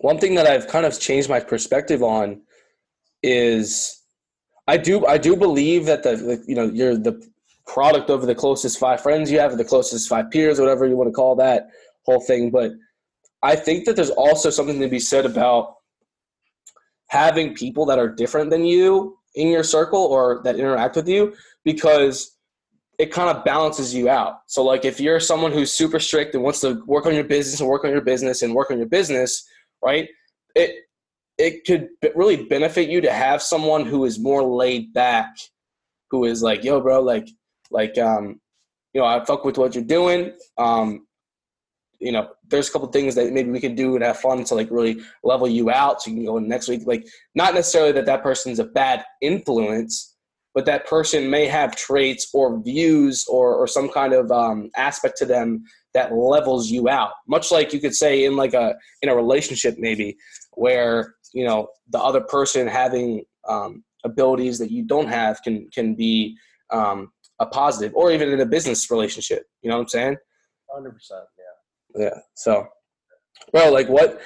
one 0.00 0.18
thing 0.18 0.34
that 0.36 0.46
I've 0.46 0.66
kind 0.66 0.86
of 0.86 0.98
changed 0.98 1.28
my 1.28 1.40
perspective 1.40 2.02
on 2.02 2.42
is 3.26 4.02
I 4.68 4.76
do 4.76 5.04
I 5.06 5.18
do 5.18 5.36
believe 5.36 5.84
that 5.86 6.04
the, 6.04 6.42
you 6.46 6.54
know 6.54 6.70
you're 6.72 6.96
the 6.96 7.20
product 7.66 8.08
of 8.08 8.22
the 8.22 8.34
closest 8.34 8.78
five 8.78 9.02
friends 9.02 9.30
you 9.30 9.40
have, 9.40 9.58
the 9.58 9.64
closest 9.64 10.08
five 10.08 10.30
peers, 10.30 10.60
whatever 10.60 10.86
you 10.86 10.96
want 10.96 11.08
to 11.08 11.12
call 11.12 11.34
that 11.36 11.68
whole 12.04 12.20
thing. 12.20 12.50
But 12.50 12.70
I 13.42 13.56
think 13.56 13.84
that 13.84 13.96
there's 13.96 14.10
also 14.10 14.50
something 14.50 14.80
to 14.80 14.88
be 14.88 15.00
said 15.00 15.26
about 15.26 15.74
having 17.08 17.54
people 17.54 17.84
that 17.86 17.98
are 17.98 18.08
different 18.08 18.50
than 18.50 18.64
you 18.64 19.18
in 19.34 19.48
your 19.48 19.64
circle 19.64 20.00
or 20.00 20.40
that 20.44 20.56
interact 20.56 20.96
with 20.96 21.08
you 21.08 21.34
because 21.64 22.36
it 22.98 23.12
kind 23.12 23.36
of 23.36 23.44
balances 23.44 23.92
you 23.92 24.08
out. 24.08 24.38
So 24.46 24.62
like 24.62 24.84
if 24.84 25.00
you're 25.00 25.20
someone 25.20 25.52
who's 25.52 25.72
super 25.72 26.00
strict 26.00 26.34
and 26.34 26.42
wants 26.42 26.60
to 26.60 26.82
work 26.86 27.06
on 27.06 27.14
your 27.14 27.24
business 27.24 27.60
and 27.60 27.68
work 27.68 27.84
on 27.84 27.90
your 27.90 28.00
business 28.00 28.42
and 28.42 28.54
work 28.54 28.70
on 28.70 28.78
your 28.78 28.88
business, 28.88 29.46
right? 29.82 30.08
It 30.54 30.85
it 31.38 31.64
could 31.66 31.88
really 32.14 32.44
benefit 32.44 32.88
you 32.88 33.00
to 33.02 33.12
have 33.12 33.42
someone 33.42 33.84
who 33.84 34.04
is 34.04 34.18
more 34.18 34.42
laid 34.42 34.92
back, 34.92 35.36
who 36.10 36.24
is 36.24 36.42
like, 36.42 36.64
yo, 36.64 36.80
bro, 36.80 37.00
like 37.00 37.28
like 37.70 37.98
um, 37.98 38.40
you 38.92 39.00
know, 39.00 39.06
I 39.06 39.24
fuck 39.24 39.44
with 39.44 39.58
what 39.58 39.74
you're 39.74 39.84
doing. 39.84 40.32
Um, 40.56 41.06
you 41.98 42.12
know, 42.12 42.28
there's 42.48 42.68
a 42.68 42.72
couple 42.72 42.88
things 42.88 43.14
that 43.14 43.32
maybe 43.32 43.50
we 43.50 43.60
can 43.60 43.74
do 43.74 43.94
and 43.94 44.04
have 44.04 44.18
fun 44.18 44.44
to 44.44 44.54
like 44.54 44.70
really 44.70 45.00
level 45.24 45.48
you 45.48 45.70
out 45.70 46.02
so 46.02 46.10
you 46.10 46.16
can 46.16 46.26
go 46.26 46.36
in 46.36 46.48
next 46.48 46.68
week. 46.68 46.82
Like, 46.86 47.06
not 47.34 47.54
necessarily 47.54 47.92
that 47.92 48.06
that 48.06 48.22
person's 48.22 48.58
a 48.58 48.64
bad 48.64 49.04
influence, 49.20 50.14
but 50.54 50.66
that 50.66 50.86
person 50.86 51.28
may 51.28 51.46
have 51.46 51.76
traits 51.76 52.28
or 52.32 52.62
views 52.62 53.26
or, 53.28 53.54
or 53.54 53.66
some 53.66 53.88
kind 53.88 54.12
of 54.12 54.30
um, 54.30 54.70
aspect 54.76 55.18
to 55.18 55.26
them 55.26 55.64
that 55.92 56.14
levels 56.14 56.70
you 56.70 56.88
out. 56.88 57.12
Much 57.28 57.50
like 57.50 57.72
you 57.72 57.80
could 57.80 57.94
say 57.94 58.24
in 58.24 58.36
like 58.36 58.54
a 58.54 58.74
in 59.02 59.08
a 59.08 59.16
relationship 59.16 59.76
maybe 59.78 60.16
where 60.52 61.15
you 61.32 61.44
know 61.44 61.68
the 61.90 61.98
other 61.98 62.20
person 62.20 62.66
having 62.66 63.24
um, 63.48 63.84
abilities 64.04 64.58
that 64.58 64.70
you 64.70 64.84
don't 64.84 65.08
have 65.08 65.42
can 65.42 65.68
can 65.72 65.94
be 65.94 66.36
um, 66.70 67.10
a 67.40 67.46
positive, 67.46 67.92
or 67.94 68.10
even 68.12 68.30
in 68.30 68.40
a 68.40 68.46
business 68.46 68.90
relationship. 68.90 69.44
You 69.62 69.70
know 69.70 69.76
what 69.76 69.82
I'm 69.82 69.88
saying? 69.88 70.16
100% 70.74 70.92
yeah 71.38 72.04
Yeah. 72.04 72.18
So, 72.34 72.66
bro, 73.52 73.70
like, 73.70 73.88
what 73.88 74.20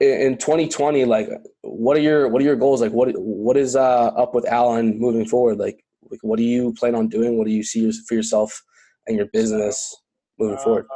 in 0.00 0.32
in 0.32 0.38
2020? 0.38 1.04
Like, 1.04 1.28
what 1.62 1.96
are 1.96 2.00
your 2.00 2.28
what 2.28 2.40
are 2.42 2.44
your 2.44 2.56
goals? 2.56 2.80
Like, 2.80 2.92
what 2.92 3.12
what 3.16 3.56
is 3.56 3.76
uh, 3.76 4.06
up 4.16 4.34
with 4.34 4.46
Alan 4.46 4.98
moving 4.98 5.26
forward? 5.26 5.58
Like, 5.58 5.84
like, 6.10 6.20
what 6.22 6.36
do 6.36 6.44
you 6.44 6.72
plan 6.74 6.94
on 6.94 7.08
doing? 7.08 7.38
What 7.38 7.46
do 7.46 7.52
you 7.52 7.62
see 7.62 7.90
for 8.06 8.14
yourself 8.14 8.60
and 9.06 9.16
your 9.16 9.26
business 9.26 9.94
moving 10.38 10.58
forward? 10.58 10.86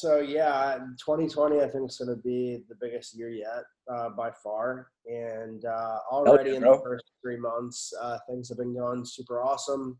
So 0.00 0.20
yeah 0.20 0.78
2020 1.04 1.60
i 1.60 1.68
think 1.68 1.90
is 1.90 1.98
going 1.98 2.08
to 2.08 2.22
be 2.22 2.62
the 2.68 2.76
biggest 2.80 3.16
year 3.16 3.30
yet 3.30 3.64
uh, 3.92 4.10
by 4.10 4.30
far. 4.42 4.90
And 5.06 5.64
uh, 5.64 5.98
already 6.10 6.50
yeah, 6.50 6.56
in 6.56 6.62
the 6.62 6.80
first 6.84 7.04
three 7.22 7.38
months 7.38 7.92
uh, 8.00 8.18
things 8.28 8.48
have 8.48 8.58
been 8.58 8.74
going 8.74 9.04
super 9.04 9.42
awesome. 9.42 9.98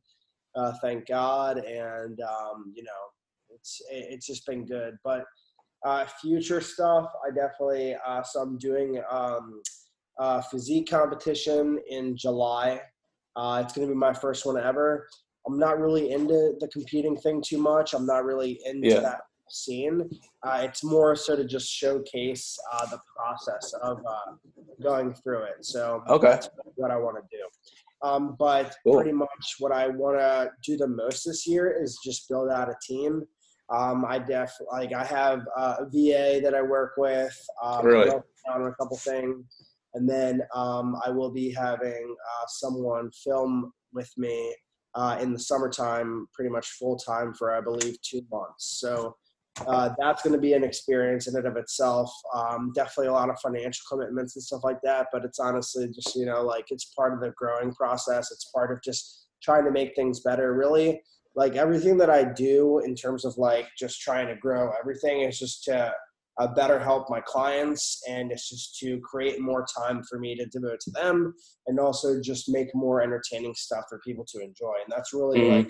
Uh, 0.54 0.72
thank 0.80 1.06
god. 1.06 1.58
And 1.58 2.20
um, 2.20 2.72
you 2.74 2.82
know 2.82 3.02
it's 3.50 3.80
it, 3.90 4.06
it's 4.10 4.26
just 4.26 4.46
been 4.46 4.64
good. 4.64 4.96
But 5.02 5.24
uh, 5.84 6.04
future 6.20 6.60
stuff 6.60 7.06
i 7.24 7.30
definitely 7.30 7.94
uh, 8.04 8.20
so 8.20 8.40
i'm 8.40 8.58
doing 8.58 9.00
um, 9.10 9.62
uh, 10.18 10.40
physique 10.42 10.90
competition 10.90 11.78
in 11.88 12.16
july. 12.16 12.80
Uh, 13.36 13.62
it's 13.64 13.72
going 13.72 13.86
to 13.86 13.94
be 13.94 13.96
my 13.96 14.12
first 14.12 14.44
one 14.44 14.58
ever. 14.58 15.06
I'm 15.46 15.58
not 15.58 15.78
really 15.78 16.10
into 16.10 16.54
the 16.58 16.66
competing 16.72 17.16
thing 17.16 17.40
too 17.40 17.58
much. 17.58 17.94
I'm 17.94 18.04
not 18.04 18.24
really 18.24 18.60
into 18.64 18.88
Yeah. 18.88 19.00
that 19.00 19.20
scene 19.50 20.08
uh, 20.46 20.60
it's 20.62 20.82
more 20.84 21.14
sort 21.16 21.40
of 21.40 21.48
just 21.48 21.68
showcase 21.70 22.56
uh, 22.72 22.86
the 22.86 23.00
process 23.16 23.72
of 23.82 23.98
uh, 24.08 24.32
going 24.82 25.12
through 25.14 25.42
it 25.42 25.64
so 25.64 26.02
Okay. 26.08 26.28
that's 26.28 26.48
what 26.76 26.90
i 26.90 26.96
want 26.96 27.16
to 27.16 27.36
do 27.36 27.44
um, 28.02 28.36
but 28.38 28.76
Cool. 28.84 28.94
pretty 28.94 29.12
much 29.12 29.56
what 29.58 29.72
I 29.72 29.88
want 29.88 30.18
to 30.18 30.50
do 30.64 30.76
the 30.76 30.86
most 30.86 31.24
this 31.24 31.46
year 31.46 31.82
is 31.82 31.98
just 32.04 32.28
build 32.28 32.48
out 32.50 32.68
a 32.68 32.76
team. 32.86 33.24
Um, 33.70 34.04
I 34.06 34.18
def 34.18 34.52
like 34.72 34.92
I 34.92 35.04
have 35.04 35.40
uh, 35.56 35.76
a 35.80 35.84
VA 35.86 36.40
that 36.42 36.54
I 36.54 36.62
work 36.62 36.92
with. 36.96 37.36
Um, 37.62 37.84
Really? 37.84 38.10
on 38.50 38.62
a 38.66 38.72
couple 38.76 38.96
things, 38.96 39.44
and 39.94 40.08
then 40.08 40.40
um, 40.54 40.96
I 41.04 41.10
will 41.10 41.30
be 41.30 41.52
having 41.52 42.14
uh, 42.32 42.46
someone 42.46 43.10
film 43.10 43.72
with 43.92 44.10
me 44.16 44.54
uh, 44.94 45.18
in 45.20 45.32
the 45.32 45.38
summertime, 45.38 46.26
pretty 46.32 46.50
much 46.50 46.68
full 46.78 46.96
time 46.96 47.34
for 47.34 47.54
I 47.54 47.60
believe 47.60 48.00
two 48.00 48.22
months. 48.30 48.78
So 48.80 49.16
uh, 49.66 49.90
that's 49.98 50.22
going 50.22 50.34
to 50.34 50.40
be 50.40 50.52
an 50.52 50.64
experience 50.64 51.26
in 51.26 51.36
and 51.36 51.46
of 51.46 51.56
itself. 51.56 52.10
Um, 52.34 52.72
definitely 52.74 53.08
a 53.08 53.12
lot 53.12 53.30
of 53.30 53.38
financial 53.40 53.84
commitments 53.88 54.36
and 54.36 54.42
stuff 54.42 54.62
like 54.64 54.80
that, 54.84 55.08
but 55.12 55.24
it's 55.24 55.38
honestly 55.38 55.88
just 55.88 56.14
you 56.14 56.26
know 56.26 56.42
like 56.42 56.66
it's 56.70 56.92
part 56.96 57.12
of 57.12 57.20
the 57.20 57.32
growing 57.36 57.72
process. 57.74 58.30
It's 58.30 58.50
part 58.54 58.72
of 58.72 58.82
just 58.82 59.26
trying 59.42 59.64
to 59.64 59.70
make 59.70 59.94
things 59.94 60.20
better. 60.20 60.54
Really, 60.54 61.00
like 61.34 61.56
everything 61.56 61.96
that 61.98 62.10
I 62.10 62.24
do 62.24 62.80
in 62.80 62.94
terms 62.94 63.24
of 63.24 63.36
like 63.36 63.68
just 63.78 64.00
trying 64.00 64.28
to 64.28 64.36
grow 64.36 64.72
everything 64.80 65.22
is 65.22 65.38
just 65.38 65.64
to 65.64 65.92
uh, 66.38 66.46
better 66.54 66.78
help 66.78 67.10
my 67.10 67.20
clients 67.20 68.00
and 68.08 68.30
it's 68.30 68.48
just 68.48 68.78
to 68.78 69.00
create 69.00 69.40
more 69.40 69.66
time 69.76 70.02
for 70.08 70.18
me 70.18 70.36
to 70.36 70.46
devote 70.46 70.78
to 70.80 70.90
them 70.92 71.34
and 71.66 71.80
also 71.80 72.20
just 72.20 72.48
make 72.48 72.68
more 72.74 73.02
entertaining 73.02 73.54
stuff 73.54 73.84
for 73.88 74.00
people 74.06 74.24
to 74.24 74.40
enjoy 74.40 74.74
and 74.84 74.92
that's 74.92 75.12
really 75.12 75.40
mm-hmm. 75.40 75.56
like 75.56 75.68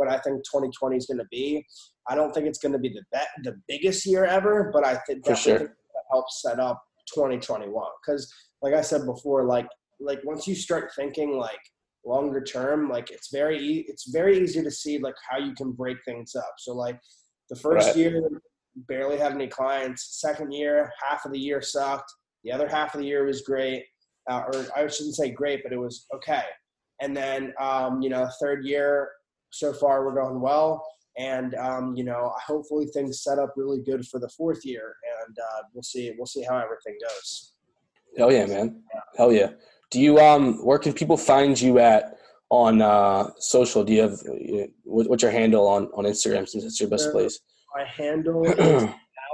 what 0.00 0.08
I 0.08 0.18
think 0.18 0.38
2020 0.38 0.96
is 0.96 1.06
going 1.06 1.18
to 1.18 1.26
be. 1.30 1.64
I 2.08 2.14
don't 2.14 2.32
think 2.32 2.46
it's 2.46 2.58
going 2.58 2.72
to 2.72 2.78
be 2.78 2.88
the 2.88 3.02
be- 3.12 3.50
the 3.50 3.56
biggest 3.68 4.06
year 4.06 4.24
ever, 4.24 4.70
but 4.72 4.84
I 4.84 4.96
think 5.06 5.24
that 5.26 5.36
sure. 5.38 5.76
helps 6.10 6.40
set 6.40 6.58
up 6.58 6.82
2021 7.14 7.70
because, 8.04 8.32
like 8.62 8.72
I 8.72 8.80
said 8.80 9.04
before, 9.04 9.44
like 9.44 9.68
like 10.00 10.20
once 10.24 10.46
you 10.48 10.54
start 10.54 10.90
thinking 10.96 11.36
like 11.36 11.60
longer 12.06 12.42
term, 12.42 12.88
like 12.88 13.10
it's 13.10 13.28
very 13.30 13.58
e- 13.60 13.84
it's 13.88 14.10
very 14.10 14.40
easy 14.42 14.62
to 14.62 14.70
see 14.70 14.98
like 14.98 15.16
how 15.28 15.36
you 15.36 15.54
can 15.54 15.72
break 15.72 15.98
things 16.06 16.34
up. 16.34 16.54
So 16.58 16.72
like 16.72 16.98
the 17.50 17.56
first 17.56 17.88
right. 17.88 17.96
year 17.96 18.22
barely 18.88 19.18
had 19.18 19.32
any 19.32 19.48
clients. 19.48 20.20
Second 20.20 20.52
year, 20.52 20.90
half 21.06 21.26
of 21.26 21.32
the 21.32 21.38
year 21.38 21.60
sucked. 21.60 22.10
The 22.44 22.52
other 22.52 22.68
half 22.68 22.94
of 22.94 23.00
the 23.00 23.06
year 23.06 23.26
was 23.26 23.42
great, 23.42 23.84
uh, 24.30 24.44
or 24.46 24.66
I 24.74 24.86
shouldn't 24.86 25.16
say 25.16 25.30
great, 25.30 25.62
but 25.62 25.74
it 25.74 25.78
was 25.78 26.06
okay. 26.14 26.44
And 27.02 27.16
then, 27.16 27.52
um, 27.58 28.02
you 28.02 28.10
know, 28.10 28.28
third 28.40 28.64
year, 28.64 29.08
so 29.50 29.72
far 29.72 30.04
we're 30.04 30.20
going 30.20 30.40
well. 30.40 30.84
And 31.18 31.54
um, 31.56 31.94
you 31.96 32.04
know, 32.04 32.32
hopefully 32.44 32.86
things 32.86 33.22
set 33.22 33.38
up 33.38 33.54
really 33.56 33.82
good 33.82 34.06
for 34.06 34.20
the 34.20 34.28
fourth 34.28 34.64
year, 34.64 34.94
and 35.26 35.36
uh, 35.38 35.62
we'll 35.74 35.82
see. 35.82 36.12
We'll 36.16 36.26
see 36.26 36.42
how 36.42 36.56
everything 36.56 36.96
goes. 37.02 37.54
Hell 38.16 38.32
yeah, 38.32 38.46
man! 38.46 38.82
Yeah. 38.94 39.00
Hell 39.16 39.32
yeah! 39.32 39.50
Do 39.90 40.00
you 40.00 40.18
um? 40.18 40.64
Where 40.64 40.78
can 40.78 40.92
people 40.92 41.16
find 41.16 41.60
you 41.60 41.78
at 41.78 42.16
on 42.48 42.80
uh, 42.80 43.30
social? 43.38 43.84
Do 43.84 43.92
you 43.92 44.02
have 44.02 44.20
what's 44.84 45.22
your 45.22 45.32
handle 45.32 45.66
on 45.66 45.86
on 45.94 46.04
Instagram 46.04 46.48
since 46.48 46.64
it's 46.64 46.80
your 46.80 46.88
best 46.88 47.10
place? 47.10 47.40
My 47.76 47.84
handle 47.84 48.44
is 48.58 48.88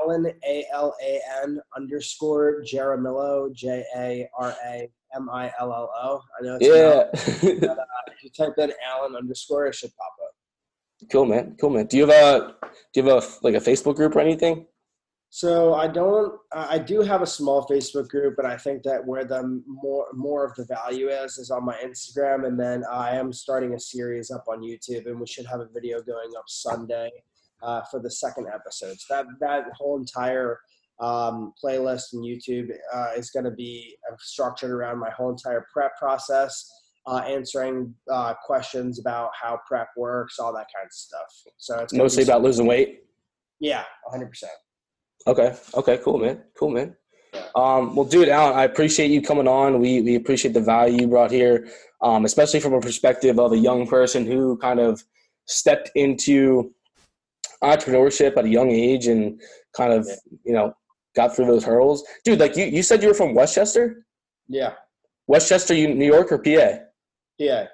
Alan 0.07 0.27
A 0.45 0.67
L 0.73 0.95
A 1.03 1.21
N 1.43 1.61
underscore 1.77 2.63
Jaramillo 2.63 3.53
J 3.55 3.85
A 3.97 4.29
R 4.39 4.55
A 4.67 4.91
M 5.17 5.29
I 5.33 5.53
L 5.61 5.73
L 5.73 5.91
O. 5.95 6.23
I 6.39 6.45
know. 6.45 6.59
yeah. 6.61 7.05
but, 7.61 7.69
uh, 7.71 7.85
if 8.09 8.23
you 8.23 8.31
type 8.31 8.55
in 8.59 8.73
Alan 8.87 9.17
underscore, 9.17 9.67
it 9.67 9.75
should 9.75 9.95
pop 9.97 10.13
up. 10.25 11.11
Cool, 11.11 11.27
man. 11.27 11.57
Cool, 11.61 11.71
man. 11.71 11.87
Do 11.87 11.97
you 11.97 12.07
have 12.07 12.43
a 12.43 12.55
do 12.93 13.01
you 13.01 13.09
have 13.09 13.23
a 13.23 13.27
like 13.43 13.55
a 13.55 13.59
Facebook 13.59 13.97
group 13.97 14.17
or 14.17 14.21
anything? 14.21 14.67
So 15.29 15.75
I 15.75 15.89
don't. 15.89 16.35
I 16.53 16.79
do 16.79 17.03
have 17.03 17.21
a 17.21 17.27
small 17.27 17.67
Facebook 17.67 18.09
group, 18.09 18.37
but 18.37 18.47
I 18.47 18.57
think 18.57 18.83
that 18.85 19.05
where 19.05 19.25
the 19.25 19.63
more 19.67 20.07
more 20.15 20.45
of 20.45 20.55
the 20.55 20.65
value 20.65 21.09
is 21.09 21.37
is 21.37 21.51
on 21.51 21.65
my 21.65 21.77
Instagram, 21.85 22.47
and 22.47 22.59
then 22.59 22.85
I 22.91 23.17
am 23.17 23.33
starting 23.33 23.75
a 23.75 23.81
series 23.81 24.31
up 24.31 24.45
on 24.49 24.61
YouTube, 24.61 25.07
and 25.07 25.21
we 25.21 25.27
should 25.27 25.47
have 25.47 25.61
a 25.61 25.69
video 25.75 26.01
going 26.01 26.31
up 26.39 26.45
Sunday 26.49 27.11
uh, 27.63 27.83
for 27.91 28.01
the 28.01 28.11
second 28.11 28.47
episode. 28.55 28.99
So 28.99 29.15
that 29.15 29.27
that 29.41 29.65
whole 29.75 29.99
entire 29.99 30.61
um, 31.01 31.53
playlist 31.63 32.13
and 32.13 32.25
YouTube 32.25 32.69
uh, 32.93 33.09
is 33.17 33.31
going 33.31 33.45
to 33.45 33.51
be 33.51 33.97
uh, 34.11 34.17
structured 34.19 34.71
around 34.71 34.99
my 34.99 35.11
whole 35.11 35.31
entire 35.31 35.67
prep 35.73 35.97
process, 35.99 36.71
uh, 37.07 37.19
answering 37.19 37.95
uh, 38.11 38.35
questions 38.45 38.99
about 38.99 39.31
how 39.41 39.61
prep 39.67 39.89
works, 39.97 40.39
all 40.39 40.53
that 40.53 40.67
kind 40.75 40.87
of 40.87 40.93
stuff. 40.93 41.55
So 41.59 41.79
it's 41.81 41.93
mostly 41.93 42.23
about 42.23 42.43
losing 42.43 42.67
weight. 42.67 43.01
Yeah, 43.61 43.85
100. 44.05 44.29
percent 44.29 44.53
Okay. 45.27 45.55
Okay. 45.75 45.99
Cool, 46.05 46.19
man. 46.19 46.43
Cool, 46.59 46.71
man. 46.71 46.97
Um, 47.55 47.97
well, 47.97 48.07
dude, 48.07 48.29
Alan, 48.29 48.57
I 48.57 48.65
appreciate 48.65 49.11
you 49.11 49.21
coming 49.21 49.49
on. 49.49 49.81
We 49.81 50.01
we 50.01 50.15
appreciate 50.15 50.55
the 50.55 50.61
value 50.61 51.01
you 51.03 51.09
brought 51.09 51.31
here, 51.31 51.69
um, 52.01 52.25
especially 52.25 52.61
from 52.61 52.75
a 52.75 52.81
perspective 52.81 53.39
of 53.39 53.53
a 53.53 53.59
young 53.59 53.87
person 53.87 54.25
who 54.25 54.57
kind 54.59 54.81
of 54.81 55.03
stepped 55.47 55.91
into 55.95 56.73
entrepreneurship 57.63 58.37
at 58.37 58.45
a 58.45 58.49
young 58.49 58.71
age 58.71 59.07
and 59.07 59.41
kind 59.77 59.93
of 59.93 60.09
you 60.45 60.53
know 60.53 60.73
got 61.17 61.35
through 61.35 61.47
those 61.47 61.65
hurdles. 61.65 62.05
Dude, 62.25 62.39
like 62.39 62.57
you, 62.57 62.67
you 62.67 62.83
said 62.83 63.03
you 63.03 63.09
were 63.09 63.15
from 63.15 63.35
Westchester? 63.35 64.07
Yeah. 64.49 64.75
Westchester, 65.27 65.75
New 65.75 66.07
York 66.07 66.31
or 66.31 66.39
PA? 66.39 66.85
Yeah. 67.39 67.67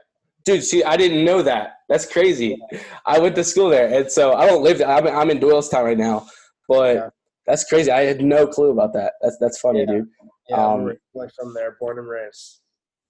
Dude, 0.44 0.64
see, 0.64 0.82
I 0.82 0.96
didn't 0.96 1.24
know 1.24 1.42
that. 1.42 1.74
That's 1.88 2.06
crazy. 2.06 2.58
I 3.06 3.18
went 3.18 3.34
to 3.36 3.44
school 3.44 3.68
there, 3.68 3.92
and 3.92 4.10
so 4.10 4.32
I 4.32 4.46
don't 4.46 4.62
live. 4.62 4.78
There. 4.78 4.88
I'm, 4.88 5.06
I'm 5.06 5.30
in 5.30 5.38
Doylestown 5.38 5.84
right 5.84 5.98
now, 5.98 6.26
but 6.68 6.96
yeah. 6.96 7.08
that's 7.46 7.64
crazy. 7.64 7.92
I 7.92 8.00
had 8.00 8.22
no 8.22 8.46
clue 8.46 8.70
about 8.70 8.92
that. 8.94 9.12
That's 9.20 9.36
that's 9.38 9.60
funny, 9.60 9.80
yeah. 9.80 9.86
dude. 9.86 10.08
Yeah, 10.48 10.56
um, 10.56 10.88
I'm 10.88 10.98
like 11.14 11.30
from 11.38 11.54
there, 11.54 11.76
born 11.78 11.98
and 11.98 12.08
raised. 12.08 12.60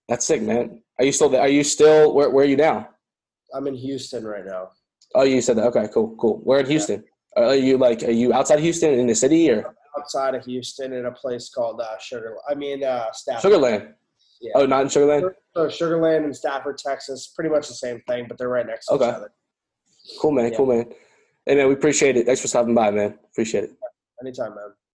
That's 0.08 0.26
sick, 0.26 0.42
man. 0.42 0.82
Are 0.98 1.06
you 1.06 1.12
still 1.12 1.30
there? 1.30 1.40
Are 1.40 1.48
you 1.48 1.64
still 1.64 2.12
where? 2.12 2.28
Where 2.28 2.44
are 2.44 2.48
you 2.48 2.56
now? 2.56 2.88
I'm 3.54 3.66
in 3.66 3.74
Houston 3.76 4.24
right 4.24 4.44
now. 4.44 4.70
Oh, 5.14 5.22
you 5.22 5.40
said 5.40 5.56
that. 5.56 5.66
Okay, 5.68 5.88
cool, 5.94 6.14
cool. 6.16 6.40
Where 6.44 6.60
in 6.60 6.66
Houston? 6.66 7.04
Yeah. 7.36 7.44
Are 7.44 7.54
you 7.54 7.78
like? 7.78 8.02
Are 8.02 8.10
you 8.10 8.34
outside 8.34 8.58
Houston 8.58 8.92
in 8.92 9.06
the 9.06 9.14
city 9.14 9.48
or? 9.50 9.74
Outside 9.98 10.34
of 10.34 10.44
Houston 10.44 10.92
in 10.92 11.06
a 11.06 11.12
place 11.12 11.50
called 11.50 11.80
uh, 11.80 11.98
Sugar. 11.98 12.36
I 12.48 12.54
mean, 12.54 12.82
uh, 12.82 13.12
Stafford. 13.12 13.42
Sugar 13.42 13.58
Land. 13.58 13.94
Yeah. 14.40 14.52
Oh, 14.56 14.66
not 14.66 14.82
in 14.82 14.88
Sugar 14.88 15.06
Land. 15.06 15.26
So 15.54 15.68
Sugar 15.68 16.00
Land 16.00 16.24
and 16.24 16.34
Stafford, 16.34 16.78
Texas, 16.78 17.32
pretty 17.34 17.50
much 17.50 17.68
the 17.68 17.74
same 17.74 18.02
thing, 18.08 18.26
but 18.28 18.38
they're 18.38 18.48
right 18.48 18.66
next 18.66 18.86
to 18.86 18.94
okay. 18.94 19.08
each 19.08 19.14
other. 19.14 19.32
Cool, 20.20 20.32
man. 20.32 20.50
Yeah. 20.50 20.56
Cool, 20.56 20.66
man. 20.66 20.92
Hey, 21.46 21.56
man, 21.56 21.68
we 21.68 21.74
appreciate 21.74 22.16
it. 22.16 22.26
Thanks 22.26 22.40
for 22.40 22.48
stopping 22.48 22.74
by, 22.74 22.90
man. 22.90 23.18
Appreciate 23.30 23.64
it. 23.64 23.72
Anytime, 24.20 24.54
man. 24.54 24.72